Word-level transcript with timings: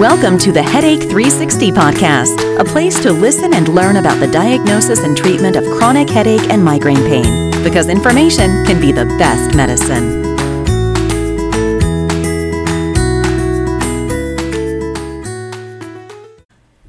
Welcome 0.00 0.38
to 0.38 0.50
the 0.50 0.62
Headache 0.62 1.02
360 1.02 1.72
podcast, 1.72 2.58
a 2.58 2.64
place 2.64 2.98
to 3.02 3.12
listen 3.12 3.52
and 3.52 3.68
learn 3.68 3.96
about 3.96 4.18
the 4.18 4.28
diagnosis 4.28 5.00
and 5.00 5.14
treatment 5.14 5.56
of 5.56 5.64
chronic 5.76 6.08
headache 6.08 6.48
and 6.48 6.64
migraine 6.64 7.04
pain, 7.04 7.50
because 7.62 7.86
information 7.90 8.64
can 8.64 8.80
be 8.80 8.92
the 8.92 9.04
best 9.18 9.54
medicine. 9.54 10.24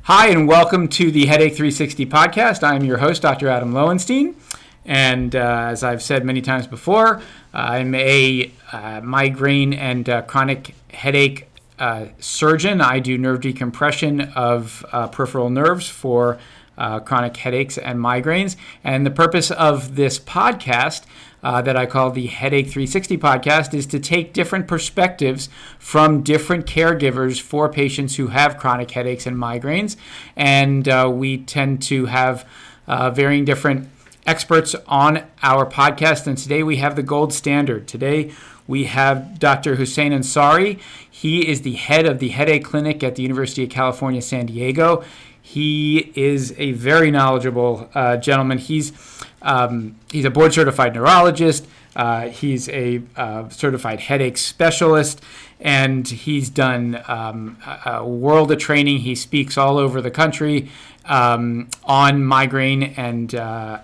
Hi, 0.04 0.30
and 0.30 0.48
welcome 0.48 0.88
to 0.88 1.12
the 1.12 1.26
Headache 1.26 1.52
360 1.52 2.06
podcast. 2.06 2.64
I'm 2.64 2.86
your 2.86 3.00
host, 3.00 3.24
Dr. 3.24 3.50
Adam 3.50 3.74
Lowenstein. 3.74 4.38
And 4.86 5.36
uh, 5.36 5.68
as 5.72 5.84
I've 5.84 6.02
said 6.02 6.24
many 6.24 6.40
times 6.40 6.66
before, 6.66 7.22
I'm 7.54 7.94
a 7.94 8.54
uh, 8.72 9.02
migraine 9.04 9.74
and 9.74 10.08
uh, 10.08 10.22
chronic 10.22 10.76
headache 10.94 11.51
uh, 11.82 12.10
surgeon. 12.20 12.80
I 12.80 13.00
do 13.00 13.18
nerve 13.18 13.42
decompression 13.42 14.22
of 14.22 14.86
uh, 14.92 15.08
peripheral 15.08 15.50
nerves 15.50 15.90
for 15.90 16.38
uh, 16.78 17.00
chronic 17.00 17.36
headaches 17.38 17.76
and 17.76 18.00
migraines. 18.00 18.56
And 18.84 19.04
the 19.04 19.12
purpose 19.12 19.50
of 19.50 19.96
this 19.96 20.20
podcast, 20.20 21.06
uh, 21.44 21.64
that 21.64 21.76
I 21.76 21.88
call 21.88 22.12
the 22.12 22.28
Headache 22.28 22.68
360 22.68 23.18
podcast, 23.18 23.74
is 23.74 23.88
to 23.88 24.00
take 24.00 24.32
different 24.32 24.68
perspectives 24.68 25.50
from 25.80 26.22
different 26.22 26.68
caregivers 26.68 27.42
for 27.42 27.68
patients 27.68 28.16
who 28.18 28.28
have 28.28 28.58
chronic 28.58 28.92
headaches 28.92 29.26
and 29.26 29.36
migraines. 29.36 29.96
And 30.36 30.88
uh, 30.88 31.10
we 31.12 31.40
tend 31.40 31.82
to 31.84 32.06
have 32.06 32.48
uh, 32.86 33.10
varying 33.10 33.44
different 33.44 33.90
experts 34.28 34.76
on 34.88 35.24
our 35.42 35.66
podcast. 35.66 36.28
And 36.28 36.38
today 36.38 36.62
we 36.62 36.78
have 36.78 36.96
the 36.96 37.04
gold 37.04 37.34
standard. 37.34 37.88
Today 37.88 38.32
we 38.72 38.86
have 38.86 39.38
Dr. 39.38 39.76
Hossein 39.76 40.14
Ansari. 40.14 40.80
He 41.10 41.46
is 41.46 41.62
the 41.64 41.74
head 41.74 42.06
of 42.06 42.20
the 42.20 42.30
headache 42.30 42.64
clinic 42.64 43.04
at 43.04 43.16
the 43.16 43.22
University 43.22 43.66
of 43.66 43.70
California, 43.70 44.22
San 44.22 44.46
Diego. 44.46 45.04
He 45.42 46.14
is 46.16 46.56
a 46.58 46.72
very 46.72 47.12
knowledgeable 47.12 47.90
uh, 47.94 48.16
gentleman. 48.16 48.60
He's 48.60 48.94
um, 49.42 49.98
he's 50.10 50.24
a 50.24 50.30
board 50.30 50.54
certified 50.54 50.96
neurologist. 50.96 51.68
Uh, 51.98 52.30
he's 52.30 52.70
a 52.70 53.02
uh, 53.18 53.50
certified 53.50 54.00
headache 54.00 54.38
specialist, 54.38 55.20
and 55.60 56.08
he's 56.08 56.50
done 56.50 57.04
um, 57.10 57.58
a, 57.86 58.08
world 58.08 58.54
of 58.54 58.60
training. 58.60 59.00
He 59.00 59.16
speaks 59.16 59.58
all 59.58 59.78
over 59.78 60.00
the 60.00 60.12
country 60.12 60.70
um, 61.04 61.68
on 61.84 62.24
migraine 62.24 62.84
and 62.84 63.36
uh, 63.36 63.80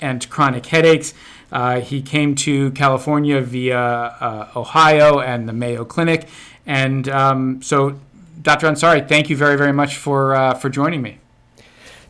and 0.00 0.26
chronic 0.30 0.64
headaches. 0.64 1.12
Uh, 1.52 1.80
he 1.80 2.00
came 2.02 2.34
to 2.34 2.70
California 2.72 3.40
via 3.40 3.78
uh, 3.78 4.48
Ohio 4.56 5.20
and 5.20 5.48
the 5.48 5.52
Mayo 5.52 5.84
Clinic. 5.84 6.28
And 6.66 7.08
um, 7.08 7.62
so, 7.62 7.98
Dr. 8.42 8.68
Ansari, 8.68 9.06
thank 9.08 9.30
you 9.30 9.36
very, 9.36 9.56
very 9.56 9.72
much 9.72 9.96
for, 9.96 10.34
uh, 10.34 10.54
for 10.54 10.68
joining 10.68 11.02
me. 11.02 11.18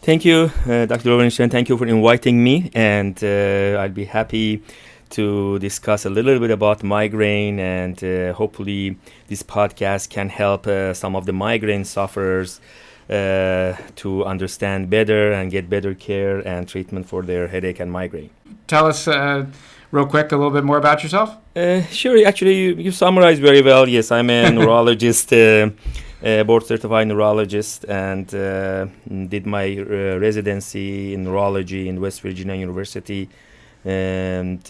Thank 0.02 0.24
you, 0.24 0.50
uh, 0.66 0.86
Dr. 0.86 1.10
Lowenstein. 1.10 1.50
Thank 1.50 1.68
you 1.68 1.76
for 1.76 1.86
inviting 1.86 2.42
me. 2.42 2.70
And 2.74 3.22
uh, 3.22 3.80
I'll 3.80 3.88
be 3.88 4.06
happy 4.06 4.62
to 5.10 5.58
discuss 5.58 6.04
a 6.04 6.10
little 6.10 6.38
bit 6.38 6.50
about 6.50 6.82
migraine. 6.82 7.58
And 7.58 8.02
uh, 8.02 8.32
hopefully, 8.32 8.96
this 9.28 9.42
podcast 9.42 10.08
can 10.08 10.28
help 10.28 10.66
some 10.96 11.16
of 11.16 11.26
the 11.26 11.32
migraine 11.32 11.84
sufferers. 11.84 12.60
Uh, 13.10 13.76
to 13.96 14.24
understand 14.24 14.88
better 14.88 15.32
and 15.32 15.50
get 15.50 15.68
better 15.68 15.94
care 15.94 16.38
and 16.46 16.68
treatment 16.68 17.04
for 17.04 17.22
their 17.22 17.48
headache 17.48 17.80
and 17.80 17.90
migraine. 17.90 18.30
Tell 18.68 18.86
us 18.86 19.08
uh, 19.08 19.46
real 19.90 20.06
quick 20.06 20.30
a 20.30 20.36
little 20.36 20.52
bit 20.52 20.62
more 20.62 20.78
about 20.78 21.02
yourself. 21.02 21.36
Uh, 21.56 21.82
sure, 21.86 22.24
actually, 22.24 22.54
you, 22.54 22.74
you 22.76 22.92
summarized 22.92 23.42
very 23.42 23.62
well. 23.62 23.88
Yes, 23.88 24.12
I'm 24.12 24.30
a 24.30 24.48
neurologist. 24.52 25.32
Uh, 25.32 25.70
board 26.46 26.64
certified 26.64 27.08
neurologist 27.08 27.84
and 27.88 28.32
uh, 28.32 28.86
did 29.28 29.44
my 29.44 29.76
residency 29.78 31.12
in 31.12 31.24
neurology 31.24 31.88
in 31.88 32.00
West 32.00 32.20
Virginia 32.20 32.54
University 32.54 33.28
and 33.84 34.60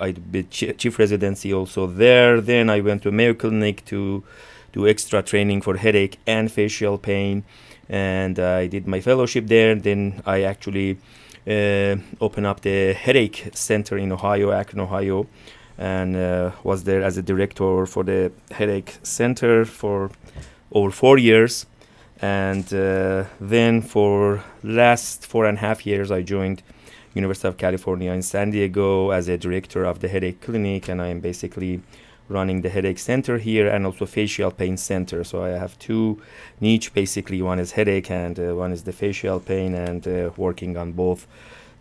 I 0.00 0.12
did 0.12 0.50
chief 0.50 0.98
residency 0.98 1.52
also 1.52 1.86
there. 1.86 2.40
Then 2.40 2.70
I 2.70 2.80
went 2.80 3.02
to 3.02 3.12
Mayo 3.12 3.34
Clinic 3.34 3.84
to 3.86 4.24
do 4.72 4.88
extra 4.88 5.22
training 5.22 5.60
for 5.60 5.76
headache 5.76 6.18
and 6.26 6.50
facial 6.50 6.96
pain 6.96 7.44
and 7.88 8.38
I 8.38 8.66
did 8.66 8.86
my 8.86 9.00
fellowship 9.00 9.46
there. 9.46 9.74
Then 9.74 10.22
I 10.26 10.42
actually 10.42 10.98
uh, 11.46 11.96
opened 12.20 12.46
up 12.46 12.60
the 12.60 12.92
headache 12.92 13.50
center 13.54 13.96
in 13.98 14.12
Ohio, 14.12 14.50
Akron, 14.50 14.80
Ohio, 14.80 15.26
and 15.78 16.16
uh, 16.16 16.50
was 16.64 16.84
there 16.84 17.02
as 17.02 17.16
a 17.16 17.22
director 17.22 17.86
for 17.86 18.02
the 18.04 18.32
headache 18.50 18.98
center 19.02 19.64
for 19.64 20.10
over 20.72 20.90
four 20.90 21.18
years. 21.18 21.66
And 22.20 22.72
uh, 22.72 23.24
then 23.40 23.82
for 23.82 24.42
last 24.62 25.26
four 25.26 25.44
and 25.44 25.58
a 25.58 25.60
half 25.60 25.86
years, 25.86 26.10
I 26.10 26.22
joined 26.22 26.62
University 27.14 27.48
of 27.48 27.56
California 27.56 28.12
in 28.12 28.22
San 28.22 28.50
Diego 28.50 29.10
as 29.10 29.28
a 29.28 29.36
director 29.36 29.84
of 29.84 30.00
the 30.00 30.08
headache 30.08 30.40
clinic, 30.40 30.88
and 30.88 31.00
I 31.00 31.08
am 31.08 31.20
basically 31.20 31.82
running 32.28 32.62
the 32.62 32.68
headache 32.68 32.98
center 32.98 33.38
here 33.38 33.68
and 33.68 33.86
also 33.86 34.06
facial 34.06 34.50
pain 34.50 34.76
center. 34.76 35.24
So 35.24 35.44
I 35.44 35.50
have 35.50 35.78
two 35.78 36.20
niche 36.60 36.92
basically. 36.92 37.42
One 37.42 37.58
is 37.58 37.72
headache 37.72 38.10
and 38.10 38.38
uh, 38.38 38.54
one 38.54 38.72
is 38.72 38.82
the 38.84 38.92
facial 38.92 39.40
pain, 39.40 39.74
and 39.74 40.06
uh, 40.06 40.30
working 40.36 40.76
on 40.76 40.92
both 40.92 41.26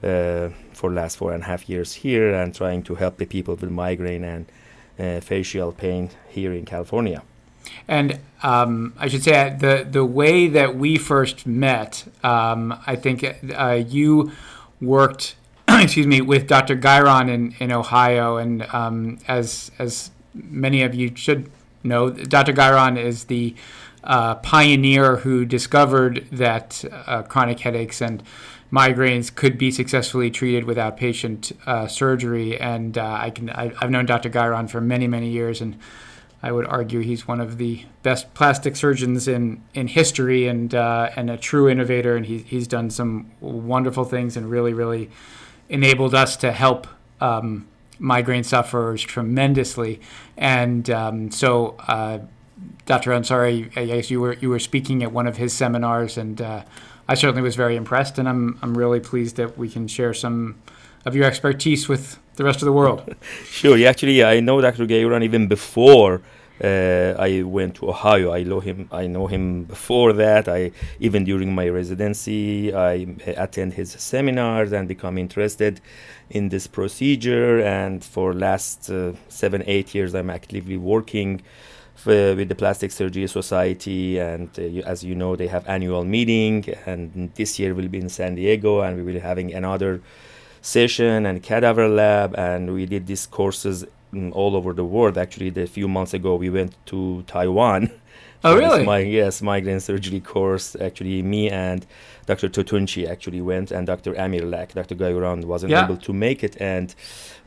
uh, 0.03 0.49
for 0.73 0.91
last 0.91 1.17
four 1.17 1.33
and 1.33 1.43
a 1.43 1.45
half 1.45 1.69
years 1.69 1.93
here 1.93 2.33
and 2.33 2.53
trying 2.53 2.83
to 2.83 2.95
help 2.95 3.17
the 3.17 3.25
people 3.25 3.55
with 3.55 3.69
migraine 3.69 4.23
and 4.23 4.45
uh, 4.99 5.19
facial 5.19 5.71
pain 5.71 6.09
here 6.29 6.53
in 6.53 6.65
California. 6.65 7.23
And 7.87 8.19
um, 8.43 8.93
I 8.99 9.07
should 9.07 9.23
say 9.23 9.49
uh, 9.49 9.57
the 9.57 9.87
the 9.89 10.05
way 10.05 10.47
that 10.47 10.75
we 10.75 10.97
first 10.97 11.47
met, 11.47 12.05
um, 12.23 12.79
I 12.85 12.95
think 12.95 13.23
uh, 13.55 13.83
you 13.87 14.31
worked 14.79 15.35
excuse 15.67 16.07
me, 16.07 16.21
with 16.21 16.47
Dr. 16.47 16.75
Guyuron 16.75 17.29
in, 17.29 17.55
in 17.59 17.71
Ohio, 17.71 18.37
and 18.37 18.63
um, 18.73 19.17
as 19.27 19.71
as 19.79 20.11
many 20.35 20.83
of 20.83 20.93
you 20.93 21.11
should 21.15 21.49
know, 21.83 22.09
Dr. 22.09 22.53
Guyuron 22.53 22.97
is 22.97 23.25
the 23.25 23.55
uh, 24.03 24.35
pioneer 24.35 25.17
who 25.17 25.45
discovered 25.45 26.27
that 26.31 26.83
uh, 26.91 27.23
chronic 27.23 27.59
headaches 27.59 28.01
and 28.01 28.21
migraines 28.71 29.33
could 29.33 29.57
be 29.57 29.71
successfully 29.71 30.29
treated 30.29 30.65
without 30.65 30.97
patient 30.97 31.51
uh, 31.65 31.87
surgery. 31.87 32.59
And 32.59 32.97
uh, 32.97 33.17
I 33.21 33.29
can 33.29 33.49
I, 33.49 33.71
have 33.79 33.89
known 33.89 34.05
Dr. 34.05 34.29
Guyuron 34.29 34.69
for 34.69 34.81
many 34.81 35.07
many 35.07 35.29
years, 35.29 35.61
and 35.61 35.77
I 36.43 36.51
would 36.51 36.67
argue 36.67 36.99
he's 36.99 37.27
one 37.27 37.41
of 37.41 37.57
the 37.57 37.85
best 38.03 38.33
plastic 38.33 38.75
surgeons 38.75 39.27
in, 39.27 39.63
in 39.73 39.87
history 39.87 40.47
and 40.47 40.73
uh, 40.75 41.09
and 41.15 41.29
a 41.29 41.37
true 41.37 41.69
innovator. 41.69 42.15
And 42.15 42.25
he, 42.25 42.39
he's 42.39 42.67
done 42.67 42.89
some 42.89 43.31
wonderful 43.39 44.05
things 44.05 44.37
and 44.37 44.49
really 44.49 44.73
really 44.73 45.09
enabled 45.69 46.13
us 46.13 46.35
to 46.37 46.51
help. 46.51 46.87
Um, 47.21 47.67
migraine 47.99 48.43
sufferers 48.43 49.01
tremendously. 49.01 50.01
And 50.37 50.89
um, 50.89 51.31
so, 51.31 51.75
uh, 51.87 52.19
Dr. 52.85 53.11
Ansari, 53.11 53.75
I 53.77 53.85
guess 53.85 54.11
you 54.11 54.21
were 54.21 54.33
you 54.33 54.49
were 54.49 54.59
speaking 54.59 55.03
at 55.03 55.11
one 55.11 55.27
of 55.27 55.37
his 55.37 55.53
seminars, 55.53 56.17
and 56.17 56.41
uh, 56.41 56.63
I 57.07 57.15
certainly 57.15 57.41
was 57.41 57.55
very 57.55 57.75
impressed. 57.75 58.19
And 58.19 58.29
I'm 58.29 58.59
I'm 58.61 58.77
really 58.77 58.99
pleased 58.99 59.37
that 59.37 59.57
we 59.57 59.69
can 59.69 59.87
share 59.87 60.13
some 60.13 60.55
of 61.05 61.15
your 61.15 61.25
expertise 61.25 61.87
with 61.87 62.19
the 62.35 62.43
rest 62.43 62.61
of 62.61 62.65
the 62.65 62.71
world. 62.71 63.15
sure. 63.45 63.87
Actually, 63.87 64.23
I 64.23 64.39
know 64.39 64.61
Dr. 64.61 64.85
Guyuron 64.85 65.23
even 65.23 65.47
before 65.47 66.21
uh, 66.63 67.15
I 67.19 67.43
went 67.43 67.75
to 67.75 67.89
Ohio. 67.89 68.31
I 68.31 68.43
know 68.43 68.61
him. 68.61 68.87
I 68.91 69.07
know 69.07 69.27
him 69.27 69.63
before 69.65 70.13
that. 70.13 70.47
I 70.47 70.71
even 70.99 71.25
during 71.25 71.53
my 71.53 71.67
residency, 71.67 72.73
I 72.73 73.07
attend 73.27 73.73
his 73.73 73.91
seminars 73.91 74.71
and 74.71 74.87
become 74.87 75.17
interested 75.17 75.81
in 76.29 76.49
this 76.49 76.67
procedure. 76.67 77.59
And 77.59 78.03
for 78.03 78.33
last 78.33 78.89
uh, 78.89 79.13
seven, 79.27 79.63
eight 79.67 79.93
years, 79.93 80.15
I'm 80.15 80.29
actively 80.29 80.77
working 80.77 81.41
with 82.05 82.47
the 82.47 82.55
Plastic 82.55 82.91
Surgery 82.91 83.27
Society. 83.27 84.19
And 84.19 84.49
uh, 84.57 84.87
as 84.87 85.03
you 85.03 85.15
know, 85.15 85.35
they 85.35 85.47
have 85.47 85.67
annual 85.67 86.05
meeting, 86.05 86.65
and 86.85 87.31
this 87.35 87.59
year 87.59 87.73
will 87.73 87.89
be 87.89 87.99
in 87.99 88.09
San 88.09 88.35
Diego, 88.35 88.79
and 88.81 88.95
we 88.95 89.03
will 89.03 89.13
be 89.13 89.19
having 89.19 89.53
another 89.53 90.01
session 90.65 91.27
and 91.27 91.43
cadaver 91.43 91.87
lab 91.87 92.33
and 92.39 92.73
we 92.73 92.87
did 92.87 93.05
these 93.05 93.27
courses 93.27 93.85
all 94.33 94.55
over 94.55 94.73
the 94.73 94.85
world. 94.85 95.17
Actually, 95.17 95.49
a 95.61 95.67
few 95.67 95.87
months 95.87 96.13
ago, 96.13 96.35
we 96.35 96.49
went 96.49 96.75
to 96.87 97.23
Taiwan. 97.27 97.91
Oh, 98.43 98.55
really? 98.55 98.85
My, 98.85 98.99
yes, 98.99 99.41
migraine 99.41 99.79
surgery 99.79 100.19
course. 100.19 100.75
Actually, 100.79 101.23
me 101.23 101.49
and 101.49 101.83
Dr. 102.27 102.47
Totonchi 102.47 103.09
actually 103.09 103.41
went, 103.41 103.71
and 103.71 103.87
Dr. 103.87 104.13
Amir 104.13 104.45
Lak, 104.45 104.73
Dr. 104.73 104.93
Guyuron 104.93 105.45
wasn't 105.45 105.71
yeah. 105.71 105.85
able 105.85 105.97
to 105.97 106.13
make 106.13 106.43
it. 106.43 106.55
And 106.61 106.93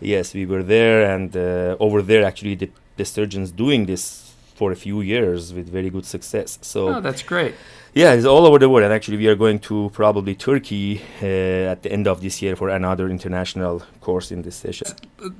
yes, 0.00 0.34
we 0.34 0.44
were 0.44 0.64
there, 0.64 1.08
and 1.08 1.36
uh, 1.36 1.76
over 1.78 2.02
there, 2.02 2.24
actually, 2.24 2.56
the, 2.56 2.70
the 2.96 3.04
surgeons 3.04 3.52
doing 3.52 3.86
this 3.86 4.34
for 4.56 4.72
a 4.72 4.76
few 4.76 5.00
years 5.00 5.54
with 5.54 5.68
very 5.68 5.88
good 5.88 6.04
success. 6.04 6.58
So 6.62 6.96
Oh, 6.96 7.00
that's 7.00 7.22
great. 7.22 7.54
Yeah, 7.98 8.12
it's 8.12 8.24
all 8.24 8.46
over 8.46 8.60
the 8.60 8.68
world, 8.68 8.84
and 8.84 8.92
actually 8.92 9.16
we 9.16 9.26
are 9.26 9.34
going 9.34 9.58
to 9.58 9.90
probably 9.92 10.36
Turkey 10.36 11.02
uh, 11.20 11.72
at 11.72 11.82
the 11.82 11.90
end 11.90 12.06
of 12.06 12.20
this 12.20 12.40
year 12.40 12.54
for 12.54 12.68
another 12.68 13.08
international 13.08 13.82
course 14.00 14.30
in 14.30 14.42
this 14.42 14.54
session. 14.54 14.86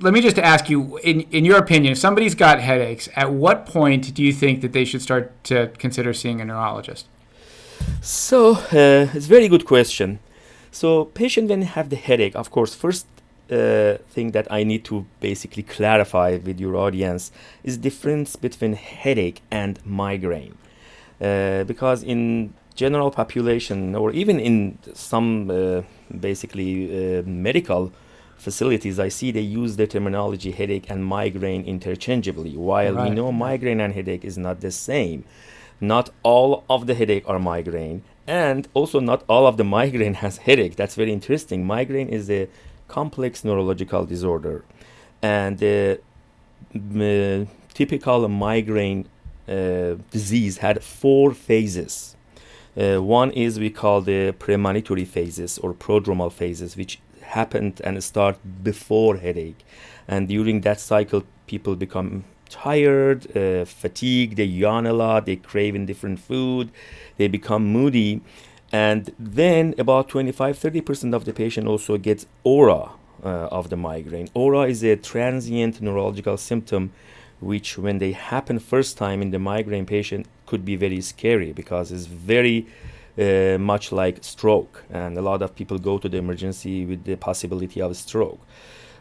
Let 0.01 0.13
me 0.13 0.19
just 0.19 0.37
ask 0.37 0.69
you, 0.69 0.97
in, 0.97 1.21
in 1.31 1.45
your 1.45 1.57
opinion, 1.57 1.93
if 1.93 1.97
somebody's 1.97 2.35
got 2.35 2.59
headaches, 2.59 3.07
at 3.15 3.31
what 3.31 3.65
point 3.65 4.13
do 4.13 4.21
you 4.21 4.33
think 4.33 4.59
that 4.59 4.73
they 4.73 4.83
should 4.83 5.01
start 5.01 5.31
to 5.45 5.67
consider 5.77 6.13
seeing 6.13 6.41
a 6.41 6.45
neurologist? 6.45 7.05
So 8.01 8.51
uh, 8.51 9.07
it's 9.15 9.27
a 9.27 9.33
very 9.37 9.47
good 9.47 9.65
question. 9.65 10.19
So 10.69 11.05
patient 11.05 11.49
when 11.49 11.61
have 11.61 11.89
the 11.89 11.95
headache, 11.95 12.35
of 12.35 12.51
course, 12.51 12.75
first 12.75 13.07
uh, 13.49 13.99
thing 14.09 14.31
that 14.31 14.51
I 14.51 14.65
need 14.65 14.83
to 14.85 15.05
basically 15.21 15.63
clarify 15.63 16.37
with 16.43 16.59
your 16.59 16.75
audience 16.75 17.31
is 17.63 17.77
difference 17.77 18.35
between 18.35 18.73
headache 18.73 19.41
and 19.49 19.79
migraine, 19.85 20.57
uh, 21.21 21.63
because 21.65 22.03
in 22.03 22.53
general 22.75 23.11
population 23.11 23.95
or 23.95 24.11
even 24.11 24.39
in 24.39 24.77
some 24.93 25.51
uh, 25.51 25.81
basically 26.17 27.17
uh, 27.19 27.23
medical 27.23 27.91
facilities, 28.37 28.99
I 28.99 29.09
see 29.09 29.31
they 29.31 29.41
use 29.41 29.75
the 29.75 29.85
terminology 29.85 30.51
headache 30.51 30.89
and 30.89 31.05
migraine 31.05 31.63
interchangeably, 31.65 32.55
while 32.55 32.93
we 32.95 33.09
know 33.09 33.31
migraine 33.31 33.81
and 33.81 33.93
headache 33.93 34.23
is 34.23 34.37
not 34.37 34.61
the 34.61 34.71
same. 34.71 35.25
Not 35.81 36.09
all 36.23 36.63
of 36.69 36.87
the 36.87 36.93
headache 36.93 37.23
are 37.27 37.39
migraine, 37.39 38.03
and 38.27 38.67
also 38.73 38.99
not 38.99 39.23
all 39.27 39.45
of 39.47 39.57
the 39.57 39.63
migraine 39.77 40.15
has 40.15 40.37
headache. 40.37 40.75
That's 40.75 40.95
very 40.95 41.11
interesting. 41.11 41.65
Migraine 41.65 42.09
is 42.09 42.29
a 42.29 42.47
complex 42.87 43.43
neurological 43.43 44.05
disorder, 44.05 44.63
and 45.21 45.57
the 45.59 45.99
m- 46.73 47.47
typical 47.73 48.27
migraine 48.27 49.01
uh, 49.05 49.09
disease 50.11 50.57
had 50.57 50.83
four 50.83 51.33
phases. 51.33 52.15
Uh, 52.77 53.01
one 53.01 53.31
is 53.31 53.59
we 53.59 53.69
call 53.69 54.01
the 54.01 54.31
premonitory 54.33 55.05
phases 55.05 55.57
or 55.57 55.73
prodromal 55.73 56.31
phases, 56.31 56.77
which 56.77 56.99
happened 57.21 57.81
and 57.83 58.03
start 58.03 58.37
before 58.63 59.17
headache, 59.17 59.65
and 60.07 60.27
during 60.27 60.61
that 60.61 60.79
cycle, 60.79 61.23
people 61.47 61.75
become 61.75 62.23
tired, 62.49 63.25
uh, 63.37 63.65
fatigued, 63.65 64.37
they 64.37 64.43
yawn 64.43 64.85
a 64.85 64.93
lot, 64.93 65.25
they 65.25 65.35
crave 65.35 65.75
in 65.75 65.85
different 65.85 66.19
food, 66.19 66.71
they 67.17 67.27
become 67.27 67.65
moody, 67.71 68.21
and 68.71 69.13
then 69.19 69.73
about 69.77 70.09
25-30% 70.09 71.13
of 71.13 71.25
the 71.25 71.33
patient 71.33 71.67
also 71.67 71.97
gets 71.97 72.25
aura 72.43 72.91
uh, 73.23 73.27
of 73.27 73.69
the 73.69 73.77
migraine. 73.77 74.29
Aura 74.33 74.61
is 74.61 74.83
a 74.83 74.95
transient 74.95 75.81
neurological 75.81 76.37
symptom 76.37 76.91
which 77.39 77.77
when 77.77 77.97
they 77.99 78.11
happen 78.11 78.59
first 78.59 78.97
time 78.97 79.21
in 79.21 79.31
the 79.31 79.39
migraine 79.39 79.85
patient 79.85 80.27
could 80.45 80.65
be 80.65 80.75
very 80.75 81.01
scary 81.01 81.53
because 81.53 81.91
it's 81.91 82.05
very 82.05 82.67
uh, 83.17 83.57
much 83.57 83.91
like 83.91 84.23
stroke. 84.23 84.83
And 84.89 85.17
a 85.17 85.21
lot 85.21 85.41
of 85.41 85.55
people 85.55 85.77
go 85.77 85.97
to 85.97 86.09
the 86.09 86.17
emergency 86.17 86.85
with 86.85 87.03
the 87.03 87.15
possibility 87.15 87.81
of 87.81 87.95
stroke. 87.95 88.39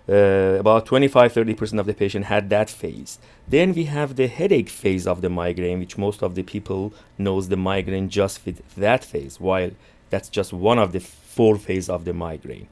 Uh, 0.08 0.56
about 0.58 0.86
25 0.86 1.34
30% 1.34 1.78
of 1.78 1.84
the 1.84 1.92
patient 1.92 2.24
had 2.24 2.48
that 2.48 2.70
phase. 2.70 3.18
Then 3.46 3.74
we 3.74 3.84
have 3.84 4.16
the 4.16 4.26
headache 4.26 4.70
phase 4.70 5.06
of 5.06 5.20
the 5.20 5.28
migraine 5.28 5.80
which 5.80 5.98
most 5.98 6.22
of 6.22 6.34
the 6.34 6.42
people 6.42 6.94
knows 7.18 7.48
the 7.48 7.58
migraine 7.58 8.08
just 8.08 8.46
with 8.46 8.62
that 8.76 9.04
phase 9.04 9.38
while 9.38 9.70
that's 10.08 10.30
just 10.30 10.54
one 10.54 10.78
of 10.78 10.92
the 10.92 11.00
four 11.00 11.56
phase 11.56 11.90
of 11.90 12.06
the 12.06 12.14
migraine. 12.14 12.68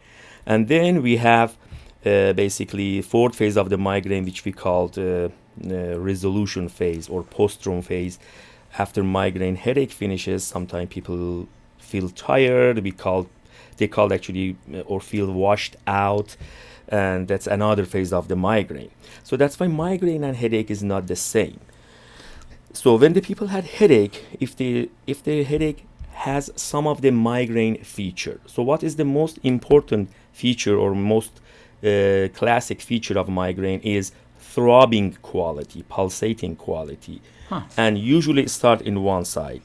And 0.46 0.68
then 0.68 1.02
we 1.02 1.18
have 1.18 1.58
basically 2.06 3.02
fourth 3.02 3.34
phase 3.34 3.56
of 3.56 3.68
the 3.70 3.76
migraine 3.76 4.24
which 4.24 4.44
we 4.44 4.52
called 4.52 4.98
uh, 4.98 5.28
uh, 5.64 5.98
resolution 5.98 6.68
phase 6.68 7.08
or 7.08 7.22
postdrome 7.22 7.82
phase. 7.82 8.18
After 8.78 9.02
migraine 9.02 9.56
headache 9.56 9.90
finishes 9.90 10.44
sometimes 10.44 10.88
people 10.90 11.48
feel 11.78 12.08
tired. 12.10 12.82
We 12.82 12.92
call 12.92 13.28
they 13.78 13.88
call 13.88 14.12
actually 14.12 14.56
uh, 14.72 14.80
or 14.80 15.00
feel 15.00 15.32
washed 15.32 15.76
out. 15.86 16.36
And 16.88 17.26
that's 17.26 17.48
another 17.48 17.84
phase 17.84 18.12
of 18.12 18.28
the 18.28 18.36
migraine. 18.36 18.92
So 19.24 19.36
that's 19.36 19.58
why 19.58 19.66
migraine 19.66 20.22
and 20.22 20.36
headache 20.36 20.70
is 20.70 20.84
not 20.84 21.08
the 21.08 21.16
same. 21.16 21.58
So 22.72 22.94
when 22.94 23.14
the 23.14 23.22
people 23.22 23.48
had 23.48 23.64
headache 23.64 24.24
if 24.38 24.54
the 24.54 24.90
if 25.06 25.24
the 25.24 25.42
headache 25.42 25.84
has 26.12 26.50
some 26.56 26.86
of 26.86 27.00
the 27.00 27.10
migraine 27.10 27.82
feature. 27.82 28.40
So 28.46 28.62
what 28.62 28.82
is 28.82 28.96
the 28.96 29.04
most 29.04 29.38
important 29.42 30.10
feature 30.32 30.76
or 30.76 30.94
most 30.94 31.40
uh, 31.84 32.28
classic 32.34 32.80
feature 32.80 33.18
of 33.18 33.28
migraine 33.28 33.80
is 33.80 34.12
throbbing 34.38 35.12
quality 35.22 35.84
pulsating 35.88 36.56
quality. 36.56 37.20
Huh. 37.48 37.62
and 37.76 37.96
usually 37.96 38.48
start 38.48 38.80
in 38.82 39.04
one 39.04 39.24
side. 39.24 39.62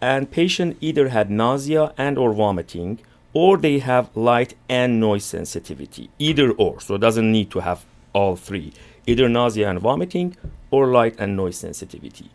And 0.00 0.30
patient 0.30 0.76
either 0.80 1.08
had 1.08 1.28
nausea 1.28 1.92
and 1.98 2.18
or 2.18 2.32
vomiting 2.32 3.00
or 3.32 3.56
they 3.56 3.80
have 3.80 4.16
light 4.16 4.54
and 4.68 5.00
noise 5.00 5.24
sensitivity. 5.24 6.08
Either 6.18 6.52
or. 6.52 6.80
So 6.80 6.94
it 6.94 7.00
doesn't 7.00 7.30
need 7.32 7.50
to 7.50 7.60
have 7.60 7.84
all 8.12 8.36
three. 8.36 8.72
Either 9.06 9.28
nausea 9.28 9.68
and 9.68 9.80
vomiting 9.80 10.36
or 10.70 10.86
light 10.86 11.16
and 11.18 11.36
noise 11.36 11.56
sensitivity. 11.56 12.30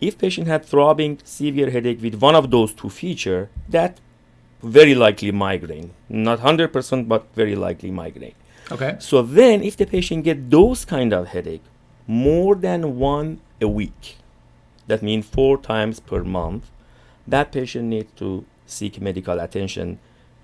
If 0.00 0.18
patient 0.18 0.46
had 0.46 0.64
throbbing 0.66 1.20
severe 1.24 1.70
headache 1.70 2.02
with 2.02 2.16
one 2.16 2.34
of 2.34 2.50
those 2.50 2.74
two 2.74 2.90
feature 2.90 3.48
that 3.70 3.98
very 4.62 4.94
likely 4.94 5.30
migraine. 5.30 5.92
Not 6.08 6.40
100% 6.40 7.08
but 7.08 7.26
very 7.34 7.54
likely 7.56 7.90
migraine 7.90 8.34
Okay. 8.70 8.96
so 8.98 9.22
then 9.22 9.62
if 9.62 9.76
the 9.76 9.86
patient 9.86 10.24
get 10.24 10.50
those 10.50 10.84
kind 10.84 11.12
of 11.12 11.28
headache 11.28 11.62
more 12.06 12.54
than 12.54 12.98
one 12.98 13.40
a 13.60 13.68
week 13.68 14.16
that 14.86 15.02
means 15.02 15.26
four 15.26 15.58
times 15.58 16.00
per 16.00 16.22
month 16.24 16.70
that 17.26 17.52
patient 17.52 17.86
needs 17.88 18.10
to 18.16 18.44
seek 18.66 19.00
medical 19.00 19.38
attention 19.40 19.98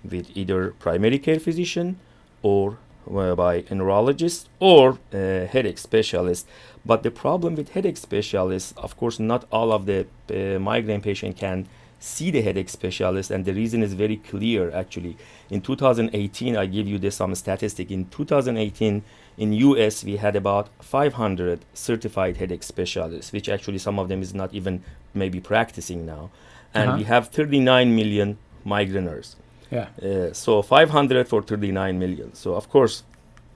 with 0.05 0.31
either 0.37 0.71
primary 0.79 1.19
care 1.19 1.39
physician 1.41 1.99
or 2.43 2.79
uh, 3.15 3.35
by 3.35 3.65
a 3.71 3.75
neurologist 3.75 4.49
or 4.59 4.99
a 5.13 5.47
headache 5.47 5.79
specialist 5.79 6.47
but 6.85 7.03
the 7.03 7.11
problem 7.11 7.55
with 7.55 7.71
headache 7.71 7.97
specialists 7.97 8.73
of 8.77 8.97
course 8.97 9.19
not 9.19 9.45
all 9.51 9.73
of 9.73 9.87
the 9.87 10.07
uh, 10.31 10.59
migraine 10.59 11.01
patient 11.01 11.37
can 11.37 11.67
see 12.03 12.31
the 12.31 12.41
headache 12.41 12.69
specialist 12.71 13.31
and 13.31 13.45
the 13.45 13.53
reason 13.53 13.83
is 13.83 13.93
very 13.93 14.17
clear 14.17 14.71
actually 14.75 15.17
in 15.51 15.61
2018 15.61 16.57
i 16.57 16.65
give 16.67 16.89
you 16.89 16.99
this 16.99 17.17
some 17.17 17.35
statistic 17.35 17.91
in 17.91 18.07
2018 18.07 19.03
in 19.37 19.53
us 19.53 20.03
we 20.03 20.17
had 20.17 20.35
about 20.35 20.69
500 20.81 21.61
certified 21.75 22.39
headache 22.39 22.63
specialists 22.63 23.33
which 23.33 23.49
actually 23.51 23.79
some 23.79 23.99
of 23.99 24.09
them 24.09 24.23
is 24.23 24.33
not 24.35 24.53
even 24.55 24.83
maybe 25.15 25.41
practicing 25.41 26.07
now 26.07 26.31
and 26.73 26.89
Uh-huh. 26.89 26.99
we 26.99 27.05
have 27.05 27.29
39 27.29 27.95
million 27.95 28.39
migraineurs 28.65 29.37
Yeah. 29.71 29.89
uh, 30.03 30.33
so 30.33 30.63
500 30.63 31.29
for 31.29 31.43
39 31.43 31.99
million 31.99 32.35
so 32.35 32.55
of 32.55 32.69
course 32.71 33.03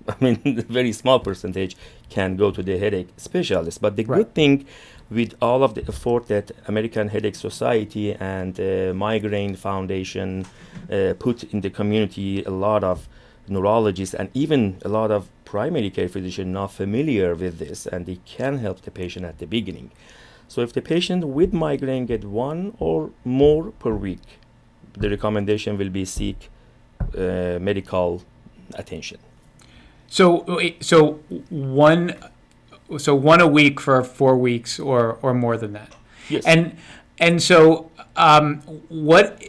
i 0.08 0.14
mean 0.20 0.37
a 0.44 0.62
very 0.81 0.93
small 0.93 1.19
percentage 1.19 1.76
can 2.11 2.37
go 2.37 2.50
to 2.50 2.62
the 2.62 2.79
headache 2.79 3.08
specialist 3.17 3.81
but 3.81 3.97
the 3.97 4.05
Right. 4.05 4.19
good 4.19 4.35
thing 4.35 4.67
with 5.10 5.34
all 5.40 5.62
of 5.62 5.74
the 5.74 5.82
effort 5.88 6.26
that 6.28 6.50
american 6.66 7.08
headache 7.08 7.34
society 7.34 8.14
and 8.14 8.58
uh, 8.58 8.92
migraine 8.94 9.54
foundation 9.54 10.46
uh, 10.90 11.14
put 11.18 11.44
in 11.44 11.61
the 11.61 11.70
community 11.70 12.42
a 12.44 12.50
lot 12.50 12.82
of 12.82 13.08
neurologists 13.49 14.14
and 14.14 14.30
even 14.34 14.78
a 14.84 14.88
lot 14.88 15.11
of 15.11 15.28
primary 15.44 15.90
care 15.90 16.08
physicians 16.08 16.52
not 16.52 16.73
familiar 16.73 17.34
with 17.34 17.58
this 17.58 17.87
and 17.87 18.06
they 18.06 18.18
can 18.25 18.58
help 18.58 18.80
the 18.82 18.90
patient 18.90 19.25
at 19.25 19.38
the 19.38 19.46
beginning 19.46 19.90
so 20.49 20.62
if 20.62 20.73
the 20.73 20.82
patient 20.82 21.26
with 21.26 21.52
migraine 21.52 22.06
get 22.06 22.25
one 22.25 22.75
or 22.78 23.11
more 23.25 23.70
per 23.73 23.94
week 23.94 24.38
the 24.96 25.11
recommendation 25.11 25.76
will 25.76 25.90
be 25.90 26.04
seek 26.04 26.50
uh, 27.16 27.58
medical 27.61 28.23
attention. 28.75 29.18
So 30.08 30.44
so 30.80 31.14
one 31.50 32.14
so 32.99 33.14
one 33.14 33.41
a 33.41 33.47
week 33.47 33.81
for 33.81 34.03
four 34.03 34.37
weeks 34.37 34.79
or 34.79 35.19
or 35.23 35.35
more 35.35 35.57
than 35.57 35.73
that. 35.73 35.95
Yes. 36.29 36.45
And 36.45 36.76
and 37.19 37.43
so 37.43 37.91
um, 38.17 38.59
what 38.88 39.43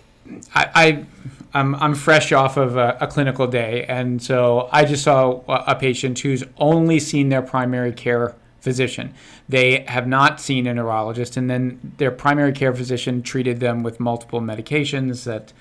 I, 0.53 0.69
I 0.75 1.05
I'm, 1.53 1.73
I'm 1.75 1.95
fresh 1.95 2.33
off 2.33 2.57
of 2.57 2.75
a, 2.75 2.97
a 2.99 3.07
clinical 3.07 3.47
day, 3.47 3.85
and 3.87 4.21
so 4.21 4.67
I 4.71 4.83
just 4.83 5.03
saw 5.03 5.41
a, 5.47 5.63
a 5.67 5.75
patient 5.75 6.19
who's 6.19 6.43
only 6.57 6.99
seen 6.99 7.29
their 7.29 7.41
primary 7.41 7.93
care 7.93 8.35
physician. 8.59 9.13
They 9.47 9.85
have 9.87 10.07
not 10.07 10.41
seen 10.41 10.67
a 10.67 10.73
neurologist, 10.73 11.37
and 11.37 11.49
then 11.49 11.93
their 11.97 12.11
primary 12.11 12.51
care 12.51 12.73
physician 12.73 13.21
treated 13.21 13.59
them 13.61 13.83
with 13.83 13.99
multiple 13.99 14.41
medications 14.41 15.23
that 15.23 15.53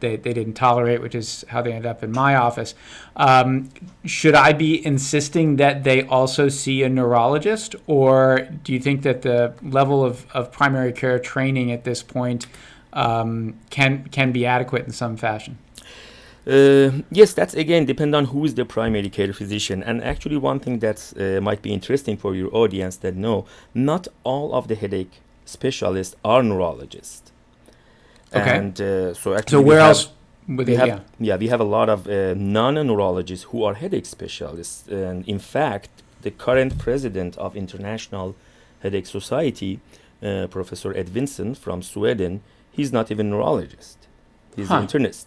they, 0.00 0.16
they 0.16 0.32
didn't 0.32 0.54
tolerate, 0.54 1.00
which 1.00 1.14
is 1.14 1.44
how 1.48 1.62
they 1.62 1.72
ended 1.72 1.86
up 1.86 2.02
in 2.02 2.12
my 2.12 2.34
office. 2.34 2.74
Um, 3.16 3.70
should 4.04 4.34
I 4.34 4.52
be 4.52 4.84
insisting 4.84 5.56
that 5.56 5.84
they 5.84 6.02
also 6.02 6.48
see 6.48 6.82
a 6.82 6.88
neurologist, 6.88 7.74
or 7.86 8.48
do 8.64 8.72
you 8.72 8.80
think 8.80 9.02
that 9.02 9.22
the 9.22 9.54
level 9.62 10.04
of, 10.04 10.26
of 10.32 10.52
primary 10.52 10.92
care 10.92 11.18
training 11.18 11.72
at 11.72 11.84
this 11.84 12.02
point 12.02 12.46
um, 12.92 13.54
can 13.70 14.08
can 14.10 14.32
be 14.32 14.46
adequate 14.46 14.86
in 14.86 14.92
some 14.92 15.16
fashion? 15.16 15.58
Uh, 16.46 17.02
yes, 17.10 17.34
that's 17.34 17.54
again 17.54 17.84
depend 17.84 18.14
on 18.14 18.26
who 18.26 18.44
is 18.44 18.54
the 18.54 18.64
primary 18.64 19.10
care 19.10 19.32
physician. 19.32 19.82
And 19.82 20.02
actually, 20.02 20.36
one 20.36 20.60
thing 20.60 20.78
that 20.78 21.12
uh, 21.18 21.40
might 21.42 21.60
be 21.60 21.72
interesting 21.72 22.16
for 22.16 22.34
your 22.34 22.54
audience 22.54 22.96
that 22.98 23.14
no, 23.14 23.44
not 23.74 24.08
all 24.24 24.54
of 24.54 24.68
the 24.68 24.74
headache 24.74 25.20
specialists 25.44 26.16
are 26.24 26.42
neurologists. 26.42 27.32
Okay. 28.34 28.56
And 28.58 28.80
uh, 28.80 29.14
so 29.14 29.34
actually, 29.34 29.50
So 29.58 29.60
where 29.62 29.80
else 29.80 30.10
we 30.46 30.64
they? 30.64 30.74
have 30.76 30.88
Yeah. 30.88 31.00
yeah 31.28 31.36
we 31.36 31.48
have 31.48 31.60
a 31.60 31.70
lot 31.78 31.88
of 31.88 32.06
uh, 32.06 32.34
non-neurologists 32.36 33.44
who 33.50 33.64
are 33.64 33.74
headache 33.74 34.06
specialists 34.06 34.88
and 34.88 35.26
in 35.28 35.38
fact 35.38 35.90
the 36.22 36.30
current 36.30 36.78
president 36.78 37.36
of 37.38 37.54
international 37.56 38.34
headache 38.82 39.06
society 39.06 39.72
uh, 40.22 40.46
professor 40.50 40.90
Edvinsson 40.94 41.54
from 41.56 41.82
sweden 41.82 42.40
he's 42.76 42.92
not 42.92 43.10
even 43.10 43.26
a 43.26 43.30
neurologist 43.30 43.98
he's 44.56 44.68
Huh. 44.68 44.76
an 44.78 44.86
internist 44.86 45.26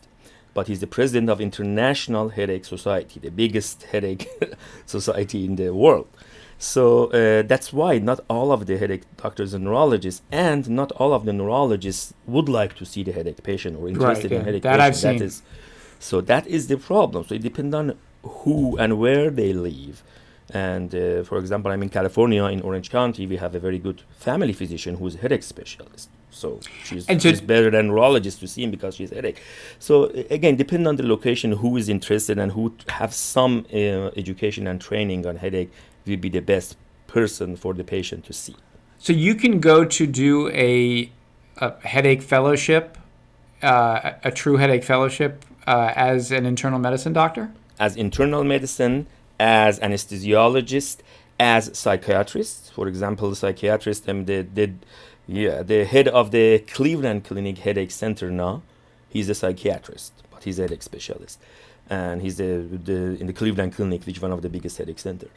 but 0.53 0.67
he's 0.67 0.79
the 0.85 0.87
president 0.97 1.29
of 1.29 1.39
international 1.39 2.29
headache 2.29 2.65
society 2.65 3.19
the 3.19 3.31
biggest 3.43 3.77
headache 3.91 4.27
society 4.85 5.45
in 5.45 5.55
the 5.55 5.69
world 5.83 6.07
so 6.61 7.07
uh, 7.07 7.41
that's 7.41 7.73
why 7.73 7.97
not 7.97 8.19
all 8.29 8.51
of 8.51 8.67
the 8.67 8.77
headache 8.77 9.01
doctors 9.17 9.55
are 9.55 9.59
neurologists, 9.59 10.21
and 10.31 10.69
not 10.69 10.91
all 10.91 11.11
of 11.11 11.25
the 11.25 11.33
neurologists 11.33 12.13
would 12.27 12.47
like 12.47 12.75
to 12.75 12.85
see 12.85 13.01
the 13.01 13.11
headache 13.11 13.41
patient 13.41 13.79
or 13.79 13.89
interested 13.89 14.29
yeah. 14.29 14.37
in 14.37 14.45
headache 14.45 14.61
That 14.61 14.77
patient. 14.77 14.87
I've 14.87 14.95
seen. 14.95 15.17
That 15.17 15.25
is, 15.25 15.41
so 15.97 16.21
that 16.21 16.45
is 16.45 16.67
the 16.67 16.77
problem. 16.77 17.25
So 17.25 17.33
it 17.33 17.41
depends 17.41 17.73
on 17.73 17.97
who 18.21 18.77
and 18.77 18.99
where 18.99 19.31
they 19.31 19.53
live. 19.53 20.03
And 20.53 20.93
uh, 20.93 21.23
for 21.23 21.39
example, 21.39 21.71
I'm 21.71 21.81
in 21.81 21.89
California, 21.89 22.43
in 22.45 22.61
Orange 22.61 22.91
County. 22.91 23.25
We 23.25 23.37
have 23.37 23.55
a 23.55 23.59
very 23.59 23.79
good 23.79 24.03
family 24.11 24.53
physician 24.53 24.97
who's 24.97 25.15
a 25.15 25.17
headache 25.17 25.43
specialist. 25.43 26.09
So 26.29 26.59
she's, 26.83 27.07
And 27.07 27.21
she's 27.21 27.41
better 27.41 27.69
than 27.71 27.87
neurologist 27.87 28.39
to 28.39 28.47
see 28.47 28.63
him 28.63 28.71
because 28.71 28.95
she's 28.95 29.11
headache. 29.11 29.41
So 29.79 30.05
again, 30.29 30.55
depending 30.57 30.87
on 30.87 30.95
the 30.95 31.07
location, 31.07 31.53
who 31.53 31.75
is 31.77 31.89
interested 31.89 32.37
and 32.37 32.51
who 32.51 32.73
have 32.87 33.13
some 33.13 33.65
uh, 33.73 34.11
education 34.15 34.67
and 34.67 34.79
training 34.79 35.25
on 35.25 35.37
headache 35.37 35.71
will 36.05 36.17
be 36.17 36.29
the 36.29 36.41
best 36.41 36.77
person 37.07 37.55
for 37.55 37.73
the 37.73 37.83
patient 37.83 38.25
to 38.25 38.33
see. 38.33 38.55
So 38.97 39.13
you 39.13 39.35
can 39.35 39.59
go 39.59 39.83
to 39.85 40.07
do 40.07 40.49
a, 40.49 41.11
a 41.57 41.87
headache 41.87 42.21
fellowship, 42.21 42.97
uh, 43.61 44.11
a 44.23 44.31
true 44.31 44.57
headache 44.57 44.83
fellowship, 44.83 45.43
uh, 45.67 45.93
as 45.95 46.31
an 46.31 46.45
internal 46.45 46.79
medicine 46.79 47.13
doctor. 47.13 47.51
as 47.81 47.95
internal 47.95 48.43
medicine, 48.43 49.07
as 49.39 49.79
anesthesiologist, 49.79 50.97
as 51.39 51.75
psychiatrist. 51.75 52.71
For 52.73 52.87
example, 52.87 53.33
psychiatrist, 53.33 54.07
um, 54.07 54.25
the, 54.25 54.43
the, 54.53 54.73
yeah, 55.27 55.63
the 55.63 55.83
head 55.85 56.07
of 56.07 56.29
the 56.29 56.59
Cleveland 56.59 57.23
Clinic 57.23 57.57
Headache 57.57 57.89
Center 57.89 58.29
now, 58.29 58.61
he's 59.09 59.29
a 59.29 59.33
psychiatrist, 59.33 60.13
but 60.29 60.43
he's 60.43 60.59
a 60.59 60.63
headache 60.63 60.83
specialist. 60.83 61.39
And 61.91 62.21
he's 62.21 62.37
the, 62.37 62.51
the, 62.89 62.99
in 63.19 63.27
the 63.27 63.33
Cleveland 63.33 63.71
Clinic, 63.75 64.05
which 64.05 64.17
is 64.17 64.21
one 64.21 64.31
of 64.31 64.41
the 64.41 64.49
biggest 64.55 64.77
headache 64.77 65.01
center. 65.07 65.27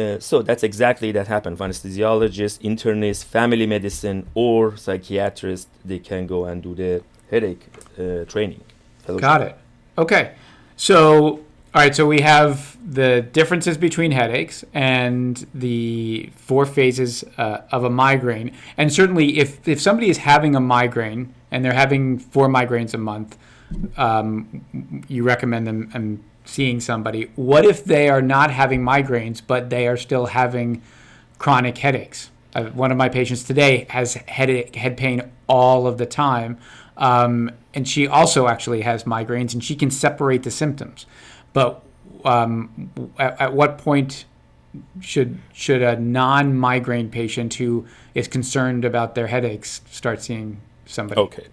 Uh, 0.00 0.20
so 0.20 0.40
that's 0.48 0.62
exactly 0.62 1.10
that 1.10 1.26
happened. 1.26 1.58
Anesthesiologist, 1.58 2.56
internist, 2.70 3.24
family 3.24 3.66
medicine, 3.66 4.18
or 4.34 4.76
psychiatrist, 4.76 5.66
they 5.84 5.98
can 5.98 6.22
go 6.34 6.44
and 6.44 6.62
do 6.62 6.72
the 6.82 7.02
headache 7.32 7.64
uh, 7.98 8.24
training. 8.32 8.62
fellowship. 9.06 9.22
Got 9.22 9.42
it. 9.42 9.56
Okay. 9.96 10.34
So, 10.76 11.40
all 11.74 11.82
right. 11.82 11.94
So 11.94 12.06
we 12.06 12.20
have 12.20 12.76
the 13.00 13.22
differences 13.22 13.76
between 13.78 14.12
headaches 14.12 14.64
and 14.74 15.46
the 15.54 16.30
four 16.36 16.66
phases 16.66 17.24
uh, 17.38 17.62
of 17.72 17.84
a 17.84 17.90
migraine. 17.90 18.52
And 18.76 18.92
certainly, 18.92 19.38
if 19.38 19.66
if 19.66 19.80
somebody 19.80 20.10
is 20.10 20.18
having 20.18 20.54
a 20.54 20.60
migraine 20.60 21.34
and 21.50 21.64
they're 21.64 21.72
having 21.72 22.18
four 22.18 22.48
migraines 22.48 22.94
a 22.94 22.98
month, 22.98 23.36
um, 23.96 25.04
you 25.08 25.22
recommend 25.22 25.66
them 25.66 25.90
and 25.94 26.22
seeing 26.44 26.80
somebody. 26.80 27.30
What 27.34 27.64
if 27.64 27.84
they 27.84 28.08
are 28.08 28.22
not 28.22 28.50
having 28.50 28.82
migraines, 28.82 29.42
but 29.44 29.70
they 29.70 29.86
are 29.88 29.96
still 29.96 30.26
having 30.26 30.82
chronic 31.38 31.78
headaches? 31.78 32.30
Uh, 32.54 32.64
one 32.66 32.90
of 32.90 32.96
my 32.96 33.08
patients 33.08 33.42
today 33.42 33.86
has 33.90 34.14
headache, 34.14 34.74
head 34.76 34.96
pain 34.96 35.30
all 35.46 35.86
of 35.86 35.98
the 35.98 36.06
time, 36.06 36.58
um, 36.96 37.50
and 37.74 37.86
she 37.86 38.06
also 38.06 38.48
actually 38.48 38.80
has 38.82 39.04
migraines, 39.04 39.52
and 39.52 39.62
she 39.62 39.76
can 39.76 39.90
separate 39.90 40.42
the 40.42 40.50
symptoms. 40.50 41.06
But 41.52 41.82
um, 42.24 43.12
at, 43.18 43.40
at 43.40 43.52
what 43.52 43.78
point 43.78 44.24
should 45.00 45.38
should 45.52 45.82
a 45.82 45.98
non-migraine 45.98 47.10
patient 47.10 47.54
who 47.54 47.86
is 48.14 48.28
concerned 48.28 48.84
about 48.84 49.14
their 49.14 49.26
headaches 49.26 49.82
start 49.90 50.22
seeing 50.22 50.60
somebody? 50.86 51.20
Okay. 51.20 51.46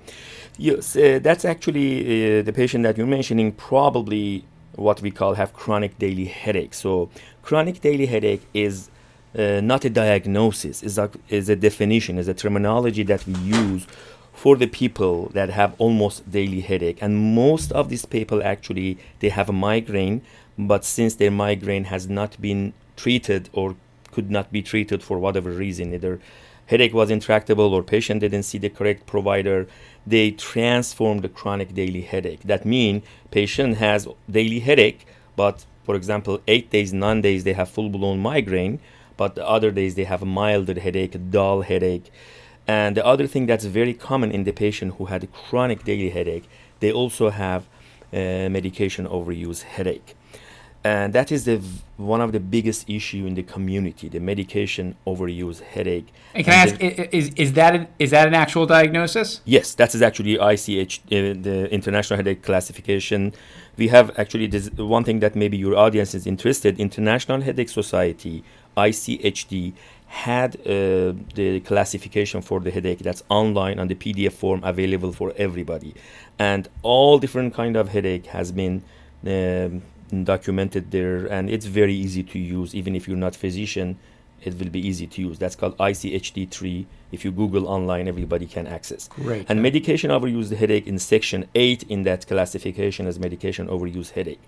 Yes, 0.58 0.96
uh, 0.96 1.20
that's 1.22 1.46
actually 1.46 2.40
uh, 2.40 2.42
the 2.44 2.54
patient 2.54 2.84
that 2.84 2.98
you're 2.98 3.08
mentioning 3.08 3.54
probably 3.54 4.46
what 4.76 5.02
we 5.02 5.12
call 5.12 5.34
have 5.34 5.54
chronic 5.54 5.98
daily 5.98 6.26
headache. 6.26 6.74
So 6.74 7.10
chronic 7.42 7.82
daily 7.82 8.06
headache 8.06 8.44
is 8.54 8.90
uh, 9.38 9.62
not 9.62 9.84
a 9.86 9.90
diagnosis, 9.90 10.84
is 10.84 10.98
a, 11.00 11.10
is 11.30 11.50
a 11.50 11.56
definition, 11.56 12.20
is 12.20 12.28
a 12.28 12.36
terminology 12.36 13.04
that 13.04 13.26
we 13.26 13.34
use 13.34 13.88
for 14.34 14.56
the 14.56 14.68
people 14.68 15.30
that 15.34 15.50
have 15.50 15.74
almost 15.80 16.30
daily 16.32 16.62
headache. 16.62 17.00
And 17.02 17.36
most 17.36 17.72
of 17.72 17.90
these 17.90 18.06
people 18.06 18.44
actually 18.44 18.98
they 19.20 19.30
have 19.30 19.50
a 19.50 19.54
migraine, 19.54 20.22
but 20.58 20.86
since 20.86 21.16
their 21.16 21.32
migraine 21.32 21.86
has 21.86 22.08
not 22.08 22.40
been 22.40 22.74
treated 22.96 23.50
or 23.54 23.76
could 24.12 24.30
not 24.30 24.52
be 24.52 24.62
treated 24.62 25.02
for 25.02 25.18
whatever 25.18 25.50
reason, 25.50 25.94
either 25.94 26.20
headache 26.68 26.94
was 26.94 27.10
intractable 27.10 27.74
or 27.74 27.84
patient 27.84 28.22
didn't 28.22 28.44
see 28.44 28.58
the 28.58 28.70
correct 28.70 29.06
provider, 29.06 29.68
they 30.06 30.32
transform 30.32 31.20
the 31.20 31.30
chronic 31.30 31.74
daily 31.74 32.02
headache. 32.02 32.42
That 32.44 32.66
means 32.66 33.04
patient 33.32 33.78
has 33.78 34.08
daily 34.30 34.60
headache, 34.60 35.06
but 35.36 35.66
for 35.84 35.96
example, 35.96 36.42
eight 36.48 36.70
days, 36.70 36.94
nine 36.94 37.22
days 37.22 37.44
they 37.44 37.54
have 37.54 37.70
full-blown 37.70 38.20
migraine, 38.20 38.80
but 39.18 39.36
the 39.36 39.48
other 39.48 39.72
days 39.72 39.96
they 39.96 40.06
have 40.06 40.22
a 40.22 40.26
milder 40.26 40.80
headache, 40.80 41.16
a 41.16 41.18
dull 41.18 41.62
headache. 41.62 42.10
And 42.66 42.96
the 42.96 43.06
other 43.06 43.28
thing 43.28 43.46
that's 43.46 43.66
very 43.66 43.94
common 43.94 44.32
in 44.32 44.46
the 44.46 44.54
patient 44.54 44.96
who 44.96 45.06
had 45.06 45.32
chronic 45.34 45.84
daily 45.84 46.10
headache, 46.10 46.48
they 46.80 46.92
also 46.92 47.30
have 47.30 47.68
uh, 48.14 48.48
medication 48.50 49.06
overuse 49.08 49.64
headache 49.64 50.16
and 50.84 51.14
that 51.14 51.32
is 51.32 51.46
the 51.46 51.62
one 51.98 52.20
of 52.22 52.32
the 52.34 52.40
biggest 52.40 52.90
issue 52.90 53.26
in 53.26 53.36
the 53.36 53.44
community 53.44 54.10
the 54.10 54.20
medication 54.20 54.96
overuse 55.08 55.62
headache. 55.62 56.08
And 56.36 56.44
can 56.46 56.54
I 56.54 56.58
And 56.62 56.72
ask, 56.72 56.80
the- 56.80 56.86
i- 56.86 57.04
i- 57.04 57.10
is, 57.12 57.32
is 57.36 57.54
that 57.54 57.76
an, 57.76 57.88
is 58.00 58.10
that 58.12 58.28
an 58.28 58.34
actual 58.34 58.66
diagnosis? 58.66 59.42
yes 59.46 59.76
that 59.76 59.94
is 59.96 60.02
actually 60.02 60.36
ICH 60.40 60.94
uh, 61.06 61.10
the 61.48 61.68
international 61.72 62.18
headache 62.18 62.42
classification. 62.42 63.34
We 63.78 63.88
have 63.90 64.12
actually 64.20 64.48
this 64.48 64.70
one 64.78 65.04
thing 65.04 65.20
that 65.22 65.36
maybe 65.36 65.58
your 65.58 65.76
audience 65.78 66.14
is 66.16 66.28
interested 66.28 66.80
international 66.80 67.42
headache 67.42 67.70
society 67.70 68.44
ICHD 68.76 69.74
had 70.08 70.56
uh, 70.62 71.14
the 71.36 71.60
classification 71.66 72.42
for 72.42 72.60
the 72.60 72.72
headache 72.72 73.00
that's 73.00 73.24
online 73.30 73.80
on 73.80 73.88
the 73.88 73.96
PDF 73.96 74.34
form 74.34 74.60
available 74.64 75.12
for 75.12 75.34
everybody. 75.38 75.94
And 76.38 76.68
all 76.84 77.18
different 77.20 77.54
kind 77.54 77.76
of 77.76 77.90
headache 77.90 78.28
has 78.28 78.52
been 78.52 78.84
um, 79.26 79.82
documented 80.24 80.92
there 80.92 81.26
and 81.26 81.50
it's 81.50 81.66
very 81.66 81.94
easy 81.94 82.24
to 82.24 82.40
use. 82.40 82.74
Even 82.76 82.96
if 82.96 83.08
you're 83.08 83.18
not 83.18 83.36
physician 83.36 83.98
it 84.46 84.60
will 84.60 84.70
be 84.70 84.86
easy 84.86 85.08
to 85.08 85.22
use. 85.22 85.40
That's 85.40 85.56
called 85.56 85.78
ICHD3 85.78 86.86
if 87.12 87.24
you 87.24 87.32
google 87.32 87.68
online 87.68 88.08
everybody 88.08 88.46
can 88.46 88.68
access. 88.68 89.08
Great. 89.08 89.46
and 89.50 89.62
medication 89.62 90.12
overuse 90.12 90.56
headache 90.56 90.88
in 90.88 91.00
section 91.00 91.48
8 91.56 91.84
in 91.84 92.04
that 92.04 92.28
classification 92.28 93.08
as 93.08 93.20
medication 93.20 93.68
overuse 93.68 94.12
headache. 94.12 94.42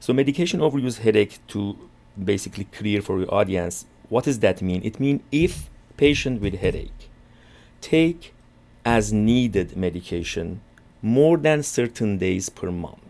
So 0.00 0.12
medication 0.12 0.60
overuse 0.60 0.98
headache 0.98 1.38
to 1.48 1.76
basically 2.22 2.64
clear 2.64 3.02
for 3.02 3.18
your 3.18 3.32
audience 3.32 3.86
what 4.08 4.24
does 4.24 4.38
that 4.38 4.62
mean? 4.62 4.82
It 4.84 5.00
means 5.00 5.22
if 5.32 5.68
patient 5.96 6.40
with 6.40 6.54
headache 6.54 7.10
take 7.80 8.34
as 8.84 9.12
needed 9.12 9.76
medication 9.76 10.60
more 11.02 11.36
than 11.36 11.62
certain 11.62 12.18
days 12.18 12.48
per 12.48 12.70
month 12.70 13.05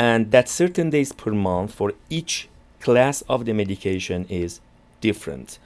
and 0.00 0.30
that 0.30 0.48
certain 0.48 0.88
days 0.88 1.12
per 1.12 1.30
month 1.30 1.74
for 1.74 1.92
each 2.08 2.48
class 2.80 3.20
of 3.28 3.44
the 3.44 3.52
medication 3.52 4.24
is 4.30 4.58
different. 5.02 5.58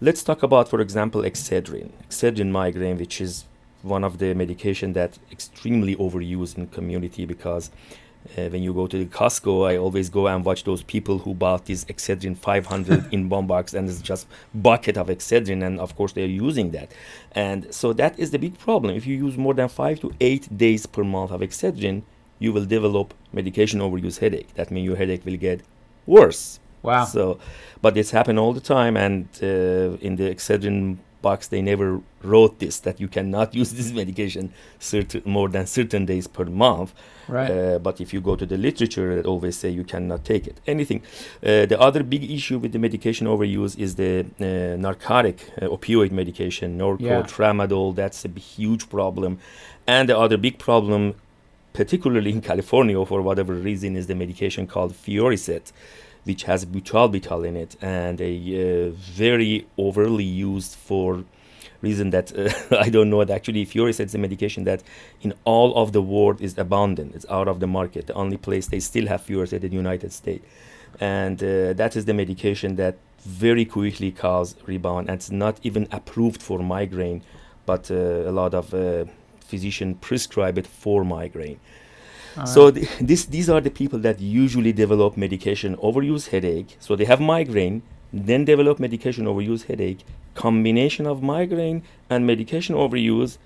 Let's 0.00 0.24
talk 0.24 0.42
about, 0.42 0.68
for 0.68 0.80
example, 0.80 1.22
Excedrin. 1.22 1.90
Excedrin 2.08 2.50
migraine, 2.50 2.98
which 2.98 3.20
is 3.20 3.44
one 3.82 4.02
of 4.02 4.18
the 4.18 4.34
medication 4.34 4.92
that 4.94 5.20
extremely 5.30 5.94
overused 5.94 6.58
in 6.58 6.66
community 6.66 7.26
because 7.26 7.70
uh, 8.36 8.48
when 8.48 8.60
you 8.60 8.74
go 8.74 8.88
to 8.88 8.98
the 8.98 9.06
Costco, 9.06 9.70
I 9.70 9.76
always 9.76 10.08
go 10.08 10.26
and 10.26 10.44
watch 10.44 10.64
those 10.64 10.82
people 10.82 11.18
who 11.18 11.32
bought 11.32 11.66
this 11.66 11.84
Excedrin 11.84 12.36
500 12.36 13.06
in 13.12 13.28
bomb 13.28 13.46
box 13.46 13.72
and 13.72 13.88
it's 13.88 14.02
just 14.02 14.26
bucket 14.52 14.96
of 14.96 15.06
Excedrin, 15.06 15.64
and 15.64 15.78
of 15.78 15.94
course 15.94 16.10
they're 16.10 16.26
using 16.26 16.72
that. 16.72 16.90
And 17.36 17.72
so 17.72 17.92
that 17.92 18.18
is 18.18 18.32
the 18.32 18.40
big 18.40 18.58
problem. 18.58 18.96
If 18.96 19.06
you 19.06 19.16
use 19.16 19.38
more 19.38 19.54
than 19.54 19.68
five 19.68 20.00
to 20.00 20.12
eight 20.20 20.58
days 20.58 20.86
per 20.86 21.04
month 21.04 21.30
of 21.30 21.40
Excedrin, 21.40 22.02
you 22.38 22.52
will 22.52 22.64
develop 22.66 23.14
medication 23.32 23.80
overuse 23.80 24.18
headache. 24.18 24.52
That 24.54 24.70
means 24.70 24.86
your 24.86 24.96
headache 24.96 25.24
will 25.24 25.36
get 25.38 25.60
worse. 26.06 26.60
Wow. 26.82 27.04
So, 27.04 27.38
but 27.82 27.96
it's 27.96 28.10
happened 28.12 28.38
all 28.38 28.52
the 28.52 28.60
time, 28.60 28.96
and 28.96 29.28
uh, 29.42 29.96
in 30.06 30.16
the 30.16 30.30
Excedrin 30.34 30.98
box 31.22 31.48
they 31.48 31.62
never 31.62 32.00
wrote 32.22 32.58
this 32.60 32.78
that 32.80 33.00
you 33.00 33.08
cannot 33.08 33.52
use 33.60 33.72
this 33.72 33.90
medication 33.90 34.52
certain 34.78 35.22
more 35.24 35.48
than 35.48 35.66
certain 35.66 36.04
days 36.06 36.26
per 36.28 36.44
month. 36.44 36.92
Right. 37.26 37.50
Uh, 37.50 37.78
but 37.80 38.00
if 38.00 38.12
you 38.14 38.20
go 38.20 38.36
to 38.36 38.46
the 38.46 38.56
literature, 38.56 39.10
it 39.18 39.26
always 39.26 39.56
say 39.56 39.68
you 39.70 39.82
cannot 39.82 40.24
take 40.24 40.46
it. 40.46 40.60
Anything. 40.66 41.00
Uh, 41.42 41.66
the 41.66 41.78
other 41.80 42.02
big 42.04 42.30
issue 42.30 42.58
with 42.58 42.70
the 42.72 42.78
medication 42.78 43.26
overuse 43.26 43.76
is 43.78 43.96
the 43.96 44.26
uh, 44.40 44.76
narcotic 44.80 45.50
uh, 45.60 45.66
opioid 45.76 46.12
medication, 46.12 46.78
Norco, 46.78 47.00
Yeah. 47.00 47.22
tramadol. 47.22 47.94
That's 47.96 48.24
a 48.24 48.28
huge 48.28 48.88
problem. 48.88 49.38
And 49.88 50.08
the 50.08 50.16
other 50.18 50.36
big 50.36 50.58
problem, 50.58 51.14
particularly 51.76 52.30
in 52.30 52.40
California 52.40 53.04
for 53.04 53.20
whatever 53.20 53.52
reason, 53.52 53.96
is 53.96 54.06
the 54.06 54.14
medication 54.14 54.66
called 54.66 54.94
Fioricet, 54.94 55.72
which 56.24 56.44
has 56.44 56.64
butalbital 56.64 57.46
in 57.46 57.54
it 57.54 57.76
and 57.82 58.18
a 58.20 58.32
uh, 58.32 58.90
very 58.92 59.66
overly 59.76 60.24
used 60.24 60.74
for 60.74 61.22
reason 61.82 62.08
that 62.10 62.26
uh, 62.36 62.76
I 62.86 62.88
don't 62.88 63.10
know. 63.10 63.20
It 63.20 63.28
actually, 63.28 63.66
Fioricet 63.66 64.06
is 64.06 64.14
a 64.14 64.18
medication 64.18 64.64
that 64.64 64.82
in 65.20 65.34
all 65.44 65.76
of 65.76 65.92
the 65.92 66.00
world 66.00 66.40
is 66.40 66.56
abundant. 66.56 67.14
It's 67.14 67.26
out 67.28 67.46
of 67.46 67.60
the 67.60 67.66
market. 67.66 68.06
The 68.06 68.14
only 68.14 68.38
place 68.38 68.68
they 68.68 68.80
still 68.80 69.06
have 69.08 69.20
Fioricet 69.26 69.62
in 69.62 69.70
the 69.70 69.76
United 69.76 70.12
States, 70.12 70.44
and 70.98 71.42
uh, 71.42 71.74
that 71.74 71.94
is 71.94 72.06
the 72.06 72.14
medication 72.14 72.76
that 72.76 72.96
very 73.20 73.66
quickly 73.66 74.10
cause 74.12 74.56
rebound. 74.64 75.08
And 75.08 75.16
it's 75.18 75.30
not 75.30 75.60
even 75.62 75.88
approved 75.92 76.40
for 76.42 76.58
migraine, 76.60 77.20
but 77.66 77.90
uh, 77.90 77.94
a 77.94 78.32
lot 78.32 78.54
of 78.54 78.72
uh, 78.72 79.04
physician 79.48 79.94
prescribe 79.94 80.58
it 80.58 80.66
for 80.66 81.04
migraine. 81.04 81.60
So 82.44 82.70
th- 82.70 82.88
this 83.00 83.24
these 83.24 83.48
are 83.48 83.62
the 83.62 83.70
people 83.70 83.98
that 84.00 84.20
usually 84.20 84.72
develop 84.72 85.16
medication 85.16 85.76
overuse 85.76 86.28
headache. 86.28 86.76
So 86.80 86.94
they 86.94 87.06
have 87.06 87.20
migraine, 87.20 87.82
then 88.12 88.44
develop 88.44 88.78
medication 88.78 89.24
overuse 89.24 89.64
headache. 89.64 90.04
Combination 90.34 91.06
of 91.06 91.22
migraine 91.22 91.82
and 92.10 92.26
medication 92.26 92.74
overuse 92.74 93.38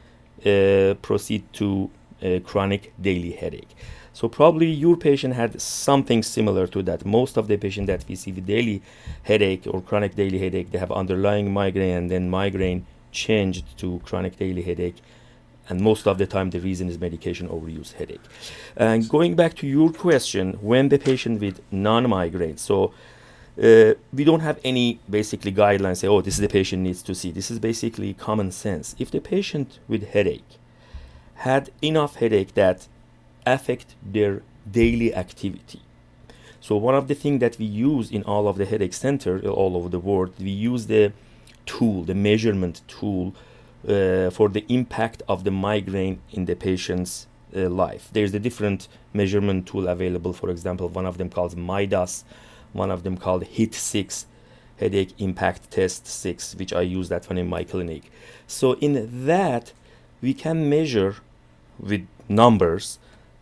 uh, 0.44 0.94
proceed 1.02 1.42
to 1.52 1.90
uh, 2.22 2.40
chronic 2.40 2.92
daily 3.00 3.30
headache. 3.30 3.74
So 4.12 4.28
probably 4.28 4.66
your 4.66 4.96
patient 4.96 5.34
had 5.34 5.60
something 5.62 6.24
similar 6.24 6.66
to 6.66 6.82
that. 6.82 7.06
Most 7.06 7.36
of 7.36 7.46
the 7.46 7.56
patients 7.56 7.86
that 7.86 8.04
we 8.08 8.16
see 8.16 8.32
with 8.32 8.46
daily 8.46 8.82
headache 9.22 9.68
or 9.72 9.80
chronic 9.80 10.16
daily 10.16 10.38
headache, 10.38 10.72
they 10.72 10.78
have 10.78 10.90
underlying 10.90 11.52
migraine 11.52 11.96
and 11.96 12.10
then 12.10 12.28
migraine 12.28 12.86
changed 13.12 13.78
to 13.78 14.00
chronic 14.04 14.36
daily 14.36 14.62
headache 14.62 14.96
and 15.70 15.80
most 15.80 16.06
of 16.06 16.18
the 16.18 16.26
time 16.26 16.50
the 16.50 16.58
reason 16.58 16.88
is 16.90 16.98
medication 16.98 17.48
overuse 17.48 17.92
headache. 17.92 18.26
And 18.76 19.08
going 19.08 19.36
back 19.36 19.54
to 19.56 19.66
your 19.66 19.92
question 19.92 20.54
when 20.60 20.88
the 20.88 20.98
patient 20.98 21.40
with 21.40 21.62
non-migraine 21.70 22.58
so 22.58 22.92
uh, 23.62 23.94
we 24.12 24.24
don't 24.24 24.40
have 24.40 24.58
any 24.64 25.00
basically 25.08 25.52
guidelines 25.52 25.98
say 25.98 26.08
oh 26.08 26.20
this 26.20 26.34
is 26.34 26.40
the 26.40 26.48
patient 26.48 26.82
needs 26.82 27.02
to 27.02 27.14
see. 27.14 27.30
This 27.30 27.50
is 27.50 27.58
basically 27.58 28.12
common 28.14 28.50
sense. 28.50 28.96
If 28.98 29.10
the 29.10 29.20
patient 29.20 29.78
with 29.88 30.10
headache 30.10 30.52
had 31.36 31.70
enough 31.80 32.16
headache 32.16 32.54
that 32.54 32.88
affect 33.46 33.94
their 34.02 34.42
daily 34.70 35.14
activity. 35.14 35.80
So 36.60 36.76
one 36.76 36.94
of 36.94 37.08
the 37.08 37.14
things 37.14 37.40
that 37.40 37.58
we 37.58 37.64
use 37.64 38.10
in 38.10 38.22
all 38.24 38.46
of 38.46 38.58
the 38.58 38.66
headache 38.66 38.92
center 38.92 39.40
all 39.48 39.76
over 39.76 39.88
the 39.88 40.00
world 40.00 40.34
we 40.38 40.50
use 40.50 40.86
the 40.86 41.12
tool 41.64 42.02
the 42.04 42.14
measurement 42.14 42.82
tool 42.88 43.34
for 43.84 44.48
the 44.48 44.64
impact 44.68 45.22
of 45.28 45.44
the 45.44 45.50
migraine 45.50 46.20
in 46.32 46.44
the 46.44 46.54
patient's 46.54 47.26
uh, 47.56 47.68
life. 47.68 48.10
There's 48.12 48.34
a 48.34 48.38
different 48.38 48.88
measurement 49.12 49.66
tool 49.66 49.88
available. 49.88 50.32
For 50.32 50.50
example, 50.50 50.88
one 50.88 51.06
of 51.06 51.18
them 51.18 51.30
called 51.30 51.56
MIDAS, 51.56 52.24
one 52.72 52.90
of 52.90 53.02
them 53.02 53.16
called 53.16 53.44
HIT6, 53.44 54.26
Headache 54.78 55.12
Impact 55.18 55.70
Test 55.70 56.06
6, 56.06 56.54
which 56.56 56.72
I 56.72 56.82
use 56.82 57.08
that 57.08 57.28
one 57.28 57.38
in 57.38 57.48
my 57.48 57.64
clinic. 57.64 58.10
So 58.46 58.74
in 58.74 59.26
that, 59.26 59.72
we 60.22 60.32
can 60.34 60.68
measure 60.68 61.16
with 61.78 62.06
numbers 62.28 62.98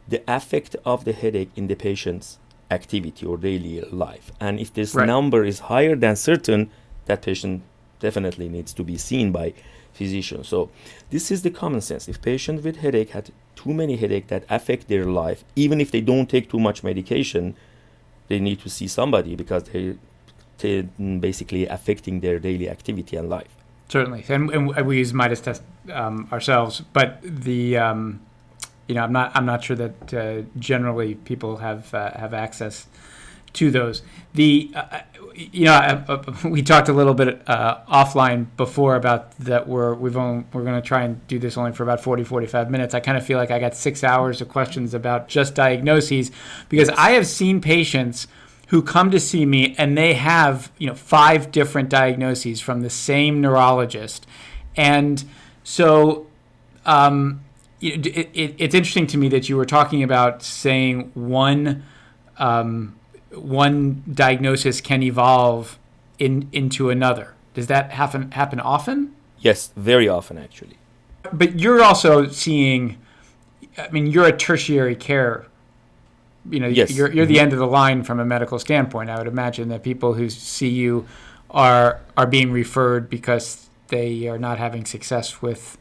the 0.08 0.22
effect 0.26 0.74
of 0.84 1.04
the 1.04 1.12
headache 1.12 1.50
in 1.54 1.66
the 1.66 1.74
patient's 1.74 2.38
activity 2.70 3.26
or 3.26 3.36
daily 3.36 3.80
life. 3.90 4.30
And 4.40 4.58
if 4.58 4.72
this 4.72 4.94
Right. 4.94 5.06
number 5.06 5.44
is 5.44 5.58
higher 5.60 5.96
than 5.96 6.16
certain, 6.16 6.70
that 7.06 7.22
patient 7.22 7.62
definitely 8.00 8.48
needs 8.48 8.72
to 8.74 8.84
be 8.84 8.96
seen 8.96 9.32
by 9.32 9.52
physician. 10.00 10.44
So 10.52 10.58
this 11.10 11.24
is 11.34 11.38
the 11.46 11.52
common 11.62 11.82
sense. 11.90 12.08
If 12.12 12.16
patient 12.22 12.56
with 12.64 12.76
headache 12.84 13.10
had 13.10 13.26
too 13.60 13.72
many 13.80 13.94
headache 14.02 14.28
that 14.28 14.42
affect 14.58 14.82
their 14.92 15.06
life, 15.22 15.40
even 15.64 15.80
if 15.84 15.88
they 15.90 16.02
don't 16.12 16.28
take 16.34 16.46
too 16.54 16.60
much 16.68 16.78
medication, 16.90 17.44
they 18.28 18.38
need 18.48 18.58
to 18.64 18.68
see 18.76 18.88
somebody 18.88 19.32
because 19.42 19.64
they 19.72 19.84
they 20.58 20.82
basically 21.28 21.64
affecting 21.66 22.20
their 22.20 22.38
daily 22.48 22.68
activity 22.76 23.14
and 23.16 23.28
life. 23.28 23.52
Certainly, 23.88 24.24
and, 24.28 24.50
and 24.50 24.86
we 24.86 24.98
use 24.98 25.14
Midas 25.14 25.40
test 25.40 25.62
um, 25.92 26.28
ourselves, 26.32 26.82
but 26.92 27.08
the 27.22 27.78
um, 27.86 28.20
you 28.86 28.94
know 28.94 29.02
I'm 29.04 29.12
not 29.12 29.28
I'm 29.36 29.46
not 29.46 29.60
sure 29.64 29.76
that 29.76 30.14
uh, 30.14 30.42
generally 30.58 31.14
people 31.30 31.52
have 31.58 31.94
uh, 31.94 32.12
have 32.22 32.34
access 32.34 32.86
to 33.54 33.70
those. 33.70 34.02
The 34.34 34.70
uh, 34.74 35.00
you 35.38 35.64
know 35.66 35.72
uh, 35.72 36.04
uh, 36.08 36.48
we 36.48 36.62
talked 36.62 36.88
a 36.88 36.92
little 36.92 37.14
bit 37.14 37.40
uh, 37.48 37.78
offline 37.88 38.46
before 38.56 38.96
about 38.96 39.36
that 39.38 39.68
we're 39.68 39.94
we've 39.94 40.16
only, 40.16 40.44
we're 40.52 40.64
going 40.64 40.80
to 40.80 40.86
try 40.86 41.02
and 41.02 41.24
do 41.28 41.38
this 41.38 41.56
only 41.56 41.72
for 41.72 41.84
about 41.84 42.00
40 42.00 42.24
45 42.24 42.70
minutes. 42.70 42.94
I 42.94 43.00
kind 43.00 43.16
of 43.16 43.24
feel 43.24 43.38
like 43.38 43.50
I 43.50 43.58
got 43.58 43.76
six 43.76 44.02
hours 44.02 44.40
of 44.40 44.48
questions 44.48 44.94
about 44.94 45.28
just 45.28 45.54
diagnoses 45.54 46.30
because 46.68 46.88
I 46.90 47.12
have 47.12 47.26
seen 47.26 47.60
patients 47.60 48.26
who 48.68 48.82
come 48.82 49.10
to 49.10 49.20
see 49.20 49.46
me 49.46 49.74
and 49.78 49.96
they 49.96 50.14
have 50.14 50.72
you 50.78 50.88
know 50.88 50.94
five 50.94 51.52
different 51.52 51.88
diagnoses 51.88 52.60
from 52.60 52.80
the 52.80 52.90
same 52.90 53.40
neurologist 53.40 54.26
and 54.76 55.24
so 55.62 56.26
um, 56.84 57.44
it, 57.80 58.06
it, 58.06 58.54
it's 58.58 58.74
interesting 58.74 59.06
to 59.06 59.18
me 59.18 59.28
that 59.28 59.48
you 59.48 59.56
were 59.56 59.66
talking 59.66 60.02
about 60.02 60.42
saying 60.42 61.10
one 61.14 61.84
um, 62.38 62.98
one 63.32 64.02
diagnosis 64.12 64.80
can 64.80 65.02
evolve 65.02 65.78
in 66.18 66.48
into 66.52 66.90
another 66.90 67.34
does 67.54 67.66
that 67.66 67.90
happen 67.92 68.30
happen 68.32 68.60
often 68.60 69.14
Yes, 69.40 69.70
very 69.76 70.08
often 70.08 70.36
actually. 70.38 70.76
but 71.32 71.58
you're 71.60 71.82
also 71.82 72.26
seeing 72.28 72.96
i 73.76 73.88
mean 73.90 74.06
you're 74.06 74.26
a 74.26 74.36
tertiary 74.36 74.96
care 74.96 75.46
you 76.50 76.58
know 76.60 76.66
Yes. 76.68 76.90
you're, 76.90 77.12
you're 77.12 77.26
the 77.26 77.38
end 77.38 77.52
of 77.52 77.58
the 77.58 77.66
line 77.66 78.02
from 78.02 78.18
a 78.20 78.24
medical 78.24 78.58
standpoint 78.58 79.10
i 79.10 79.18
would 79.18 79.26
imagine 79.28 79.68
that 79.68 79.82
people 79.82 80.14
who 80.14 80.28
see 80.30 80.68
you 80.68 81.06
are 81.50 82.00
are 82.16 82.26
being 82.26 82.50
referred 82.50 83.08
because 83.10 83.68
they 83.88 84.26
are 84.28 84.38
not 84.38 84.58
having 84.58 84.84
success 84.84 85.40
with 85.42 85.78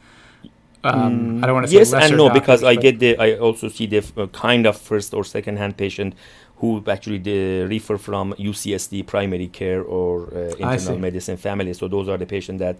um, 0.84 1.44
i 1.44 1.48
don't 1.48 1.56
want 1.56 1.66
to 1.66 1.72
say 1.72 1.78
yes 1.80 1.94
and 1.94 2.16
no 2.18 2.30
because 2.30 2.64
I 2.64 2.76
get 2.76 3.00
the 3.00 3.18
I 3.18 3.38
also 3.38 3.68
see 3.68 3.88
the 3.88 4.04
uh, 4.16 4.28
kind 4.28 4.66
of 4.68 4.78
first 4.78 5.14
or 5.14 5.24
second 5.24 5.58
hand 5.58 5.76
patient 5.76 6.14
who 6.60 6.84
actually 6.88 7.20
the 7.20 7.65
refer 7.65 7.98
from 7.98 8.34
UCSD 8.34 9.06
primary 9.06 9.48
care 9.48 9.82
or 9.84 10.28
uh, 10.34 10.56
internal 10.58 10.98
medicine 10.98 11.38
family. 11.38 11.74
So 11.74 11.88
those 11.88 12.10
are 12.10 12.17
the 12.17 12.26
patients 12.26 12.60
that 12.60 12.78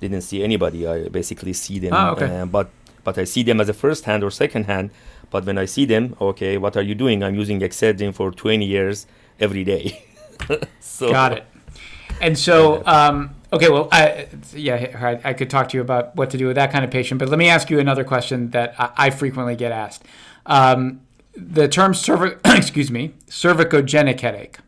didn't 0.00 0.22
see 0.22 0.42
anybody. 0.42 0.86
I 0.86 1.08
basically 1.08 1.52
see 1.52 1.78
them, 1.78 1.92
Ah, 1.94 2.10
okay. 2.12 2.40
uh, 2.40 2.46
but 2.46 2.70
but 3.04 3.18
I 3.18 3.24
see 3.24 3.42
them 3.42 3.60
as 3.60 3.68
a 3.68 3.74
first 3.74 4.04
hand 4.04 4.22
or 4.24 4.30
second 4.30 4.64
hand. 4.64 4.90
But 5.30 5.44
when 5.44 5.58
I 5.58 5.66
see 5.66 5.84
them, 5.84 6.16
okay, 6.20 6.58
what 6.58 6.76
are 6.76 6.82
you 6.82 6.94
doing? 6.94 7.22
I'm 7.22 7.34
using 7.34 7.60
Excedrin 7.60 8.12
for 8.14 8.30
20 8.32 8.64
years 8.64 9.06
every 9.38 9.64
day. 9.64 10.04
so 10.80 11.10
Got 11.12 11.32
it. 11.32 11.44
And 12.20 12.36
so, 12.36 12.82
um, 12.84 13.34
okay, 13.52 13.70
well, 13.70 13.88
I, 13.92 14.26
yeah, 14.52 15.18
I, 15.24 15.30
I 15.30 15.32
could 15.32 15.48
talk 15.48 15.68
to 15.70 15.76
you 15.76 15.80
about 15.80 16.16
what 16.16 16.30
to 16.30 16.36
do 16.36 16.46
with 16.48 16.56
that 16.56 16.72
kind 16.72 16.84
of 16.84 16.90
patient, 16.90 17.18
but 17.18 17.28
let 17.28 17.38
me 17.38 17.48
ask 17.48 17.70
you 17.70 17.78
another 17.78 18.04
question 18.04 18.50
that 18.50 18.74
I, 18.78 18.90
I 18.96 19.10
frequently 19.10 19.56
get 19.56 19.72
asked. 19.72 20.04
Um, 20.46 21.00
the 21.40 21.68
term 21.68 21.92
cervic, 21.92 22.38
excuse 22.56 22.90
me, 22.90 23.14
cervicogenic 23.28 24.20
headache. 24.20 24.58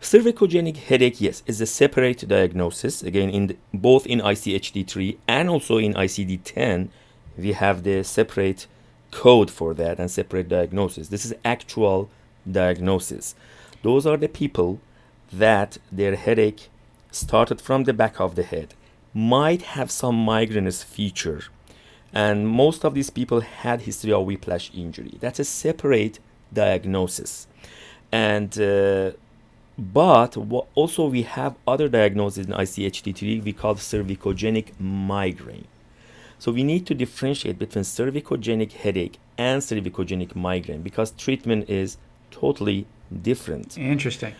Cervicogenic 0.00 0.76
headache, 0.76 1.20
yes, 1.20 1.42
is 1.46 1.60
a 1.60 1.66
separate 1.66 2.26
diagnosis. 2.28 3.02
Again, 3.02 3.30
in 3.30 3.46
the, 3.48 3.56
both 3.72 4.06
in 4.06 4.20
ICHD3 4.20 5.18
and 5.26 5.48
also 5.48 5.78
in 5.78 5.94
ICD10, 5.94 6.88
we 7.38 7.52
have 7.52 7.82
the 7.82 8.02
separate 8.02 8.66
code 9.10 9.50
for 9.50 9.74
that 9.74 9.98
and 9.98 10.10
separate 10.10 10.48
diagnosis. 10.48 11.08
This 11.08 11.24
is 11.24 11.34
actual 11.44 12.10
diagnosis. 12.50 13.34
Those 13.82 14.06
are 14.06 14.16
the 14.16 14.28
people 14.28 14.80
that 15.32 15.78
their 15.90 16.16
headache 16.16 16.68
started 17.10 17.60
from 17.60 17.84
the 17.84 17.92
back 17.92 18.20
of 18.20 18.34
the 18.34 18.42
head, 18.42 18.74
might 19.14 19.62
have 19.62 19.90
some 19.90 20.14
migrainous 20.14 20.82
feature, 20.82 21.44
and 22.16 22.48
most 22.48 22.82
of 22.86 22.94
these 22.94 23.10
people 23.10 23.40
had 23.42 23.82
history 23.82 24.10
of 24.10 24.24
whiplash 24.24 24.70
injury. 24.74 25.14
That's 25.20 25.38
a 25.38 25.44
separate 25.44 26.18
diagnosis, 26.52 27.46
and. 28.10 28.58
Uh, 28.58 29.12
but 29.78 30.38
also 30.74 31.06
we 31.06 31.20
have 31.20 31.54
other 31.66 31.86
diagnoses 31.86 32.46
in 32.46 32.52
ICHD3 32.54 33.44
we 33.44 33.52
call 33.52 33.74
cervicogenic 33.74 34.68
migraine. 34.80 35.66
So 36.38 36.50
we 36.50 36.64
need 36.64 36.86
to 36.86 36.94
differentiate 36.94 37.58
between 37.58 37.84
cervicogenic 37.84 38.72
headache 38.72 39.18
and 39.36 39.60
cervicogenic 39.60 40.34
migraine 40.34 40.80
because 40.80 41.10
treatment 41.10 41.68
is 41.68 41.98
totally 42.30 42.86
different. 43.22 43.76
Interesting. 43.76 44.34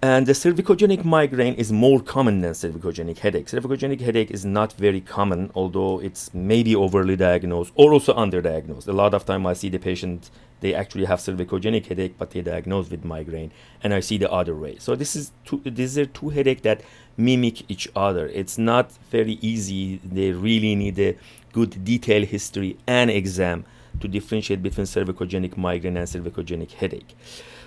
And 0.00 0.26
the 0.26 0.32
cervicogenic 0.32 1.04
migraine 1.04 1.54
is 1.54 1.72
more 1.72 2.00
common 2.00 2.40
than 2.40 2.52
cervicogenic 2.52 3.18
headache. 3.18 3.46
Cervicogenic 3.46 4.00
headache 4.00 4.30
is 4.30 4.44
not 4.44 4.74
very 4.74 5.00
common, 5.00 5.50
although 5.56 5.98
it's 5.98 6.32
maybe 6.32 6.76
overly 6.76 7.16
diagnosed 7.16 7.72
or 7.74 7.92
also 7.92 8.14
underdiagnosed. 8.14 8.86
A 8.86 8.92
lot 8.92 9.12
of 9.12 9.24
time 9.24 9.44
I 9.44 9.54
see 9.54 9.68
the 9.68 9.78
patient, 9.78 10.30
they 10.60 10.72
actually 10.72 11.06
have 11.06 11.18
cervicogenic 11.18 11.86
headache, 11.86 12.14
but 12.16 12.30
they 12.30 12.42
diagnosed 12.42 12.92
with 12.92 13.04
migraine, 13.04 13.50
and 13.82 13.92
I 13.92 13.98
see 13.98 14.18
the 14.18 14.30
other 14.30 14.54
way. 14.54 14.76
So 14.78 14.94
this 14.94 15.16
is 15.16 15.32
two, 15.44 15.60
these 15.64 15.98
are 15.98 16.06
two 16.06 16.28
headache 16.28 16.62
that 16.62 16.82
mimic 17.16 17.68
each 17.68 17.88
other. 17.96 18.28
It's 18.28 18.56
not 18.56 18.92
very 19.10 19.32
easy. 19.40 20.00
They 20.04 20.30
really 20.30 20.76
need 20.76 20.96
a 21.00 21.16
good 21.52 21.84
detailed 21.84 22.26
history 22.26 22.76
and 22.86 23.10
exam 23.10 23.64
to 23.98 24.06
differentiate 24.06 24.62
between 24.62 24.86
cervicogenic 24.86 25.56
migraine 25.56 25.96
and 25.96 26.06
cervicogenic 26.06 26.70
headache. 26.70 27.16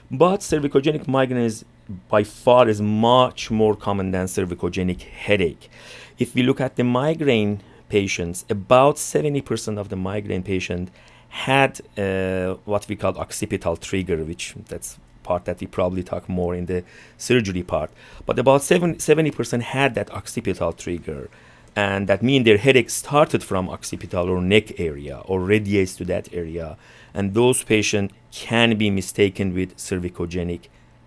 But 0.09 0.39
cervicogenic 0.39 1.09
migraine 1.09 1.43
is 1.43 1.65
by 2.09 2.23
far 2.23 2.67
is 2.67 2.81
much 2.81 3.51
more 3.51 3.75
common 3.75 4.11
than 4.11 4.25
cervicogenic 4.25 5.01
headache. 5.01 5.69
If 6.17 6.35
we 6.35 6.43
look 6.43 6.61
at 6.61 6.75
the 6.75 6.83
migraine 6.83 7.61
patients, 7.89 8.45
about 8.49 8.95
70% 8.95 9.77
of 9.77 9.89
the 9.89 9.95
migraine 9.95 10.43
patient 10.43 10.91
had 11.29 11.81
uh, 11.97 12.55
what 12.65 12.87
we 12.87 12.95
call 12.95 13.17
occipital 13.17 13.77
trigger, 13.77 14.23
which 14.23 14.55
that's 14.67 14.97
part 15.23 15.45
that 15.45 15.59
we 15.59 15.67
probably 15.67 16.03
talk 16.03 16.27
more 16.27 16.55
in 16.55 16.65
the 16.65 16.83
surgery 17.17 17.63
part. 17.63 17.91
But 18.25 18.39
about 18.39 18.61
70% 18.61 19.61
had 19.61 19.95
that 19.95 20.11
occipital 20.11 20.73
trigger. 20.73 21.29
And 21.75 22.07
that 22.07 22.21
means 22.21 22.43
their 22.45 22.57
headache 22.57 22.89
started 22.89 23.43
from 23.43 23.69
occipital 23.69 24.29
or 24.29 24.41
neck 24.41 24.79
area 24.79 25.19
or 25.19 25.39
radiates 25.39 25.95
to 25.97 26.05
that 26.05 26.33
area 26.33 26.77
and 27.13 27.33
those 27.33 27.63
patients 27.63 28.13
can 28.31 28.77
be 28.77 28.89
mistaken 28.89 29.53
with 29.53 29.75
cervicogenic 29.77 30.61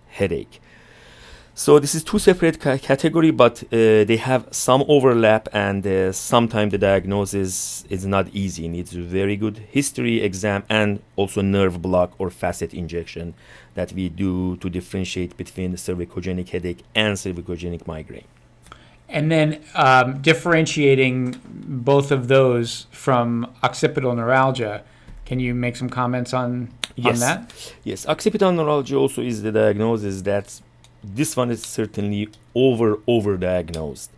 headache. 0.07 0.61
So 1.57 1.79
this 1.79 1.95
is 1.95 2.03
two 2.03 2.19
separate 2.19 2.59
ca- 2.59 2.77
category, 2.77 3.31
but 3.31 3.63
uh, 3.63 4.03
they 4.03 4.17
have 4.17 4.45
some 4.51 4.83
overlap, 4.89 5.47
and 5.53 5.87
uh, 5.87 6.11
sometimes 6.11 6.71
the 6.71 6.77
diagnosis 6.77 7.85
is 7.89 8.05
not 8.05 8.27
easy. 8.33 8.65
It 8.65 8.69
needs 8.69 8.93
a 8.93 9.01
very 9.01 9.37
good 9.37 9.59
history 9.71 10.21
exam 10.21 10.63
and 10.69 11.01
also 11.15 11.41
nerve 11.41 11.81
block 11.81 12.11
or 12.17 12.29
facet 12.29 12.73
injection 12.73 13.35
that 13.73 13.93
we 13.93 14.09
do 14.09 14.57
to 14.57 14.69
differentiate 14.69 15.37
between 15.37 15.71
the 15.71 15.77
cervicogenic 15.77 16.49
headache 16.49 16.83
and 16.93 17.15
cervicogenic 17.15 17.87
migraine. 17.87 18.27
And 19.07 19.31
then 19.31 19.63
um, 19.75 20.21
differentiating 20.21 21.39
both 21.45 22.11
of 22.11 22.27
those 22.27 22.87
from 22.91 23.49
occipital 23.63 24.13
neuralgia 24.13 24.83
can 25.25 25.39
you 25.39 25.55
make 25.55 25.75
some 25.75 25.89
comments 25.89 26.33
on 26.33 26.69
yes. 26.95 27.15
on 27.15 27.19
that? 27.21 27.73
Yes, 27.83 28.05
occipital 28.07 28.51
neuralgia 28.51 28.95
also 28.95 29.21
is 29.21 29.41
the 29.41 29.51
diagnosis 29.51 30.21
that 30.21 30.61
this 31.13 31.35
one 31.35 31.51
is 31.51 31.63
certainly 31.63 32.29
over 32.53 32.99
over 33.07 33.37
diagnosed 33.37 34.11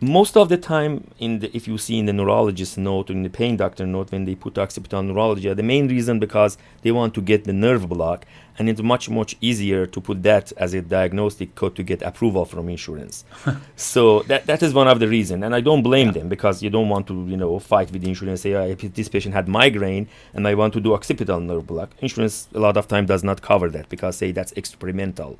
most 0.00 0.34
of 0.36 0.48
the 0.48 0.56
time 0.56 1.10
in 1.18 1.40
the, 1.40 1.54
if 1.54 1.68
you 1.68 1.76
see 1.76 1.98
in 1.98 2.06
the 2.06 2.12
neurologist 2.12 2.78
note 2.78 3.10
or 3.10 3.12
in 3.12 3.22
the 3.22 3.28
pain 3.28 3.56
doctor 3.56 3.86
note 3.86 4.10
when 4.10 4.24
they 4.24 4.34
put 4.34 4.56
occipital 4.56 5.02
neuralgia, 5.02 5.54
the 5.54 5.62
main 5.62 5.88
reason 5.88 6.18
because 6.18 6.56
they 6.80 6.90
want 6.90 7.12
to 7.14 7.20
get 7.20 7.44
the 7.44 7.52
nerve 7.52 7.86
block 7.86 8.24
and 8.58 8.68
it's 8.68 8.80
much 8.80 9.10
much 9.10 9.36
easier 9.42 9.86
to 9.86 10.00
put 10.00 10.22
that 10.22 10.52
as 10.56 10.72
a 10.72 10.80
diagnostic 10.80 11.54
code 11.54 11.76
to 11.76 11.82
get 11.82 12.00
approval 12.00 12.44
from 12.44 12.68
insurance. 12.68 13.24
So 13.76 14.22
that 14.22 14.46
that 14.46 14.62
is 14.62 14.72
one 14.72 14.88
of 14.88 15.00
the 15.00 15.08
reason 15.08 15.42
and 15.42 15.54
i 15.54 15.60
don't 15.60 15.82
blame 15.82 16.08
yeah. 16.08 16.18
them 16.18 16.28
because 16.28 16.62
you 16.62 16.70
don't 16.70 16.88
want 16.88 17.06
to 17.08 17.14
you 17.26 17.36
know 17.36 17.58
fight 17.58 17.90
with 17.90 18.02
the 18.02 18.08
insurance 18.08 18.42
say 18.42 18.54
oh, 18.54 18.74
this 18.74 19.08
patient 19.08 19.34
had 19.34 19.48
migraine 19.48 20.06
and 20.34 20.46
i 20.46 20.54
want 20.54 20.72
to 20.74 20.80
do 20.80 20.92
occipital 20.92 21.40
nerve 21.40 21.66
block 21.66 21.90
insurance 22.00 22.48
a 22.54 22.60
lot 22.60 22.76
of 22.76 22.86
time 22.86 23.06
does 23.06 23.24
not 23.24 23.42
cover 23.42 23.68
that 23.70 23.88
because 23.88 24.16
say 24.16 24.32
that's 24.32 24.52
experimental 24.52 25.38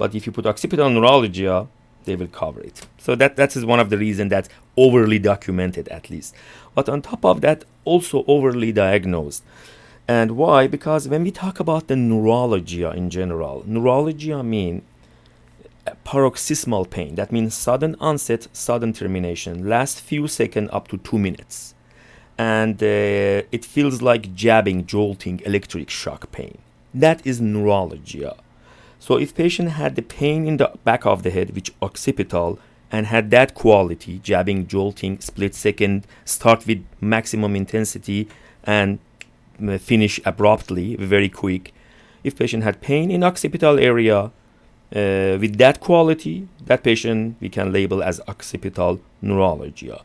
but 0.00 0.14
if 0.16 0.22
you 0.26 0.32
put 0.32 0.46
occipital 0.46 0.88
neuralgia 0.90 1.56
they 2.04 2.16
will 2.16 2.32
cover 2.42 2.60
it. 2.60 2.86
So 2.98 3.14
that 3.20 3.36
that 3.36 3.56
is 3.56 3.64
one 3.64 3.80
of 3.84 3.90
the 3.90 3.98
reasons 3.98 4.30
that's 4.30 4.48
overly 4.76 5.18
documented 5.18 5.86
at 5.88 6.10
least. 6.10 6.34
But 6.74 6.88
on 6.88 7.02
top 7.02 7.24
of 7.24 7.40
that, 7.42 7.64
also 7.84 8.24
overly 8.26 8.72
diagnosed. 8.72 9.42
And 10.08 10.32
why? 10.32 10.66
Because 10.66 11.08
when 11.08 11.22
we 11.22 11.30
talk 11.30 11.60
about 11.60 11.86
the 11.88 11.96
neuralgia 11.96 12.90
in 12.92 13.10
general, 13.10 13.62
neuralgia 13.66 14.42
mean 14.42 14.82
paroxysmal 16.04 16.86
pain. 16.86 17.14
That 17.14 17.32
means 17.32 17.54
sudden 17.54 17.96
onset, 18.00 18.48
sudden 18.52 18.92
termination, 18.92 19.68
last 19.68 20.00
few 20.00 20.26
seconds 20.28 20.70
up 20.72 20.88
to 20.88 20.96
two 20.98 21.18
minutes. 21.18 21.74
And 22.38 22.82
uh, 22.82 23.56
it 23.56 23.64
feels 23.64 24.00
like 24.00 24.34
jabbing, 24.34 24.86
jolting, 24.86 25.42
electric 25.44 25.90
shock 25.90 26.32
pain. 26.32 26.58
That 26.94 27.24
is 27.26 27.40
neuralgia. 27.40 28.34
So 29.00 29.16
if 29.16 29.34
patient 29.34 29.70
had 29.70 29.96
the 29.96 30.02
pain 30.02 30.46
in 30.46 30.58
the 30.58 30.70
back 30.84 31.06
of 31.06 31.22
the 31.22 31.30
head, 31.30 31.54
which 31.54 31.72
occipital, 31.80 32.58
and 32.92 33.06
had 33.06 33.30
that 33.30 33.54
quality, 33.54 34.18
jabbing, 34.18 34.66
jolting, 34.66 35.20
split 35.20 35.54
second, 35.54 36.06
start 36.24 36.66
with 36.66 36.84
maximum 37.00 37.56
intensity 37.56 38.28
and 38.64 38.98
uh, 39.66 39.78
finish 39.78 40.20
abruptly, 40.24 40.96
very 40.96 41.28
quick. 41.28 41.72
If 42.22 42.36
patient 42.36 42.62
had 42.62 42.82
pain 42.82 43.10
in 43.10 43.24
occipital 43.24 43.78
area 43.78 44.18
uh, 44.24 44.30
with 44.92 45.56
that 45.56 45.80
quality, 45.80 46.48
that 46.66 46.82
patient 46.82 47.36
we 47.40 47.48
can 47.48 47.72
label 47.72 48.02
as 48.02 48.20
occipital 48.28 49.00
neuralgia. 49.22 50.02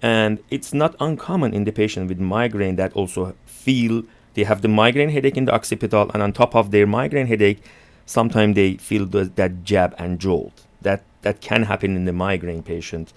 And 0.00 0.38
it's 0.50 0.72
not 0.72 0.94
uncommon 1.00 1.52
in 1.52 1.64
the 1.64 1.72
patient 1.72 2.08
with 2.08 2.20
migraine 2.20 2.76
that 2.76 2.92
also 2.92 3.34
feel 3.44 4.04
they 4.34 4.44
have 4.44 4.60
the 4.62 4.68
migraine 4.68 5.08
headache 5.08 5.36
in 5.36 5.46
the 5.46 5.54
occipital, 5.54 6.10
and 6.12 6.22
on 6.22 6.32
top 6.32 6.54
of 6.54 6.70
their 6.70 6.86
migraine 6.86 7.26
headache, 7.26 7.62
sometimes 8.06 8.54
they 8.54 8.76
feel 8.76 9.04
that 9.06 9.64
jab 9.64 9.94
and 9.98 10.18
jolt. 10.18 10.64
That 10.80 11.02
that 11.22 11.40
can 11.40 11.64
happen 11.64 11.96
in 11.96 12.04
the 12.04 12.12
migraine 12.12 12.62
patient. 12.62 13.12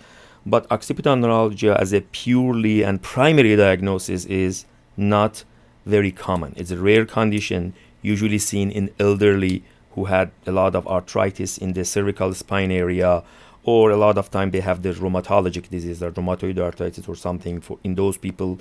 But 0.46 0.70
occipital 0.72 1.16
neuralgia 1.16 1.80
as 1.80 1.94
a 1.94 2.02
purely 2.02 2.84
and 2.84 3.02
primary 3.02 3.56
diagnosis 3.56 4.26
is 4.26 4.66
not 4.98 5.44
very 5.86 6.12
common. 6.12 6.54
It's 6.58 6.72
a 6.72 6.78
rare 6.78 7.06
condition, 7.06 7.74
usually 8.02 8.40
seen 8.40 8.72
in 8.72 8.90
elderly 9.00 9.64
who 9.92 10.06
had 10.06 10.32
a 10.46 10.52
lot 10.52 10.76
of 10.76 10.88
arthritis 10.88 11.58
in 11.58 11.74
the 11.74 11.84
cervical 11.84 12.34
spine 12.34 12.72
area, 12.72 13.24
or 13.64 13.92
a 13.92 13.98
lot 13.98 14.18
of 14.18 14.32
time 14.32 14.52
they 14.52 14.62
have 14.62 14.82
the 14.82 14.92
rheumatologic 14.94 15.70
disease 15.70 16.02
or 16.02 16.12
rheumatoid 16.12 16.58
arthritis 16.58 17.08
or 17.08 17.16
something. 17.16 17.60
For 17.60 17.78
in 17.84 17.96
those 17.96 18.18
people, 18.18 18.60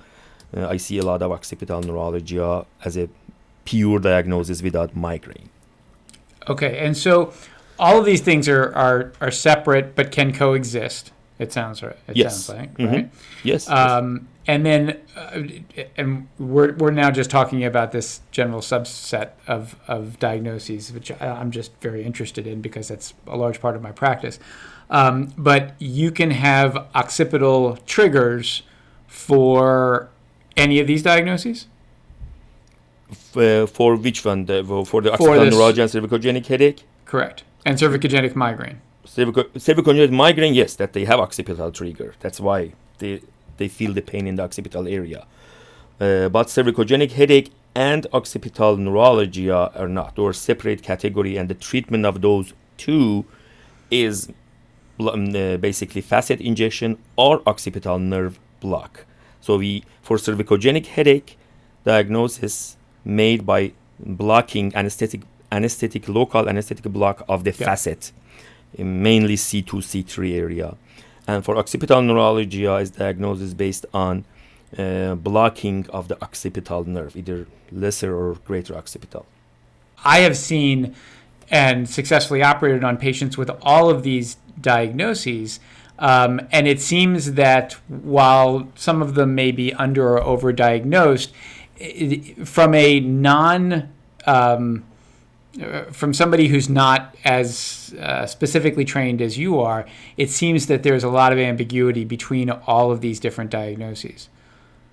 uh, 0.56 0.68
I 0.68 0.76
see 0.78 0.98
a 0.98 1.04
lot 1.04 1.22
of 1.22 1.30
occipital 1.32 1.82
neuralgia 1.82 2.66
as 2.84 2.96
a 2.96 3.08
pure 3.64 3.98
diagnosis 3.98 4.62
without 4.62 4.96
migraine. 4.96 5.50
Okay, 6.48 6.78
and 6.78 6.96
so 6.96 7.32
all 7.78 7.98
of 7.98 8.04
these 8.04 8.20
things 8.20 8.48
are 8.48 8.74
are, 8.74 9.12
are 9.20 9.30
separate 9.30 9.94
but 9.94 10.10
can 10.10 10.32
coexist. 10.32 11.12
It 11.38 11.52
sounds 11.52 11.82
right. 11.82 11.96
It 12.08 12.16
yes. 12.16 12.44
sounds 12.44 12.58
like 12.58 12.74
mm-hmm. 12.74 12.92
right. 12.92 13.10
Yes. 13.44 13.68
Um, 13.68 14.28
and 14.48 14.64
then, 14.64 14.98
uh, 15.14 15.42
and 15.96 16.26
we're 16.38 16.74
we're 16.74 16.90
now 16.90 17.10
just 17.10 17.30
talking 17.30 17.64
about 17.64 17.92
this 17.92 18.20
general 18.30 18.60
subset 18.60 19.30
of 19.46 19.76
of 19.86 20.18
diagnoses, 20.18 20.92
which 20.92 21.12
I, 21.12 21.40
am 21.40 21.50
just 21.50 21.72
very 21.80 22.02
interested 22.02 22.46
in 22.46 22.62
because 22.62 22.88
that's 22.88 23.14
a 23.26 23.36
large 23.36 23.60
part 23.60 23.76
of 23.76 23.82
my 23.82 23.92
practice. 23.92 24.38
Um, 24.90 25.34
but 25.36 25.74
you 25.78 26.10
can 26.10 26.30
have 26.30 26.88
occipital 26.94 27.76
triggers 27.86 28.62
for 29.06 30.08
any 30.56 30.80
of 30.80 30.86
these 30.86 31.02
diagnoses 31.02 31.66
uh, 33.38 33.66
for 33.66 33.96
which 33.96 34.24
one? 34.24 34.44
The, 34.46 34.64
for 34.86 35.00
the 35.00 35.12
occipital 35.12 35.46
neuralgia 35.46 35.82
and 35.82 35.90
cervicogenic 35.90 36.46
headache? 36.46 36.84
Correct. 37.04 37.44
And 37.64 37.78
cervicogenic 37.78 38.34
migraine. 38.34 38.80
Cervico- 39.06 39.50
cervicogenic 39.54 40.10
migraine, 40.10 40.54
yes, 40.54 40.74
that 40.76 40.92
they 40.92 41.04
have 41.04 41.20
occipital 41.20 41.72
trigger. 41.72 42.14
That's 42.20 42.40
why 42.40 42.72
they 42.98 43.22
they 43.56 43.68
feel 43.68 43.92
the 43.92 44.02
pain 44.02 44.26
in 44.26 44.36
the 44.36 44.42
occipital 44.42 44.86
area. 44.86 45.26
Uh, 46.00 46.28
but 46.28 46.46
cervicogenic 46.46 47.12
headache 47.12 47.50
and 47.74 48.06
occipital 48.12 48.76
neuralgia 48.76 49.70
are 49.74 49.88
not, 49.88 50.18
or 50.18 50.32
separate 50.32 50.82
category, 50.82 51.36
and 51.36 51.48
the 51.48 51.54
treatment 51.54 52.06
of 52.06 52.20
those 52.20 52.52
two 52.76 53.24
is 53.90 54.28
um, 55.00 55.34
uh, 55.34 55.56
basically 55.56 56.00
facet 56.00 56.40
injection 56.40 56.98
or 57.16 57.42
occipital 57.46 57.98
nerve 57.98 58.38
block. 58.60 59.04
So 59.40 59.58
we 59.58 59.84
for 60.02 60.16
cervicogenic 60.16 60.86
headache 60.86 61.36
diagnosis 61.84 62.76
made 63.08 63.46
by 63.46 63.72
blocking 63.98 64.74
anesthetic 64.76 65.22
anesthetic 65.50 66.08
local 66.08 66.48
anesthetic 66.48 66.84
block 66.92 67.24
of 67.28 67.42
the 67.44 67.50
yeah. 67.50 67.66
facet 67.66 68.12
mainly 68.76 69.34
C2 69.34 69.64
C3 69.64 70.34
area 70.34 70.76
and 71.26 71.44
for 71.44 71.56
occipital 71.56 72.02
neuralgia 72.02 72.76
is 72.76 72.90
diagnosis 72.90 73.54
based 73.54 73.86
on 73.94 74.24
uh, 74.76 75.14
blocking 75.14 75.86
of 75.88 76.08
the 76.08 76.22
occipital 76.22 76.84
nerve 76.84 77.16
either 77.16 77.46
lesser 77.72 78.14
or 78.14 78.34
greater 78.44 78.76
occipital 78.76 79.24
I 80.04 80.18
have 80.18 80.36
seen 80.36 80.94
and 81.50 81.88
successfully 81.88 82.42
operated 82.42 82.84
on 82.84 82.98
patients 82.98 83.38
with 83.38 83.50
all 83.62 83.88
of 83.88 84.02
these 84.02 84.36
diagnoses 84.60 85.60
um, 85.98 86.40
and 86.52 86.68
it 86.68 86.80
seems 86.80 87.32
that 87.32 87.72
while 87.88 88.68
some 88.76 89.02
of 89.02 89.14
them 89.14 89.34
may 89.34 89.50
be 89.50 89.74
under 89.74 90.18
or 90.18 90.38
overdiagnosed, 90.38 91.30
from 92.44 92.74
a 92.74 93.00
non 93.00 93.88
um, 94.26 94.84
uh, 95.60 95.84
from 95.84 96.12
somebody 96.12 96.48
who's 96.48 96.68
not 96.68 97.16
as 97.24 97.94
uh, 97.98 98.26
specifically 98.26 98.84
trained 98.84 99.20
as 99.20 99.38
you 99.38 99.58
are, 99.58 99.86
it 100.16 100.30
seems 100.30 100.66
that 100.66 100.82
there's 100.82 101.02
a 101.02 101.08
lot 101.08 101.32
of 101.32 101.38
ambiguity 101.38 102.04
between 102.04 102.50
all 102.50 102.92
of 102.92 103.00
these 103.00 103.18
different 103.18 103.50
diagnoses. 103.50 104.28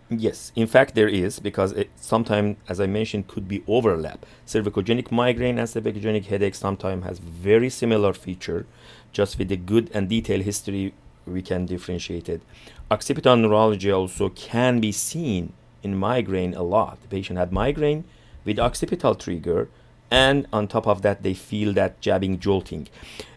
Yes, 0.09 0.51
in 0.55 0.67
fact, 0.67 0.95
there 0.95 1.09
is 1.09 1.39
because 1.39 1.71
it 1.73 1.89
sometimes, 1.95 2.57
as 2.69 2.79
I 2.79 2.87
mentioned, 2.87 3.27
could 3.27 3.47
be 3.47 3.63
overlap. 3.67 4.25
Cervicogenic 4.47 5.11
migraine 5.11 5.59
and 5.59 5.67
cervicogenic 5.67 6.25
headache 6.25 6.55
sometimes 6.55 7.03
has 7.05 7.19
very 7.19 7.69
similar 7.69 8.13
feature. 8.13 8.65
Just 9.11 9.37
with 9.37 9.51
a 9.51 9.57
good 9.57 9.91
and 9.93 10.07
detailed 10.07 10.43
history, 10.43 10.93
we 11.25 11.41
can 11.41 11.65
differentiate 11.65 12.29
it. 12.29 12.41
Occipital 12.89 13.35
neuralgia 13.35 13.93
also 13.93 14.29
can 14.29 14.79
be 14.79 14.91
seen 14.91 15.53
in 15.85 15.95
migraine 15.95 16.53
a 16.53 16.63
lot. 16.75 17.01
The 17.03 17.07
patient 17.07 17.37
had 17.39 17.51
migraine 17.51 18.03
with 18.45 18.59
occipital 18.59 19.13
trigger, 19.15 19.69
and 20.11 20.47
on 20.51 20.67
top 20.67 20.87
of 20.87 21.01
that, 21.03 21.23
they 21.23 21.35
feel 21.49 21.71
that 21.73 22.01
jabbing, 22.01 22.39
jolting. 22.39 22.87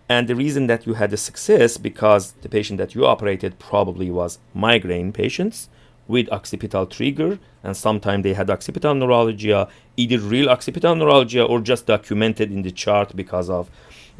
And 0.09 0.27
the 0.27 0.35
reason 0.45 0.67
that 0.69 0.87
you 0.87 0.95
had 0.95 1.13
a 1.13 1.19
success 1.29 1.77
because 1.77 2.23
the 2.45 2.49
patient 2.49 2.79
that 2.79 2.95
you 2.95 3.05
operated 3.05 3.59
probably 3.59 4.11
was 4.11 4.39
migraine 4.55 5.13
patients 5.13 5.69
with 6.15 6.33
occipital 6.33 6.87
trigger, 6.87 7.39
and 7.63 7.77
sometimes 7.77 8.23
they 8.23 8.33
had 8.33 8.49
occipital 8.49 8.95
neuralgia, 8.95 9.69
either 9.97 10.19
real 10.19 10.49
occipital 10.49 10.95
neuralgia 10.95 11.45
or 11.45 11.61
just 11.61 11.85
documented 11.87 12.51
in 12.51 12.63
the 12.63 12.71
chart 12.71 13.15
because 13.15 13.51
of 13.51 13.71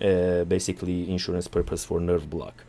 uh, 0.03 0.45
basically 0.45 1.11
insurance 1.11 1.49
purpose 1.49 1.83
for 1.87 1.99
nerve 1.99 2.29
block. 2.29 2.65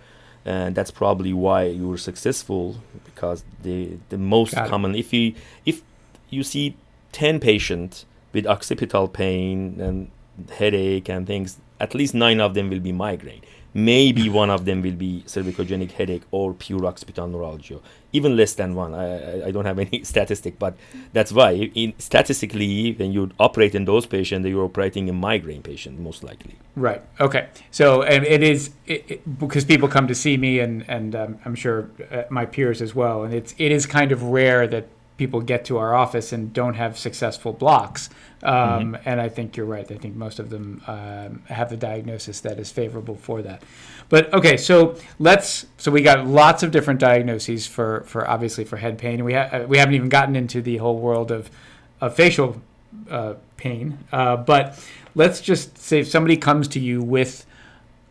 And 0.46 0.74
that's 0.74 0.92
probably 0.92 1.34
why 1.34 1.64
you 1.66 1.88
were 1.88 1.98
successful 1.98 2.78
because 3.06 3.44
the 3.62 3.98
the 4.10 4.18
most 4.18 4.56
common 4.56 4.96
if 4.96 5.14
you 5.14 5.34
if 5.66 5.82
you 6.30 6.44
see 6.44 6.76
10 7.12 7.40
patients 7.40 8.06
with 8.34 8.46
occipital 8.48 9.08
pain 9.08 9.80
and 9.82 10.10
headache 10.52 11.10
and 11.10 11.28
things, 11.28 11.58
at 11.80 11.94
least 11.94 12.14
nine 12.14 12.40
of 12.40 12.54
them 12.54 12.70
will 12.70 12.80
be 12.80 12.92
migraine 12.92 13.42
maybe 13.74 14.30
one 14.30 14.50
of 14.50 14.66
them 14.66 14.82
will 14.82 14.94
be 14.94 15.24
cervicogenic 15.28 15.92
headache 15.92 16.24
or 16.32 16.54
pure 16.54 16.86
occipital 16.86 17.28
neuralgia. 17.28 17.80
Even 18.12 18.36
less 18.36 18.56
than 18.56 18.74
one. 18.74 18.96
I, 18.96 19.48
I 19.48 19.52
don't 19.52 19.66
have 19.66 19.78
any 19.78 20.04
statistic 20.14 20.58
but 20.58 20.76
that's 21.14 21.32
why 21.32 21.52
in, 21.52 21.94
statistically 22.00 22.94
when 22.94 23.12
you 23.12 23.30
operate 23.40 23.76
in 23.76 23.86
those 23.86 24.06
patients 24.06 24.48
you're 24.48 24.66
operating 24.66 25.08
in 25.08 25.16
migraine 25.16 25.62
patient 25.62 26.00
most 26.00 26.24
likely. 26.24 26.56
Right. 26.76 27.02
Okay. 27.20 27.48
So 27.72 28.02
and 28.02 28.26
it 28.26 28.42
is 28.42 28.72
it, 28.88 29.06
it, 29.08 29.40
because 29.40 29.66
people 29.66 29.88
come 29.88 30.08
to 30.08 30.16
see 30.16 30.38
me 30.38 30.60
and 30.60 30.84
and 30.88 31.16
um, 31.16 31.40
i'm 31.46 31.56
sure 31.56 31.90
uh, 32.12 32.24
my 32.30 32.46
peers 32.46 32.82
as 32.82 32.96
well 32.96 33.24
and 33.24 33.34
it's 33.34 33.54
it 33.58 33.72
is 33.72 33.86
kind 33.86 34.12
of 34.12 34.24
rare 34.24 34.68
that 34.68 34.88
people 35.20 35.42
get 35.42 35.66
to 35.66 35.78
our 35.78 35.94
office 35.94 36.32
and 36.32 36.54
don't 36.54 36.76
have 36.76 36.98
successful 36.98 37.52
blocks. 37.52 38.10
Um, 38.42 38.54
mm-hmm. 38.56 38.96
And 39.06 39.20
I 39.20 39.28
think 39.28 39.58
you're 39.58 39.66
right. 39.66 39.92
I 39.92 39.98
think 39.98 40.16
most 40.16 40.40
of 40.40 40.50
them 40.50 40.82
um, 40.88 41.44
have 41.50 41.70
the 41.70 41.76
diagnosis 41.76 42.40
that 42.40 42.58
is 42.58 42.72
favorable 42.72 43.16
for 43.16 43.42
that. 43.42 43.62
But 44.08 44.34
okay, 44.34 44.56
so 44.56 44.96
let's. 45.20 45.66
So 45.78 45.92
we 45.92 46.02
got 46.02 46.26
lots 46.26 46.64
of 46.64 46.72
different 46.72 47.02
diagnoses 47.02 47.68
for, 47.68 48.06
for 48.08 48.28
obviously 48.30 48.64
for 48.64 48.78
head 48.78 48.98
pain. 48.98 49.26
We 49.26 49.34
ha- 49.34 49.66
we 49.68 49.78
haven't 49.78 49.96
even 49.96 50.08
gotten 50.10 50.38
into 50.38 50.62
the 50.62 50.78
whole 50.78 50.98
world 50.98 51.32
of, 51.32 51.52
of 52.00 52.16
facial 52.16 52.62
uh, 53.10 53.34
pain. 53.58 53.98
Uh, 54.14 54.38
but 54.38 54.82
let's 55.16 55.42
just 55.42 55.78
say 55.78 56.00
if 56.00 56.08
somebody 56.08 56.38
comes 56.38 56.70
to 56.70 56.80
you 56.80 57.02
with 57.02 57.46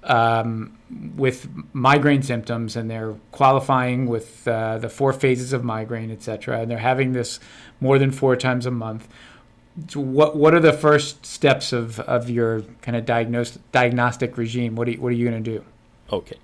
um, 0.05 0.79
with 1.17 1.49
migraine 1.73 2.23
symptoms 2.23 2.77
and 2.77 2.91
they're 2.91 3.15
qualifying 3.33 4.07
with 4.07 4.47
uh, 4.49 4.79
the 4.79 4.89
four 4.89 5.13
phases 5.13 5.53
of 5.53 5.63
migraine, 5.65 6.11
et 6.11 6.23
cetera, 6.23 6.61
and 6.61 6.71
they're 6.71 6.79
having 6.79 7.13
this 7.13 7.41
more 7.81 7.99
than 7.99 8.11
four 8.11 8.37
times 8.37 8.67
a 8.67 8.71
month. 8.71 9.09
So 9.89 10.01
what 10.01 10.35
what 10.37 10.55
are 10.55 10.61
the 10.61 10.73
first 10.73 11.25
steps 11.25 11.73
of, 11.73 12.01
of 12.01 12.29
your 12.29 12.63
kind 12.83 12.97
of 12.97 13.05
diagnose, 13.05 13.59
diagnostic 13.71 14.37
regime? 14.37 14.75
What 14.75 14.89
are 14.89 14.93
you, 14.93 15.01
what 15.01 15.09
are 15.13 15.17
you 15.17 15.29
going 15.29 15.43
to 15.45 15.51
do? 15.51 15.65
Okay. 16.11 16.37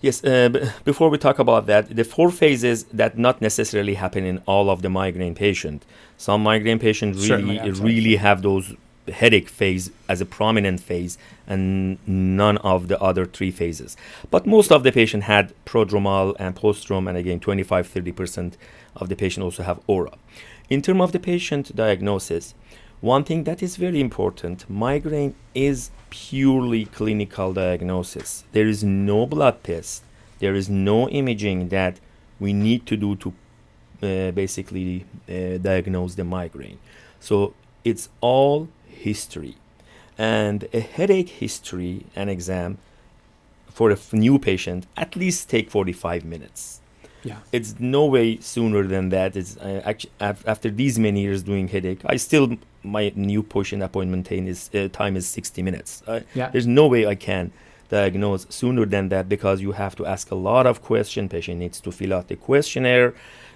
Yes. 0.00 0.24
Uh, 0.24 0.48
b- 0.48 0.62
before 0.84 1.10
we 1.10 1.18
talk 1.18 1.38
about 1.38 1.66
that, 1.66 1.94
the 1.94 2.04
four 2.04 2.30
phases 2.30 2.84
that 2.84 3.18
not 3.18 3.40
necessarily 3.40 3.94
happen 3.94 4.24
in 4.24 4.42
all 4.46 4.70
of 4.70 4.82
the 4.82 4.88
migraine 4.88 5.34
patient. 5.34 5.84
Some 6.16 6.42
migraine 6.42 6.78
patients 6.78 7.28
really 7.28 7.70
really 7.70 8.16
have 8.16 8.42
those 8.42 8.74
headache 9.12 9.48
phase 9.48 9.90
as 10.08 10.20
a 10.20 10.26
prominent 10.26 10.80
phase 10.80 11.18
and 11.46 11.98
none 12.06 12.56
of 12.58 12.88
the 12.88 13.00
other 13.00 13.26
three 13.26 13.50
phases. 13.50 13.96
But 14.30 14.46
most 14.46 14.72
of 14.72 14.82
the 14.82 14.92
patient 14.92 15.24
had 15.24 15.52
prodromal 15.64 16.34
and 16.38 16.56
postdrome, 16.56 17.08
and 17.08 17.18
again, 17.18 17.40
25 17.40 17.92
30% 17.92 18.54
of 18.96 19.08
the 19.08 19.16
patient 19.16 19.44
also 19.44 19.62
have 19.62 19.80
aura. 19.86 20.12
In 20.70 20.80
terms 20.80 21.02
of 21.02 21.12
the 21.12 21.20
patient 21.20 21.74
diagnosis, 21.76 22.54
one 23.00 23.24
thing 23.24 23.44
that 23.44 23.62
is 23.62 23.76
very 23.76 24.00
important 24.00 24.64
migraine 24.70 25.34
is 25.54 25.90
purely 26.08 26.86
clinical 26.86 27.52
diagnosis. 27.52 28.44
There 28.52 28.66
is 28.66 28.82
no 28.82 29.26
blood 29.26 29.62
test, 29.62 30.04
there 30.38 30.54
is 30.54 30.70
no 30.70 31.08
imaging 31.10 31.68
that 31.68 32.00
we 32.40 32.52
need 32.52 32.86
to 32.86 32.96
do 32.96 33.16
to 33.16 33.34
uh, 34.02 34.30
basically 34.30 35.04
uh, 35.28 35.58
diagnose 35.58 36.14
the 36.14 36.24
migraine. 36.24 36.78
So 37.20 37.54
it's 37.84 38.08
all 38.20 38.68
history. 38.94 39.56
And 40.16 40.68
a 40.72 40.80
headache 40.80 41.28
history 41.28 42.06
and 42.14 42.30
exam 42.30 42.78
for 43.68 43.90
a 43.90 43.98
new 44.12 44.38
patient 44.38 44.86
at 44.96 45.16
least 45.16 45.50
take 45.50 45.70
45 45.70 46.24
minutes. 46.24 46.80
Yeah. 47.24 47.38
It's 47.52 47.74
no 47.80 48.06
way 48.06 48.38
sooner 48.38 48.84
than 48.84 49.08
that. 49.08 49.34
It's 49.34 49.56
uh, 49.56 49.82
actually 49.84 50.12
after 50.20 50.70
these 50.70 50.98
many 50.98 51.22
years 51.22 51.42
doing 51.42 51.68
headache, 51.68 52.02
I 52.04 52.16
still 52.16 52.56
my 52.82 53.12
new 53.16 53.42
patient 53.42 53.82
appointment 53.82 54.26
time 54.26 54.46
is 54.46 54.70
uh, 54.74 54.88
time 54.92 55.16
is 55.16 55.26
60 55.26 55.62
minutes. 55.62 56.02
Uh, 56.06 56.20
yeah. 56.34 56.50
There's 56.50 56.66
no 56.66 56.86
way 56.86 57.06
I 57.06 57.14
can 57.14 57.50
diagnose 57.88 58.46
sooner 58.50 58.84
than 58.84 59.08
that 59.08 59.28
because 59.28 59.60
you 59.60 59.72
have 59.72 59.96
to 59.96 60.06
ask 60.06 60.30
a 60.30 60.34
lot 60.34 60.66
of 60.66 60.82
questions. 60.82 61.30
Patient 61.30 61.58
needs 61.58 61.80
to 61.80 61.90
fill 61.90 62.12
out 62.12 62.28
the 62.28 62.36
questionnaire, 62.36 63.14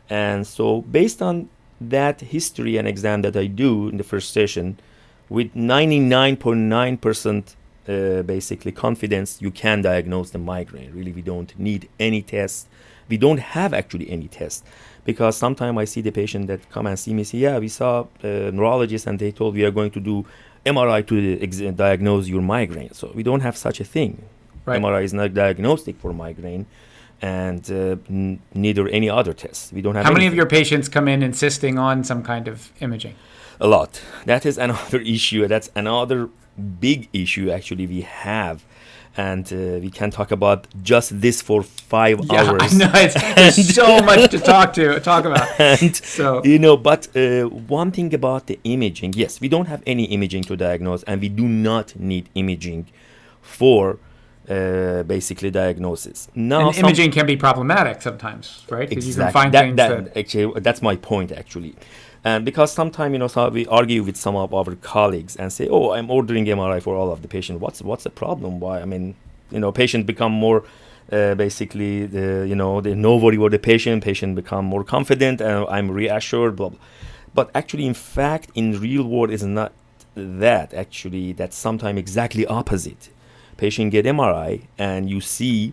and 0.09 0.46
so 0.46 0.81
based 0.83 1.20
on 1.20 1.48
that 1.81 2.20
history 2.20 2.77
and 2.77 2.88
exam 2.88 3.22
that 3.22 3.37
I 3.37 3.46
do 3.46 3.88
in 3.88 3.98
the 3.98 4.05
first 4.05 4.33
session, 4.33 4.79
with 5.28 5.54
99.9% 5.54 7.54
uh, 7.88 8.22
basically 8.22 8.72
confidence 8.72 9.40
you 9.40 9.50
can 9.50 9.82
diagnose 9.82 10.30
the 10.30 10.38
migraine. 10.38 10.92
Really 10.94 11.12
we 11.12 11.22
don't 11.22 11.58
need 11.58 11.88
any 11.98 12.22
test 12.22 12.68
we 13.08 13.16
don't 13.16 13.38
have 13.40 13.72
actually 13.72 14.10
any 14.10 14.28
test 14.28 14.62
because 15.04 15.34
sometimes 15.36 15.78
i 15.78 15.84
see 15.86 16.02
the 16.02 16.10
patient 16.10 16.46
that 16.46 16.68
come 16.70 16.86
and 16.86 16.98
see 16.98 17.14
me 17.14 17.24
say 17.24 17.38
yeah 17.38 17.58
we 17.58 17.68
saw 17.68 18.04
a 18.22 18.50
neurologist 18.52 19.06
and 19.06 19.18
they 19.18 19.32
told 19.32 19.54
we 19.54 19.64
are 19.64 19.70
going 19.70 19.90
to 19.90 20.00
do 20.00 20.26
mri 20.66 21.06
to 21.06 21.40
ex- 21.40 21.58
diagnose 21.76 22.28
your 22.28 22.42
migraine. 22.42 22.92
So 22.92 23.10
we 23.14 23.22
don't 23.22 23.40
have 23.40 23.56
such 23.56 23.80
a 23.80 23.84
thing. 23.84 24.22
Right. 24.66 24.82
mri 24.82 25.02
is 25.04 25.14
not 25.14 25.32
diagnostic 25.32 25.96
for 25.98 26.12
migraine 26.12 26.66
and 27.22 27.70
uh, 27.70 27.96
n- 28.10 28.40
neither 28.54 28.86
any 28.88 29.08
other 29.08 29.32
tests. 29.32 29.72
We 29.72 29.80
don't 29.80 29.94
have 29.94 30.04
how 30.04 30.10
anything. 30.10 30.24
many 30.24 30.28
of 30.28 30.34
your 30.34 30.46
patients 30.46 30.88
come 30.88 31.08
in 31.08 31.22
insisting 31.22 31.78
on 31.78 32.04
some 32.04 32.22
kind 32.22 32.48
of 32.48 32.70
imaging 32.80 33.14
a 33.61 33.66
lot. 33.66 34.01
That 34.25 34.47
is 34.47 34.59
another 34.59 35.01
issue. 35.16 35.47
That's 35.47 35.71
another 35.75 36.31
big 36.81 37.09
issue 37.12 37.51
actually 37.51 37.87
we 37.87 38.03
have. 38.03 38.64
And 39.16 39.53
uh, 39.53 39.81
we 39.81 39.90
can 39.90 40.12
talk 40.12 40.31
about 40.31 40.68
just 40.81 41.21
this 41.21 41.42
for 41.42 41.64
five 41.64 42.21
yeah, 42.27 42.42
hours. 42.42 42.75
I 42.75 42.77
know 42.77 42.90
it's, 42.94 43.14
there's 43.35 43.75
so 43.81 44.01
much 44.03 44.31
to 44.31 44.38
talk 44.38 44.73
to 44.75 45.01
talk 45.01 45.25
about. 45.25 45.49
And 45.59 45.97
so 45.97 46.44
you 46.44 46.61
know, 46.61 46.77
but 46.77 47.09
uh, 47.16 47.49
one 47.49 47.90
thing 47.90 48.14
about 48.14 48.47
the 48.47 48.61
imaging, 48.62 49.14
yes, 49.14 49.40
we 49.40 49.49
don't 49.49 49.66
have 49.66 49.83
any 49.87 50.05
imaging 50.05 50.44
to 50.44 50.57
diagnose, 50.57 51.03
and 51.03 51.21
we 51.21 51.29
do 51.29 51.49
not 51.49 51.99
need 51.99 52.29
imaging 52.37 52.87
for 53.42 53.99
uh, 54.49 55.03
basically 55.03 55.51
diagnosis. 55.51 56.29
Now, 56.35 56.68
and 56.68 56.79
imaging 56.79 57.11
can 57.11 57.27
be 57.27 57.37
problematic 57.37 58.01
sometimes, 58.03 58.64
right? 58.71 58.88
Because 58.88 59.05
exactly. 59.07 59.27
you 59.27 59.33
can 59.33 59.33
find 59.33 59.55
that, 59.55 59.62
things 59.62 59.77
that, 59.77 60.14
that 60.14 60.21
actually 60.21 60.61
that's 60.61 60.81
my 60.81 60.94
point 60.94 61.33
actually. 61.33 61.75
And 62.28 62.44
because 62.44 62.70
sometimes 62.80 63.12
you 63.14 63.18
know 63.22 63.28
so 63.28 63.48
we 63.48 63.64
argue 63.80 64.02
with 64.08 64.16
some 64.24 64.36
of 64.36 64.52
our 64.58 64.72
colleagues 64.94 65.34
and 65.40 65.48
say, 65.58 65.66
"Oh, 65.76 65.86
I'm 65.96 66.08
ordering 66.10 66.44
MRI 66.58 66.80
for 66.86 66.94
all 66.98 67.10
of 67.14 67.18
the 67.24 67.28
patient. 67.36 67.56
What's 67.64 67.80
what's 67.90 68.04
the 68.08 68.14
problem? 68.22 68.52
Why? 68.64 68.74
I 68.84 68.86
mean, 68.92 69.04
you 69.54 69.60
know, 69.62 69.70
patient 69.82 70.02
become 70.12 70.32
more 70.46 70.58
uh, 71.10 71.34
basically 71.44 71.94
the 72.16 72.46
you 72.50 72.56
know 72.60 72.72
they 72.86 72.94
know 72.94 73.16
what 73.16 73.52
the 73.56 73.62
patient. 73.72 74.04
Patient 74.10 74.30
become 74.42 74.64
more 74.74 74.84
confident, 74.96 75.40
and 75.40 75.56
I'm 75.76 75.88
reassured. 76.00 76.54
Blah, 76.56 76.70
blah. 76.70 76.80
But 77.38 77.46
actually, 77.60 77.86
in 77.92 77.94
fact, 77.94 78.46
in 78.54 78.66
real 78.78 79.04
world, 79.12 79.30
is 79.30 79.44
not 79.44 79.72
that. 80.14 80.74
Actually, 80.84 81.26
that's 81.32 81.56
sometimes 81.56 81.98
exactly 81.98 82.44
opposite. 82.60 83.04
Patient 83.56 83.92
get 83.92 84.04
MRI, 84.04 84.52
and 84.76 85.08
you 85.12 85.20
see 85.22 85.72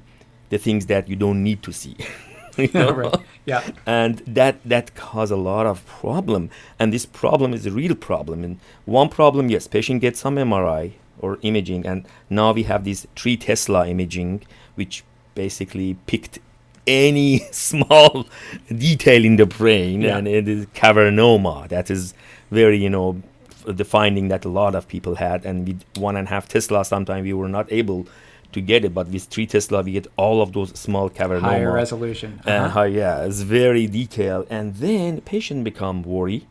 the 0.52 0.60
things 0.66 0.86
that 0.86 1.10
you 1.10 1.18
don't 1.18 1.42
need 1.44 1.60
to 1.64 1.72
see. 1.74 1.98
you 2.58 2.70
know? 2.74 2.92
right. 2.92 3.16
Yeah. 3.46 3.70
And 3.86 4.20
that 4.20 4.64
that 4.64 4.96
cause 4.96 5.32
a 5.32 5.36
lot 5.36 5.66
of 5.66 5.86
problem. 5.86 6.50
And 6.80 6.92
this 6.92 7.06
problem 7.06 7.54
is 7.54 7.66
a 7.66 7.72
real 7.72 7.96
problem. 7.96 8.44
And 8.44 8.60
one 8.86 9.10
problem, 9.10 9.50
yes, 9.50 9.68
patient 9.68 10.02
gets 10.02 10.20
some 10.20 10.36
MRI 10.36 10.94
or 11.20 11.40
imaging, 11.42 11.86
and 11.86 12.06
now 12.30 12.52
we 12.52 12.64
have 12.64 12.84
this 12.84 13.08
three 13.16 13.38
Tesla 13.38 13.88
imaging, 13.88 14.42
which 14.76 15.04
basically 15.34 15.96
picked 16.08 16.40
any 16.88 17.40
small 17.52 18.28
detail 18.68 19.24
in 19.26 19.38
the 19.38 19.46
brain, 19.46 20.02
yeah. 20.02 20.18
and 20.18 20.28
it 20.28 20.48
is 20.48 20.66
cavernoma. 20.68 21.68
That 21.70 21.90
is 21.90 22.14
very, 22.52 22.78
you 22.78 22.90
know, 22.90 23.22
the 23.66 23.86
finding 23.86 24.28
that 24.28 24.46
a 24.46 24.50
lot 24.50 24.76
of 24.76 24.88
people 24.88 25.16
had, 25.16 25.46
and 25.46 25.68
with 25.68 25.84
one 25.98 26.16
and 26.16 26.28
a 26.28 26.30
half 26.30 26.48
Tesla, 26.48 26.86
sometimes 26.86 27.24
we 27.24 27.34
were 27.34 27.50
not 27.50 27.72
able 27.72 28.08
to 28.56 28.62
get 28.62 28.84
it, 28.88 28.94
but 29.00 29.06
with 29.14 29.24
three 29.34 29.46
Tesla, 29.54 29.80
we 29.88 29.92
get 30.00 30.08
all 30.24 30.38
of 30.42 30.50
those 30.56 30.70
small 30.86 31.08
cavernoma. 31.18 31.42
Higher 31.56 31.74
resolution. 31.84 32.30
And 32.46 32.66
Uh-huh. 32.66 32.70
high, 32.78 32.92
yeah, 33.04 33.28
it's 33.28 33.42
very 33.42 33.86
detailed, 34.00 34.46
and 34.58 34.66
then 34.86 35.10
patient 35.34 35.60
become 35.72 35.98
worry. 36.16 36.42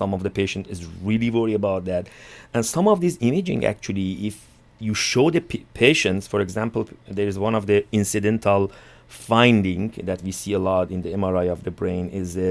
Some 0.00 0.10
of 0.16 0.20
the 0.26 0.30
patient 0.40 0.64
is 0.74 0.80
really 1.08 1.30
worried 1.36 1.56
about 1.64 1.82
that, 1.92 2.04
and 2.54 2.62
some 2.74 2.86
of 2.92 2.96
this 3.04 3.14
imaging 3.28 3.60
actually, 3.72 4.08
if 4.30 4.36
you 4.86 4.94
show 5.10 5.26
the 5.36 5.40
p- 5.50 5.64
patients, 5.84 6.24
for 6.32 6.40
example, 6.46 6.82
there 7.16 7.28
is 7.32 7.36
one 7.48 7.54
of 7.60 7.64
the 7.70 7.78
incidental 8.00 8.62
finding 9.08 9.84
that 10.08 10.18
we 10.26 10.32
see 10.40 10.52
a 10.60 10.62
lot 10.70 10.86
in 10.94 11.00
the 11.04 11.10
MRI 11.22 11.46
of 11.54 11.60
the 11.66 11.70
brain 11.80 12.04
is 12.20 12.28
the 12.40 12.50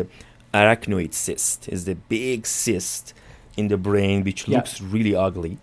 arachnoid 0.53 1.13
cyst, 1.13 1.59
is 1.75 1.81
the 1.89 1.95
big 2.17 2.39
cyst 2.45 3.13
in 3.55 3.65
the 3.73 3.77
brain 3.89 4.17
which 4.27 4.41
Yeah. 4.47 4.57
looks 4.57 4.73
really 4.93 5.15
ugly. 5.27 5.53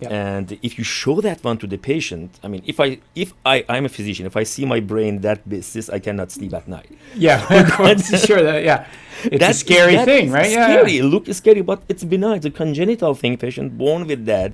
Yeah. 0.00 0.10
And 0.10 0.58
if 0.62 0.78
you 0.78 0.84
show 0.84 1.20
that 1.22 1.42
one 1.42 1.58
to 1.58 1.66
the 1.66 1.76
patient, 1.76 2.38
I 2.44 2.48
mean, 2.48 2.62
if 2.66 2.78
I 2.78 2.98
if 3.16 3.32
I 3.44 3.64
I'm 3.68 3.84
a 3.84 3.88
physician, 3.88 4.26
if 4.26 4.36
I 4.36 4.44
see 4.44 4.64
my 4.64 4.78
brain 4.78 5.22
that 5.22 5.40
cyst, 5.62 5.90
I 5.92 5.98
cannot 5.98 6.30
sleep 6.30 6.54
at 6.54 6.68
night. 6.68 6.90
Yeah, 7.16 7.38
course, 7.76 8.06
sure. 8.28 8.42
That, 8.42 8.62
yeah, 8.62 8.86
it's 9.24 9.40
That 9.40 9.50
a 9.50 9.54
scary 9.54 9.96
that 9.96 10.04
thing, 10.04 10.30
right? 10.30 10.50
Yeah, 10.52 10.68
Scary. 10.68 10.92
yeah. 10.92 11.00
It 11.02 11.06
looks 11.06 11.36
scary, 11.36 11.62
but 11.62 11.82
it's 11.88 12.04
benign. 12.04 12.36
It's 12.36 12.46
a 12.46 12.50
congenital 12.52 13.14
thing. 13.14 13.36
Patient 13.38 13.76
born 13.76 14.06
with 14.06 14.24
that, 14.26 14.52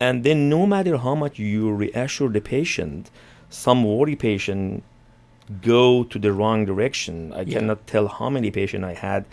and 0.00 0.24
then 0.24 0.48
no 0.48 0.66
matter 0.66 0.96
how 0.96 1.14
much 1.14 1.38
you 1.38 1.70
reassure 1.70 2.30
the 2.30 2.40
patient, 2.40 3.10
some 3.50 3.84
worry 3.84 4.16
patient 4.16 4.82
go 5.62 6.04
to 6.04 6.18
the 6.18 6.32
wrong 6.32 6.64
direction. 6.64 7.32
I 7.34 7.42
Yeah. 7.42 7.58
cannot 7.58 7.86
tell 7.86 8.06
how 8.08 8.28
many 8.30 8.50
patient 8.50 8.84
I 8.84 8.94
had 8.94 9.24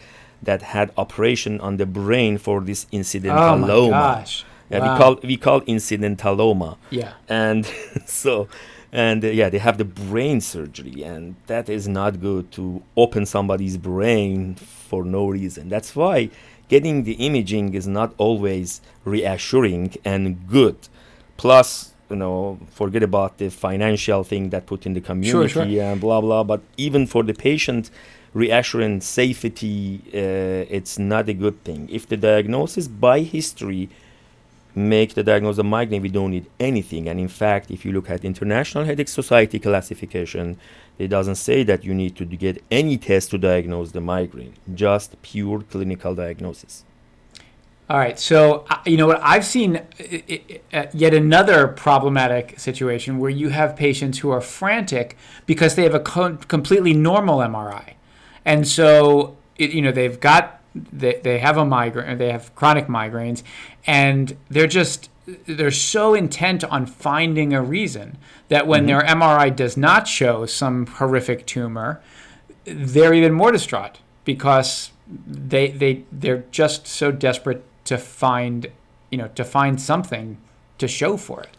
that 0.43 0.61
had 0.75 0.91
operation 0.97 1.59
on 1.61 1.77
the 1.77 1.85
brain 1.85 2.37
for 2.37 2.61
this 2.61 2.85
Oh 2.91 2.97
incidentaloma. 2.97 3.59
my 3.91 4.19
gosh. 4.19 4.43
Yeah, 4.69 4.79
Wow. 4.79 4.93
we 4.93 4.99
call 4.99 5.19
we 5.23 5.37
call 5.37 5.61
incidentaloma 5.61 6.77
Yeah. 6.89 7.13
and 7.29 7.65
so 8.05 8.47
and 8.91 9.23
uh, 9.23 9.27
yeah 9.27 9.49
they 9.49 9.59
have 9.59 9.77
the 9.77 9.85
brain 9.85 10.41
surgery 10.41 11.03
and 11.03 11.35
that 11.47 11.69
is 11.69 11.87
not 11.87 12.19
good 12.19 12.51
to 12.53 12.81
open 12.97 13.25
somebody's 13.25 13.77
brain 13.77 14.55
for 14.55 15.03
no 15.03 15.27
reason 15.27 15.69
that's 15.69 15.95
why 15.95 16.29
getting 16.69 17.03
the 17.03 17.13
imaging 17.13 17.73
is 17.75 17.85
not 17.87 18.13
always 18.17 18.81
reassuring 19.03 19.93
and 20.03 20.47
good 20.49 20.77
plus 21.37 21.93
you 22.09 22.15
know 22.15 22.57
forget 22.71 23.03
about 23.03 23.37
the 23.37 23.49
financial 23.49 24.23
thing 24.23 24.49
that 24.49 24.65
put 24.65 24.85
in 24.85 24.93
the 24.93 25.01
community 25.01 25.47
sure. 25.75 25.83
and 25.83 26.01
blah 26.01 26.21
blah 26.21 26.43
but 26.43 26.61
even 26.77 27.05
for 27.05 27.21
the 27.23 27.33
patient 27.33 27.89
reassurance 28.33 29.05
safety 29.05 30.01
uh, 30.13 30.65
it's 30.77 30.97
not 30.99 31.27
a 31.29 31.33
good 31.33 31.63
thing 31.63 31.87
if 31.91 32.07
the 32.07 32.17
diagnosis 32.17 32.87
by 32.87 33.19
history 33.21 33.89
make 34.75 35.13
the 35.13 35.23
diagnosis 35.23 35.59
of 35.59 35.65
migraine, 35.65 36.01
we 36.01 36.09
don't 36.09 36.31
need 36.31 36.47
anything. 36.59 37.07
And 37.07 37.19
in 37.19 37.27
fact, 37.27 37.71
if 37.71 37.85
you 37.85 37.91
look 37.91 38.09
at 38.09 38.25
International 38.25 38.83
Headache 38.83 39.07
Society 39.07 39.59
classification, 39.59 40.57
it 40.97 41.07
doesn't 41.07 41.35
say 41.35 41.63
that 41.63 41.83
you 41.83 41.93
need 41.93 42.15
to 42.17 42.25
get 42.25 42.63
any 42.71 42.97
test 42.97 43.31
to 43.31 43.37
diagnose 43.37 43.91
the 43.91 44.01
migraine, 44.01 44.53
just 44.73 45.21
pure 45.21 45.61
clinical 45.61 46.15
diagnosis. 46.15 46.83
All 47.87 47.97
right. 47.99 48.17
So, 48.17 48.65
uh, 48.69 48.77
you 48.85 48.97
know 48.97 49.05
what? 49.05 49.19
I've 49.21 49.45
seen 49.45 49.77
uh, 49.77 49.81
uh, 50.73 50.85
yet 50.91 51.13
another 51.13 51.67
problematic 51.67 52.59
situation 52.59 53.19
where 53.19 53.29
you 53.29 53.49
have 53.49 53.75
patients 53.75 54.19
who 54.19 54.31
are 54.31 54.41
frantic 54.41 55.15
because 55.45 55.75
they 55.75 55.83
have 55.83 55.93
a 55.93 55.99
co- 55.99 56.37
completely 56.47 56.93
normal 56.93 57.39
MRI. 57.39 57.93
And 58.43 58.67
so, 58.67 59.37
it, 59.57 59.69
you 59.71 59.83
know, 59.83 59.91
they've 59.91 60.19
got, 60.19 60.61
they, 60.75 61.19
they 61.23 61.39
have 61.39 61.57
a 61.57 61.65
migraine, 61.65 62.17
they 62.17 62.31
have 62.31 62.53
chronic 62.55 62.87
migraines, 62.87 63.43
and 63.87 64.35
they're 64.49 64.67
just, 64.67 65.09
they're 65.45 65.71
so 65.71 66.13
intent 66.13 66.63
on 66.65 66.85
finding 66.85 67.53
a 67.53 67.61
reason 67.61 68.17
that 68.49 68.67
when 68.67 68.81
mm-hmm. 68.81 68.87
their 68.87 69.01
MRI 69.01 69.55
does 69.55 69.77
not 69.77 70.07
show 70.07 70.45
some 70.45 70.85
horrific 70.85 71.45
tumor, 71.45 72.01
they're 72.65 73.13
even 73.13 73.31
more 73.33 73.51
distraught 73.51 73.99
because 74.23 74.91
they 75.07 75.69
they 75.69 76.03
they're 76.11 76.43
just 76.51 76.87
so 76.87 77.11
desperate 77.11 77.63
to 77.85 77.97
find 77.97 78.67
you 79.11 79.17
know 79.17 79.27
to 79.29 79.43
find 79.43 79.79
something 79.79 80.37
to 80.77 80.87
show 80.87 81.15
for 81.15 81.41
it. 81.41 81.55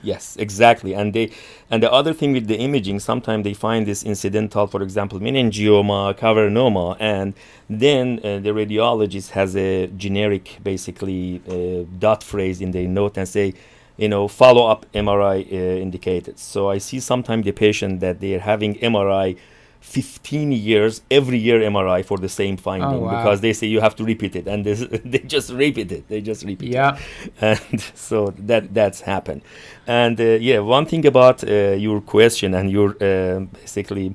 Yes, 0.00 0.36
exactly. 0.36 0.94
And 0.94 1.12
they 1.12 1.32
and 1.70 1.82
the 1.82 1.92
other 1.92 2.12
thing 2.14 2.32
with 2.32 2.46
the 2.46 2.56
imaging, 2.56 3.00
sometimes 3.00 3.42
they 3.42 3.52
find 3.54 3.84
this 3.84 4.04
incidental, 4.04 4.68
for 4.68 4.80
example, 4.82 5.18
meningioma, 5.18 6.14
cavernoma, 6.16 6.96
and 7.00 7.34
then 7.68 8.20
uh, 8.20 8.38
the 8.38 8.50
radiologist 8.50 9.30
has 9.30 9.56
a 9.56 9.88
generic, 9.88 10.58
basically, 10.62 11.42
uh, 11.48 11.84
dot 11.98 12.22
phrase 12.22 12.60
in 12.60 12.70
the 12.70 12.86
note 12.86 13.16
and 13.18 13.28
say, 13.28 13.54
you 13.96 14.08
know, 14.08 14.28
follow 14.28 14.68
up 14.68 14.86
MRI 14.92 15.44
uh, 15.52 15.54
indicated. 15.82 16.38
So 16.38 16.70
I 16.70 16.78
see 16.78 17.00
sometimes 17.00 17.44
the 17.44 17.52
patient 17.52 17.98
that 17.98 18.20
they 18.20 18.34
are 18.34 18.40
having 18.40 18.76
MRI 18.76 19.36
15 19.80 20.52
years, 20.52 21.00
every 21.10 21.38
year 21.38 21.60
MRI 21.60 22.04
for 22.04 22.18
the 22.18 22.28
same 22.28 22.56
finding 22.56 22.88
Oh, 22.88 22.98
wow. 23.00 23.10
because 23.16 23.40
they 23.40 23.52
say 23.52 23.66
you 23.66 23.80
have 23.80 23.94
to 23.96 24.04
repeat 24.04 24.36
it, 24.36 24.46
and 24.46 24.64
this, 24.64 24.80
they 25.04 25.18
just 25.20 25.50
repeat 25.52 25.90
it. 25.92 26.08
They 26.08 26.20
just 26.20 26.44
repeat 26.44 26.70
it 26.70 26.74
Yeah. 26.74 26.98
and 27.40 27.80
so 27.94 28.32
that 28.38 28.74
that's 28.74 29.00
happened 29.02 29.42
and 29.86 30.20
uh, 30.20 30.24
yeah 30.40 30.58
one 30.58 30.84
thing 30.86 31.06
about 31.06 31.42
uh, 31.44 31.72
your 31.86 32.00
question 32.00 32.54
and 32.54 32.70
your 32.70 32.90
uh, 33.00 33.40
basically 33.62 34.14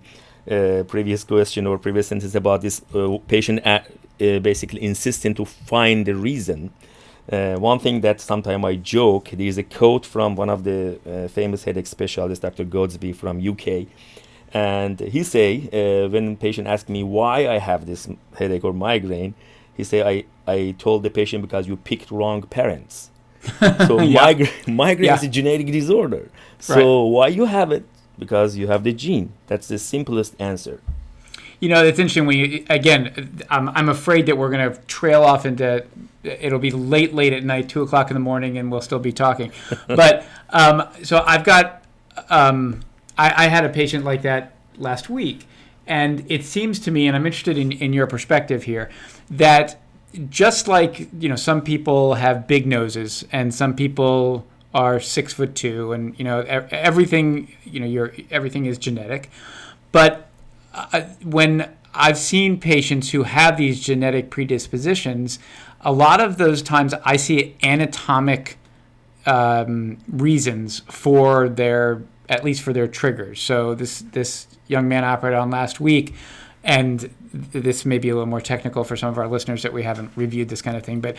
uh, 0.52 0.84
previous 0.88 1.24
question 1.24 1.66
or 1.68 1.78
previous 1.78 2.08
sentence 2.08 2.36
about 2.36 2.62
this 2.62 2.82
uh, 2.94 3.18
patient 3.28 3.60
uh, 3.66 3.80
basically 4.20 4.82
insisting 4.84 5.34
to 5.34 5.46
find 5.46 6.06
the 6.06 6.14
reason 6.14 6.70
uh, 7.32 7.56
one 7.56 7.80
thing 7.80 8.02
that 8.02 8.20
sometimes 8.20 8.66
I 8.66 8.76
joke, 8.76 9.30
there 9.30 9.48
is 9.48 9.58
a 9.58 9.64
quote 9.64 10.06
from 10.06 10.36
one 10.36 10.50
of 10.50 10.66
the 10.66 11.00
uh, 11.08 11.28
famous 11.30 11.64
headache 11.64 11.88
specialists, 11.88 12.42
Dr. 12.42 12.66
Goadsby 12.66 13.14
from 13.16 13.40
UK, 13.40 13.88
and 14.54 15.00
he 15.00 15.24
say 15.24 15.68
uh, 15.74 16.10
when 16.10 16.38
patient 16.38 16.68
ask 16.68 16.90
me 16.90 17.04
why 17.04 17.48
I 17.48 17.58
have 17.58 17.86
this 17.86 18.08
headache 18.38 18.64
or 18.64 18.74
migraine, 18.74 19.34
he 19.76 19.84
say 19.84 20.04
I, 20.04 20.26
I 20.52 20.76
told 20.78 21.04
the 21.04 21.10
patient 21.10 21.42
because 21.42 21.68
you 21.68 21.76
picked 21.76 22.12
wrong 22.12 22.42
parents. 22.44 23.10
so 23.88 24.00
Yeah. 24.02 24.22
migraine 24.22 24.50
migraine 24.68 25.06
Yeah. 25.08 25.16
is 25.16 25.24
a 25.24 25.28
genetic 25.28 25.68
disorder. 25.68 26.30
So 26.60 27.04
why 27.06 27.28
you 27.28 27.46
have 27.46 27.72
it? 27.72 27.84
Because 28.18 28.56
you 28.56 28.68
have 28.68 28.84
the 28.84 28.94
gene. 28.94 29.34
That's 29.48 29.68
the 29.68 29.80
simplest 29.80 30.36
answer. 30.40 30.80
You 31.60 31.70
know, 31.70 31.84
it's 31.84 31.98
interesting 31.98 32.26
when 32.26 32.38
you, 32.38 32.66
again, 32.70 33.40
I'm, 33.50 33.70
I'm 33.70 33.90
afraid 33.90 34.26
that 34.28 34.38
we're 34.38 34.50
going 34.50 34.72
to 34.74 34.80
trail 34.82 35.24
off 35.24 35.46
into, 35.46 35.86
it'll 36.24 36.60
be 36.60 36.72
late, 36.72 37.14
late 37.14 37.32
at 37.34 37.44
night, 37.44 37.70
two 37.70 37.82
o'clock 37.82 38.10
in 38.10 38.16
the 38.16 38.20
morning, 38.20 38.58
and 38.58 38.70
we'll 38.72 38.82
still 38.82 39.00
be 39.00 39.14
talking. 39.14 39.52
but, 39.88 40.26
um, 40.50 40.84
so 41.04 41.24
I've 41.26 41.44
got, 41.46 41.84
um, 42.30 42.82
I, 43.18 43.46
I 43.46 43.48
had 43.48 43.66
a 43.66 43.70
patient 43.70 44.04
like 44.04 44.22
that 44.24 44.54
last 44.78 45.10
week, 45.10 45.48
and 45.86 46.26
it 46.30 46.44
seems 46.44 46.80
to 46.80 46.92
me, 46.92 47.08
and 47.08 47.16
I'm 47.16 47.26
interested 47.26 47.58
in, 47.58 47.72
in 47.72 47.94
your 47.94 48.08
perspective 48.08 48.64
here, 48.64 48.90
that 49.30 49.80
just 50.30 50.68
like, 50.68 51.10
you 51.20 51.30
know, 51.30 51.36
some 51.36 51.62
people 51.62 52.16
have 52.16 52.48
big 52.48 52.68
noses 52.68 53.26
and 53.32 53.54
some 53.54 53.76
people 53.76 54.46
are 54.74 55.00
six 55.00 55.34
foot 55.34 55.56
two, 55.56 55.92
and, 55.92 56.18
you 56.18 56.26
know, 56.26 56.40
everything, 56.42 57.52
you 57.64 57.80
know, 57.80 57.86
your 57.86 58.14
everything 58.32 58.66
is 58.66 58.78
genetic. 58.78 59.30
But 59.92 60.30
uh, 60.74 61.02
when 61.24 61.70
I've 61.94 62.18
seen 62.18 62.60
patients 62.60 63.12
who 63.12 63.24
have 63.24 63.58
these 63.58 63.80
genetic 63.80 64.32
predispositions, 64.32 65.38
a 65.82 65.92
lot 65.92 66.20
of 66.20 66.38
those 66.38 66.64
times 66.64 66.94
I 67.06 67.18
see 67.18 67.56
anatomic 67.62 68.58
um, 69.26 69.98
reasons 70.12 70.80
for 70.88 71.50
their, 71.50 72.02
at 72.34 72.44
least 72.44 72.62
for 72.62 72.74
their 72.74 72.88
triggers. 72.88 73.42
So 73.42 73.76
this 73.76 74.00
this 74.12 74.48
young 74.68 74.88
man 74.88 75.06
operated 75.06 75.40
on 75.40 75.52
last 75.52 75.80
week, 75.80 76.16
and 76.64 77.14
this 77.34 77.86
may 77.86 77.98
be 77.98 78.10
a 78.10 78.14
little 78.14 78.28
more 78.28 78.42
technical 78.42 78.84
for 78.84 78.98
some 78.98 79.10
of 79.10 79.18
our 79.18 79.28
listeners 79.28 79.64
that 79.64 79.74
we 79.74 79.84
haven't 79.84 80.12
reviewed 80.16 80.50
this 80.50 80.62
kind 80.62 80.76
of 80.76 80.84
thing, 80.84 81.00
but 81.00 81.18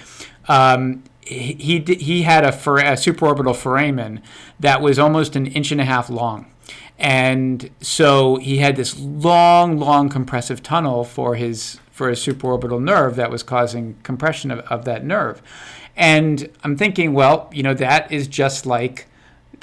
um, 0.48 1.04
he 1.20 1.80
he, 1.80 2.22
had 2.22 2.44
a, 2.44 2.52
for, 2.52 2.78
a 2.78 2.92
supraorbital 2.92 3.56
foramen 3.56 4.22
that 4.60 4.80
was 4.80 4.98
almost 4.98 5.36
an 5.36 5.46
inch 5.46 5.72
and 5.72 5.80
a 5.80 5.84
half 5.84 6.10
long. 6.10 6.46
And 6.98 7.70
so 7.80 8.36
he 8.36 8.58
had 8.58 8.76
this 8.76 8.98
long, 8.98 9.78
long 9.78 10.08
compressive 10.08 10.62
tunnel 10.62 11.04
for 11.04 11.34
his 11.34 11.80
for 11.90 12.08
his 12.08 12.18
supraorbital 12.18 12.82
nerve 12.82 13.14
that 13.16 13.30
was 13.30 13.44
causing 13.44 13.96
compression 14.02 14.50
of, 14.50 14.58
of 14.60 14.84
that 14.84 15.04
nerve. 15.04 15.40
And 15.96 16.50
I'm 16.64 16.76
thinking, 16.76 17.12
well, 17.12 17.48
you 17.52 17.62
know, 17.62 17.74
that 17.74 18.10
is 18.10 18.26
just 18.26 18.66
like 18.66 19.06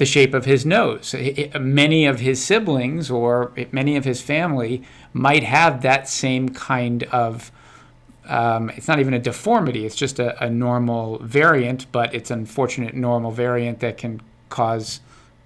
the 0.01 0.05
shape 0.07 0.33
of 0.33 0.45
his 0.45 0.65
nose. 0.65 1.13
Many 1.59 2.07
of 2.07 2.21
his 2.21 2.43
siblings 2.43 3.11
or 3.11 3.51
many 3.71 3.95
of 3.95 4.03
his 4.03 4.19
family 4.19 4.81
might 5.13 5.43
have 5.43 5.83
that 5.83 6.09
same 6.09 6.49
kind 6.49 7.03
of. 7.03 7.51
Um, 8.25 8.71
it's 8.71 8.87
not 8.87 8.99
even 8.99 9.13
a 9.13 9.19
deformity; 9.19 9.85
it's 9.85 9.95
just 9.95 10.17
a, 10.17 10.43
a 10.43 10.49
normal 10.49 11.19
variant, 11.19 11.85
but 11.91 12.15
it's 12.15 12.31
an 12.31 12.39
unfortunate 12.39 12.95
normal 12.95 13.29
variant 13.29 13.79
that 13.81 13.99
can 13.99 14.23
cause 14.49 15.01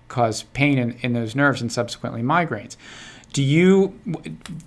cause 0.07 0.43
pain 0.53 0.77
in, 0.77 0.91
in 1.01 1.11
those 1.11 1.35
nerves 1.35 1.59
and 1.61 1.69
subsequently 1.69 2.21
migraines. 2.21 2.77
Do 3.33 3.43
you 3.43 3.99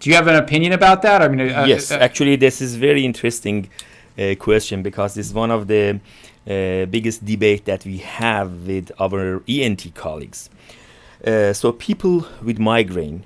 do 0.01 0.11
you 0.11 0.17
have 0.17 0.27
an 0.27 0.37
opinion 0.37 0.73
about 0.75 1.01
that? 1.01 1.23
I 1.23 1.29
mean, 1.29 1.51
uh, 1.51 1.65
yes, 1.65 1.91
uh, 1.91 1.95
actually, 1.95 2.37
this 2.37 2.61
is 2.61 2.75
very 2.75 3.07
interesting 3.07 3.71
uh, 4.19 4.35
question 4.39 4.83
because 4.83 5.15
this 5.15 5.29
is 5.29 5.33
one 5.33 5.51
of 5.51 5.67
the 5.67 5.99
uh, 6.49 6.87
biggest 6.87 7.25
debate 7.25 7.65
that 7.67 7.85
we 7.85 7.99
have 7.99 8.67
with 8.67 8.91
our 8.99 9.43
ENT 9.49 9.95
colleagues. 9.95 10.49
Uh, 11.27 11.53
so 11.53 11.73
people 11.73 12.27
with 12.43 12.59
migraine. 12.59 13.25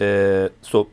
Uh, 0.00 0.48
so 0.62 0.88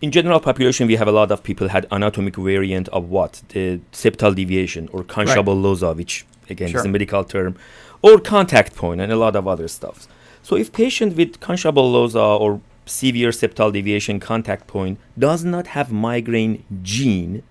in 0.00 0.10
general 0.10 0.40
population, 0.40 0.86
we 0.86 0.96
have 0.96 1.08
a 1.08 1.12
lot 1.12 1.30
of 1.30 1.42
people 1.42 1.68
had 1.68 1.86
anatomic 1.90 2.36
variant 2.36 2.88
of 2.88 3.08
what 3.10 3.42
the 3.48 3.80
septal 3.92 4.34
deviation 4.34 4.88
or 4.92 5.02
concha 5.02 5.42
bullosa 5.42 5.94
which 5.96 6.26
again 6.50 6.68
sure. 6.68 6.80
is 6.80 6.86
a 6.86 6.88
medical 6.88 7.24
term, 7.24 7.56
or 8.02 8.18
contact 8.18 8.74
point 8.76 9.00
and 9.00 9.10
a 9.10 9.16
lot 9.16 9.34
of 9.34 9.48
other 9.48 9.68
stuff. 9.68 10.06
So 10.42 10.56
if 10.56 10.72
patient 10.72 11.16
with 11.16 11.40
concha 11.40 11.72
bullosa 11.72 12.38
or 12.38 12.60
severe 12.86 13.30
septal 13.30 13.72
deviation 13.72 14.20
contact 14.20 14.66
point 14.66 14.98
does 15.18 15.42
not 15.44 15.68
have 15.68 15.90
migraine 15.90 16.64
gene, 16.82 17.42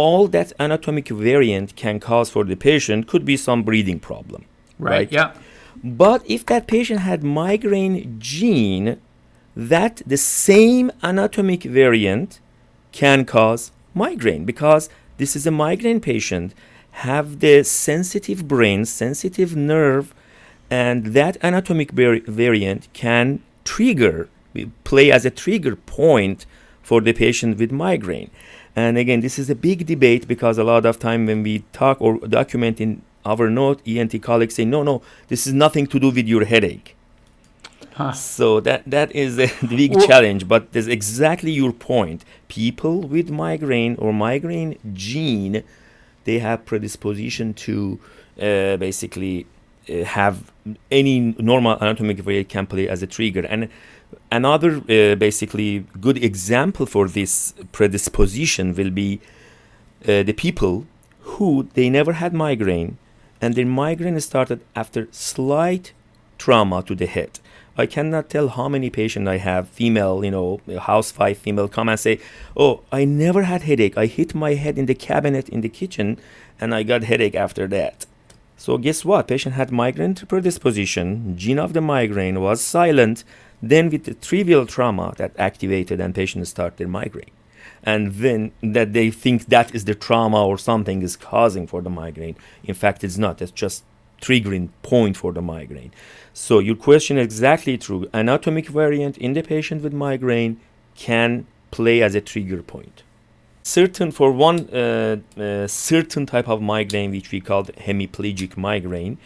all 0.00 0.28
that 0.28 0.52
anatomic 0.60 1.08
variant 1.08 1.74
can 1.74 1.98
cause 1.98 2.28
for 2.28 2.44
the 2.44 2.58
patient 2.70 3.08
could 3.10 3.24
be 3.24 3.36
some 3.48 3.62
breathing 3.62 3.98
problem. 3.98 4.44
Right. 4.78 4.90
right? 4.90 5.12
Yeah. 5.12 5.32
But 5.82 6.20
if 6.36 6.44
that 6.46 6.66
patient 6.66 7.00
had 7.00 7.24
migraine 7.24 8.16
gene, 8.18 9.00
that 9.56 10.02
the 10.06 10.18
same 10.18 10.92
anatomic 11.02 11.62
variant 11.62 12.40
can 12.92 13.24
cause 13.24 13.72
migraine 13.94 14.44
because 14.44 14.90
this 15.16 15.34
is 15.34 15.46
a 15.46 15.50
migraine 15.50 16.00
patient 16.00 16.54
have 17.06 17.40
the 17.40 17.62
sensitive 17.62 18.46
brain 18.46 18.84
sensitive 18.84 19.56
nerve 19.56 20.14
and 20.70 20.98
that 21.18 21.34
anatomic 21.42 21.90
vari- 21.92 22.24
variant 22.44 22.82
can 22.92 23.40
trigger 23.64 24.28
play 24.84 25.10
as 25.10 25.24
a 25.24 25.30
trigger 25.30 25.76
point 25.76 26.44
for 26.82 27.00
the 27.00 27.12
patient 27.12 27.58
with 27.58 27.72
migraine 27.72 28.30
and 28.76 28.98
again 28.98 29.20
this 29.20 29.38
is 29.38 29.50
a 29.50 29.54
big 29.54 29.86
debate 29.86 30.28
because 30.28 30.58
a 30.58 30.64
lot 30.64 30.86
of 30.86 30.98
time 30.98 31.26
when 31.26 31.42
we 31.42 31.64
talk 31.72 32.00
or 32.00 32.18
document 32.18 32.80
in 32.80 33.02
our 33.24 33.50
note 33.50 33.80
ent 33.86 34.22
colleagues 34.22 34.54
say 34.54 34.64
no 34.64 34.82
no 34.82 35.02
this 35.28 35.46
is 35.46 35.52
nothing 35.52 35.86
to 35.86 35.98
do 35.98 36.10
with 36.10 36.28
your 36.28 36.44
headache 36.44 36.96
Huh. 37.96 38.12
So 38.12 38.60
that 38.60 38.82
that 38.90 39.10
is 39.16 39.38
a 39.38 39.50
big 39.66 39.94
well, 39.94 40.06
challenge, 40.06 40.46
but 40.46 40.72
there's 40.72 40.86
exactly 40.86 41.50
your 41.50 41.72
point. 41.72 42.26
People 42.48 43.00
with 43.00 43.30
migraine 43.30 43.96
or 43.96 44.12
migraine 44.12 44.76
gene, 44.92 45.62
they 46.24 46.38
have 46.40 46.66
predisposition 46.66 47.54
to 47.54 47.98
uh, 48.38 48.76
basically 48.76 49.46
uh, 49.88 50.04
have 50.04 50.52
any 50.90 51.34
normal 51.38 51.78
anatomic 51.80 52.18
variant 52.18 52.50
can 52.50 52.66
play 52.66 52.86
as 52.86 53.02
a 53.02 53.06
trigger. 53.06 53.46
And 53.46 53.70
another 54.30 54.76
uh, 54.76 55.14
basically 55.16 55.86
good 56.00 56.22
example 56.22 56.86
for 56.86 57.08
this 57.08 57.54
predisposition 57.72 58.74
will 58.74 58.90
be 58.90 59.20
uh, 60.02 60.22
the 60.22 60.32
people 60.32 60.86
who 61.20 61.68
they 61.74 61.90
never 61.90 62.14
had 62.14 62.32
migraine, 62.32 62.98
and 63.40 63.54
their 63.54 63.66
migraine 63.66 64.18
started 64.20 64.60
after 64.74 65.08
slight 65.10 65.92
trauma 66.38 66.82
to 66.82 66.94
the 66.94 67.06
head 67.06 67.40
I 67.78 67.84
cannot 67.86 68.30
tell 68.30 68.48
how 68.48 68.68
many 68.68 68.88
patients 68.88 69.28
I 69.28 69.36
have, 69.36 69.68
female, 69.68 70.24
you 70.24 70.30
know, 70.30 70.60
housewife, 70.78 71.38
female, 71.38 71.68
come 71.68 71.90
and 71.90 72.00
say, 72.00 72.18
"Oh, 72.56 72.80
I 72.90 73.04
never 73.04 73.42
had 73.42 73.62
headache. 73.62 73.98
I 73.98 74.06
hit 74.06 74.34
my 74.34 74.54
head 74.54 74.78
in 74.78 74.86
the 74.86 74.94
cabinet 74.94 75.48
in 75.50 75.60
the 75.60 75.68
kitchen, 75.68 76.18
and 76.58 76.74
I 76.74 76.82
got 76.82 77.04
headache 77.04 77.34
after 77.34 77.66
that." 77.68 78.06
So 78.56 78.78
guess 78.78 79.04
what? 79.04 79.28
Patient 79.28 79.54
had 79.56 79.70
migraine 79.70 80.14
predisposition. 80.14 81.36
Gene 81.36 81.58
of 81.58 81.74
the 81.74 81.82
migraine 81.82 82.40
was 82.40 82.62
silent. 82.62 83.24
Then 83.62 83.90
with 83.90 84.04
the 84.04 84.14
trivial 84.14 84.66
trauma 84.66 85.14
that 85.16 85.32
activated 85.38 86.00
and 86.00 86.14
patients 86.14 86.50
start 86.50 86.76
their 86.76 86.88
migraine 86.88 87.30
and 87.82 88.12
then 88.14 88.52
that 88.62 88.92
they 88.92 89.10
think 89.10 89.46
that 89.46 89.74
is 89.74 89.84
the 89.84 89.94
trauma 89.94 90.44
or 90.44 90.58
something 90.58 91.02
is 91.02 91.16
causing 91.16 91.66
for 91.66 91.80
the 91.82 91.90
migraine. 91.90 92.36
In 92.64 92.74
fact, 92.74 93.04
it's 93.04 93.16
not. 93.16 93.40
It's 93.40 93.52
just 93.52 93.84
triggering 94.20 94.70
point 94.82 95.16
for 95.16 95.32
the 95.32 95.42
migraine. 95.42 95.92
So 96.32 96.58
your 96.58 96.76
question 96.76 97.16
is 97.16 97.24
exactly 97.24 97.78
true. 97.78 98.08
Anatomic 98.12 98.68
variant 98.68 99.16
in 99.18 99.34
the 99.34 99.42
patient 99.42 99.82
with 99.82 99.92
migraine 99.92 100.60
can 100.96 101.46
play 101.70 102.02
as 102.02 102.14
a 102.14 102.20
trigger 102.20 102.62
point. 102.62 103.02
Certain 103.62 104.10
for 104.10 104.32
one 104.32 104.68
uh, 104.70 105.16
uh, 105.38 105.66
certain 105.66 106.24
type 106.24 106.48
of 106.48 106.62
migraine, 106.62 107.10
which 107.10 107.30
we 107.30 107.40
call 107.40 107.64
hemiplegic 107.64 108.56
migraine, 108.56 109.18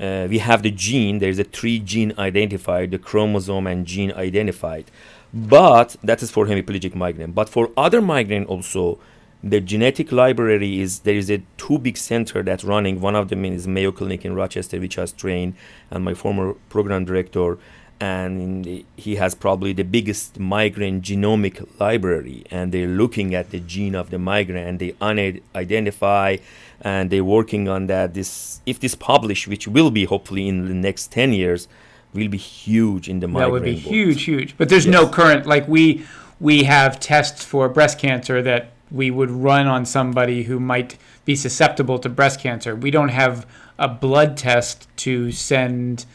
uh, 0.00 0.26
we 0.28 0.38
have 0.38 0.62
the 0.62 0.70
gene. 0.70 1.18
There's 1.18 1.38
a 1.38 1.44
three 1.44 1.78
gene 1.78 2.12
identified, 2.18 2.90
the 2.90 2.98
chromosome 2.98 3.66
and 3.66 3.86
gene 3.86 4.12
identified. 4.12 4.90
But 5.32 5.96
that 6.02 6.22
is 6.22 6.30
for 6.30 6.46
hemiplegic 6.46 6.94
migraine. 6.94 7.32
But 7.32 7.48
for 7.48 7.70
other 7.76 8.00
migraine 8.00 8.44
also, 8.44 8.98
the 9.42 9.60
genetic 9.60 10.10
library 10.10 10.80
is 10.80 11.00
there 11.00 11.14
is 11.14 11.30
a 11.30 11.42
two 11.56 11.78
big 11.78 11.96
center 11.96 12.42
that's 12.42 12.64
running 12.64 13.00
one 13.00 13.14
of 13.14 13.28
them 13.28 13.44
is 13.44 13.68
mayo 13.68 13.92
clinic 13.92 14.24
in 14.24 14.34
rochester 14.34 14.80
which 14.80 14.96
has 14.96 15.12
trained 15.12 15.54
and 15.92 16.04
my 16.04 16.12
former 16.12 16.54
program 16.68 17.04
director 17.04 17.56
and 18.00 18.84
he 18.96 19.16
has 19.16 19.34
probably 19.34 19.72
the 19.72 19.84
biggest 19.84 20.38
migraine 20.38 21.00
genomic 21.00 21.66
library 21.80 22.44
and 22.50 22.72
they're 22.72 22.86
looking 22.86 23.34
at 23.34 23.50
the 23.50 23.60
gene 23.60 23.94
of 23.94 24.10
the 24.10 24.18
migraine 24.18 24.66
and 24.66 24.78
they 24.78 24.94
un- 25.00 25.40
identify 25.54 26.36
and 26.80 27.10
they're 27.10 27.24
working 27.24 27.68
on 27.68 27.86
that 27.86 28.14
this 28.14 28.60
if 28.66 28.80
this 28.80 28.94
published 28.94 29.48
which 29.48 29.66
will 29.66 29.90
be 29.90 30.04
hopefully 30.04 30.48
in 30.48 30.66
the 30.66 30.74
next 30.74 31.10
10 31.12 31.32
years 31.32 31.68
will 32.12 32.28
be 32.28 32.38
huge 32.38 33.08
in 33.08 33.20
the 33.20 33.28
migraine 33.28 33.48
that 33.48 33.52
would 33.52 33.64
be 33.64 33.74
huge 33.74 34.22
huge 34.24 34.56
but 34.56 34.68
there's 34.68 34.86
yes. 34.86 34.92
no 34.92 35.08
current 35.08 35.46
like 35.46 35.66
we 35.66 36.04
we 36.40 36.64
have 36.64 37.00
tests 37.00 37.44
for 37.44 37.68
breast 37.68 37.98
cancer 37.98 38.40
that 38.42 38.70
we 38.90 39.10
would 39.10 39.30
run 39.30 39.66
on 39.66 39.84
somebody 39.84 40.44
who 40.44 40.58
might 40.58 40.96
be 41.24 41.36
susceptible 41.36 41.98
to 41.98 42.08
breast 42.08 42.40
cancer. 42.40 42.74
We 42.74 42.90
don't 42.90 43.10
have 43.10 43.46
a 43.78 43.88
blood 43.88 44.36
test 44.36 44.88
to 44.98 45.30
send 45.32 46.06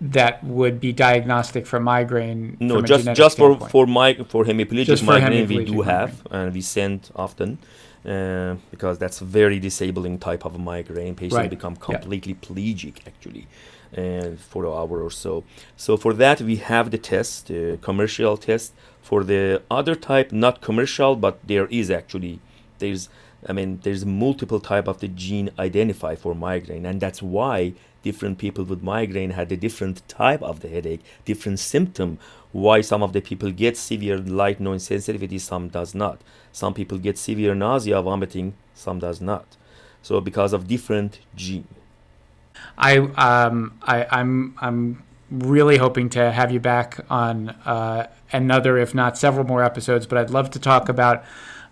that 0.00 0.42
would 0.42 0.80
be 0.80 0.92
diagnostic 0.92 1.66
for 1.66 1.78
migraine. 1.78 2.56
No, 2.60 2.80
just 2.80 3.12
just 3.14 3.36
for 3.36 3.58
for 3.68 3.86
my 3.86 4.14
for 4.28 4.44
hemiplegic 4.44 4.86
just 4.86 5.04
migraine 5.04 5.46
for 5.46 5.52
hemiplegic 5.52 5.58
we 5.58 5.64
do 5.64 5.72
migraine. 5.72 5.96
have 5.96 6.26
and 6.30 6.54
we 6.54 6.60
send 6.60 7.10
often. 7.14 7.58
Uh, 8.02 8.56
because 8.70 8.96
that's 8.96 9.20
a 9.20 9.24
very 9.26 9.58
disabling 9.58 10.18
type 10.18 10.46
of 10.46 10.58
migraine. 10.58 11.14
Patients 11.14 11.36
right. 11.36 11.50
become 11.50 11.76
completely 11.76 12.32
yeah. 12.32 12.48
plegic 12.48 13.06
actually 13.06 13.46
uh, 13.94 14.36
for 14.38 14.64
an 14.64 14.72
hour 14.72 15.02
or 15.02 15.10
so. 15.10 15.44
So 15.76 15.98
for 15.98 16.14
that 16.14 16.40
we 16.40 16.56
have 16.56 16.90
the 16.90 16.96
test, 16.96 17.50
uh, 17.50 17.76
commercial 17.82 18.38
test 18.38 18.72
for 19.02 19.22
the 19.22 19.62
other 19.70 19.94
type, 19.94 20.32
not 20.32 20.62
commercial, 20.62 21.14
but 21.14 21.40
there 21.46 21.66
is 21.66 21.90
actually 21.90 22.40
there's 22.78 23.10
I 23.46 23.52
mean 23.52 23.80
there's 23.82 24.06
multiple 24.06 24.60
type 24.60 24.88
of 24.88 25.00
the 25.00 25.08
gene 25.08 25.50
identified 25.58 26.18
for 26.20 26.34
migraine, 26.34 26.86
and 26.86 27.00
that's 27.00 27.20
why 27.20 27.74
different 28.02 28.38
people 28.38 28.64
with 28.64 28.82
migraine 28.82 29.30
had 29.30 29.50
a 29.52 29.56
different 29.56 30.06
type 30.08 30.42
of 30.42 30.60
the 30.60 30.68
headache, 30.68 31.02
different 31.24 31.58
symptom. 31.58 32.18
Why 32.52 32.80
some 32.80 33.02
of 33.02 33.12
the 33.12 33.20
people 33.20 33.50
get 33.50 33.76
severe 33.76 34.18
light 34.18 34.60
noise 34.60 34.84
sensitivity, 34.84 35.38
some 35.38 35.68
does 35.68 35.94
not. 35.94 36.20
Some 36.52 36.74
people 36.74 36.98
get 36.98 37.18
severe 37.18 37.54
nausea, 37.54 38.02
vomiting, 38.02 38.54
some 38.74 38.98
does 38.98 39.20
not. 39.20 39.56
So 40.02 40.20
because 40.20 40.52
of 40.52 40.66
different 40.66 41.20
gene. 41.36 41.68
I 42.76 42.98
um 42.98 43.78
I 43.82 44.06
I'm 44.10 44.54
I'm 44.60 45.02
really 45.30 45.76
hoping 45.76 46.10
to 46.10 46.32
have 46.32 46.50
you 46.50 46.60
back 46.60 47.00
on 47.08 47.50
uh, 47.64 48.08
another, 48.32 48.76
if 48.78 48.94
not 48.94 49.16
several 49.16 49.46
more 49.46 49.62
episodes. 49.62 50.06
But 50.06 50.18
I'd 50.18 50.30
love 50.30 50.50
to 50.50 50.58
talk 50.58 50.88
about 50.88 51.24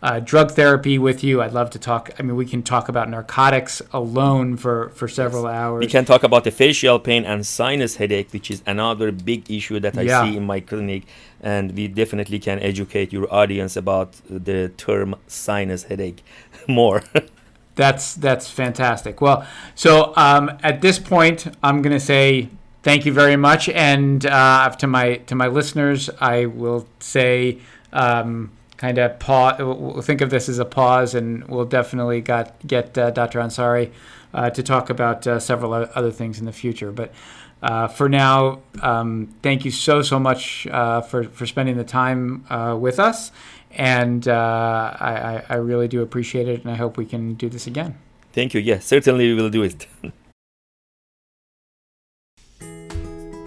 uh, 0.02 0.20
drug 0.20 0.52
therapy 0.52 0.98
with 0.98 1.24
you. 1.24 1.42
I'd 1.42 1.52
love 1.52 1.70
to 1.70 1.78
talk. 1.78 2.10
I 2.18 2.22
mean, 2.22 2.36
we 2.36 2.46
can 2.46 2.62
talk 2.62 2.88
about 2.88 3.08
narcotics 3.08 3.82
alone 3.92 4.56
for, 4.56 4.90
for 4.90 5.08
several 5.08 5.44
yes. 5.44 5.52
hours. 5.52 5.80
We 5.80 5.88
can 5.88 6.04
talk 6.04 6.22
about 6.22 6.44
the 6.44 6.50
facial 6.50 6.98
pain 6.98 7.24
and 7.24 7.44
sinus 7.44 7.96
headache, 7.96 8.32
which 8.32 8.50
is 8.50 8.62
another 8.66 9.10
big 9.10 9.50
issue 9.50 9.80
that 9.80 9.98
I 9.98 10.02
yeah. 10.02 10.24
see 10.24 10.36
in 10.36 10.46
my 10.46 10.60
clinic. 10.60 11.04
And 11.40 11.76
we 11.76 11.88
definitely 11.88 12.38
can 12.38 12.58
educate 12.60 13.12
your 13.12 13.32
audience 13.32 13.76
about 13.76 14.12
the 14.28 14.68
term 14.76 15.16
sinus 15.26 15.84
headache 15.84 16.22
more. 16.68 17.02
that's 17.74 18.14
that's 18.14 18.50
fantastic. 18.50 19.20
Well, 19.20 19.46
so 19.74 20.12
um, 20.16 20.58
at 20.62 20.80
this 20.80 20.98
point, 20.98 21.46
I'm 21.62 21.82
going 21.82 21.92
to 21.92 22.04
say 22.04 22.48
thank 22.82 23.04
you 23.04 23.12
very 23.12 23.36
much. 23.36 23.68
And 23.68 24.24
uh, 24.26 24.70
to 24.70 24.86
my 24.86 25.16
to 25.26 25.34
my 25.34 25.46
listeners, 25.46 26.10
I 26.20 26.46
will 26.46 26.86
say, 27.00 27.58
um, 27.92 28.50
kind 28.78 28.96
of 28.96 29.18
pause. 29.18 29.58
We'll 29.58 30.00
think 30.00 30.22
of 30.22 30.30
this 30.30 30.48
as 30.48 30.58
a 30.58 30.64
pause, 30.64 31.14
and 31.14 31.46
we'll 31.48 31.66
definitely 31.66 32.22
got 32.22 32.66
get 32.66 32.96
uh, 32.96 33.10
Dr. 33.10 33.40
Ansari 33.40 33.92
uh, 34.32 34.48
to 34.50 34.62
talk 34.62 34.88
about 34.88 35.26
uh, 35.26 35.38
several 35.38 35.74
other 35.74 36.10
things 36.10 36.38
in 36.38 36.46
the 36.46 36.52
future. 36.52 36.90
But 36.90 37.12
uh, 37.62 37.88
for 37.88 38.08
now, 38.08 38.60
um, 38.80 39.34
thank 39.42 39.64
you 39.64 39.70
so 39.70 40.00
so 40.00 40.18
much 40.18 40.66
uh, 40.68 41.02
for 41.02 41.24
for 41.24 41.44
spending 41.44 41.76
the 41.76 41.84
time 41.84 42.46
with 42.80 42.98
us. 42.98 43.30
And 43.70 44.26
I, 44.26 45.44
I 45.48 45.56
really 45.56 45.88
do 45.88 46.00
appreciate 46.00 46.48
it, 46.48 46.62
and 46.64 46.72
I 46.72 46.76
hope 46.76 46.96
we 46.96 47.04
can 47.04 47.34
do 47.34 47.50
this 47.50 47.66
again. 47.66 47.98
Thank 48.32 48.54
you. 48.54 48.60
Yes, 48.60 48.86
certainly 48.86 49.28
we 49.28 49.34
will 49.34 49.50
do 49.50 49.62
it. 49.62 49.86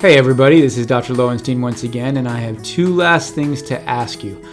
Hey 0.01 0.17
everybody, 0.17 0.61
this 0.61 0.77
is 0.79 0.87
Dr. 0.87 1.13
Lowenstein 1.13 1.61
once 1.61 1.83
again, 1.83 2.17
and 2.17 2.27
I 2.27 2.39
have 2.39 2.61
two 2.63 2.95
last 2.95 3.35
things 3.35 3.61
to 3.63 3.79
ask 3.83 4.23
you. 4.23 4.43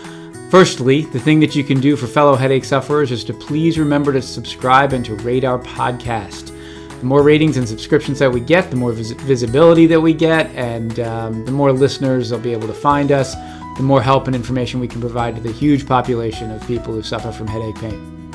Firstly, 0.51 1.03
the 1.03 1.21
thing 1.21 1.41
that 1.41 1.55
you 1.55 1.63
can 1.63 1.79
do 1.79 1.95
for 1.95 2.07
fellow 2.07 2.35
headache 2.35 2.65
sufferers 2.65 3.13
is 3.13 3.23
to 3.25 3.35
please 3.35 3.79
remember 3.79 4.15
to 4.15 4.23
subscribe 4.23 4.95
and 4.95 5.05
to 5.05 5.15
rate 5.17 5.45
our 5.45 5.59
podcast. 5.59 6.55
The 7.01 7.05
more 7.05 7.23
ratings 7.23 7.59
and 7.59 7.69
subscriptions 7.69 8.19
that 8.21 8.33
we 8.33 8.41
get, 8.41 8.71
the 8.71 8.77
more 8.77 8.93
vis- 8.93 9.11
visibility 9.11 9.87
that 9.87 10.01
we 10.01 10.15
get, 10.15 10.47
and 10.55 11.01
um, 11.01 11.45
the 11.45 11.53
more 11.53 11.71
listeners 11.71 12.33
will 12.33 12.39
be 12.39 12.53
able 12.53 12.67
to 12.67 12.73
find 12.73 13.13
us, 13.13 13.35
the 13.77 13.83
more 13.83 14.01
help 14.01 14.27
and 14.27 14.35
information 14.35 14.81
we 14.81 14.89
can 14.89 15.03
provide 15.03 15.37
to 15.37 15.43
the 15.43 15.53
huge 15.53 15.87
population 15.87 16.51
of 16.51 16.67
people 16.67 16.95
who 16.95 17.03
suffer 17.03 17.31
from 17.31 17.47
headache 17.47 17.77
pain. 17.77 18.33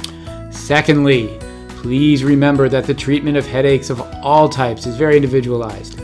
Secondly, 0.51 1.39
please 1.70 2.24
remember 2.24 2.70
that 2.70 2.86
the 2.86 2.93
treatment 2.93 3.38
of 3.38 3.47
headaches 3.47 3.89
of 3.89 3.99
all 4.24 4.47
types 4.47 4.86
is 4.86 4.95
very 4.95 5.16
individualized. 5.16 5.97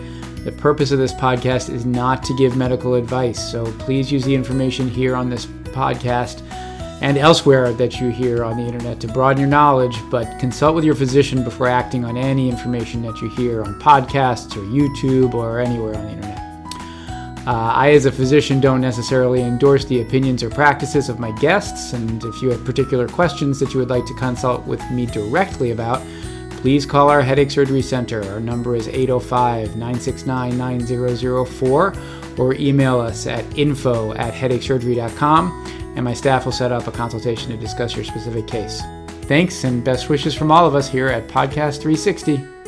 The 0.44 0.52
purpose 0.54 0.92
of 0.92 0.98
this 0.98 1.14
podcast 1.14 1.70
is 1.70 1.86
not 1.86 2.24
to 2.24 2.36
give 2.36 2.58
medical 2.58 2.96
advice, 2.96 3.52
so 3.52 3.72
please 3.74 4.12
use 4.12 4.26
the 4.26 4.34
information 4.34 4.90
here 4.90 5.16
on 5.16 5.30
this 5.30 5.46
podcast 5.70 6.42
and 7.02 7.18
elsewhere 7.18 7.72
that 7.74 8.00
you 8.00 8.10
hear 8.10 8.44
on 8.44 8.58
the 8.58 8.64
internet 8.64 9.00
to 9.00 9.08
broaden 9.08 9.40
your 9.40 9.50
knowledge, 9.50 9.98
but 10.10 10.40
consult 10.40 10.76
with 10.76 10.84
your 10.84 10.96
physician 10.96 11.44
before 11.44 11.68
acting 11.68 12.04
on 12.04 12.18
any 12.18 12.50
information 12.50 13.02
that 13.02 13.22
you 13.22 13.30
hear 13.30 13.64
on 13.64 13.80
podcasts 13.80 14.56
or 14.58 14.62
YouTube 14.62 15.34
or 15.34 15.60
anywhere 15.60 15.96
on 15.96 16.06
the 16.06 16.12
internet. 16.12 16.40
Uh, 17.48 17.72
I, 17.74 17.92
as 17.92 18.06
a 18.06 18.12
physician, 18.12 18.60
don't 18.60 18.82
necessarily 18.82 19.42
endorse 19.42 19.86
the 19.86 20.02
opinions 20.02 20.44
or 20.44 20.50
practices 20.50 21.08
of 21.08 21.20
my 21.20 21.32
guests, 21.40 21.94
and 21.94 22.24
if 22.26 22.42
you 22.42 22.50
have 22.50 22.64
particular 22.66 23.08
questions 23.08 23.60
that 23.60 23.74
you 23.74 23.80
would 23.80 23.90
like 23.90 24.06
to 24.06 24.14
consult 24.16 24.68
with 24.68 24.82
me 24.92 25.06
directly 25.06 25.72
about, 25.72 26.06
please 26.58 26.86
call 26.86 27.10
our 27.10 27.22
Headache 27.22 27.50
Surgery 27.50 27.82
Center. 27.82 28.22
Our 28.30 28.42
number 28.42 28.76
is 28.76 28.90
805 28.90 29.78
969 29.78 30.58
9004, 30.58 31.94
or 32.40 32.54
email 32.56 33.00
us 33.00 33.28
at 33.28 33.46
info 33.58 34.14
at 34.14 34.34
headachesurgery.com 34.34 35.94
and 35.96 36.06
my 36.06 36.14
staff 36.14 36.46
will 36.46 36.52
set 36.52 36.72
up 36.72 36.88
a 36.88 36.92
consultation 36.92 37.52
to 37.52 37.58
discuss 37.58 37.96
your 37.96 38.06
specific 38.06 38.48
case. 38.48 38.82
Thanks 39.24 39.64
and 39.64 39.84
best 39.84 40.10
wishes 40.10 40.34
from 40.34 40.52
all 40.52 40.66
of 40.66 40.74
us 40.74 40.90
here 40.90 41.08
at 41.08 41.28
Podcast 41.28 41.82
360. 41.82 42.59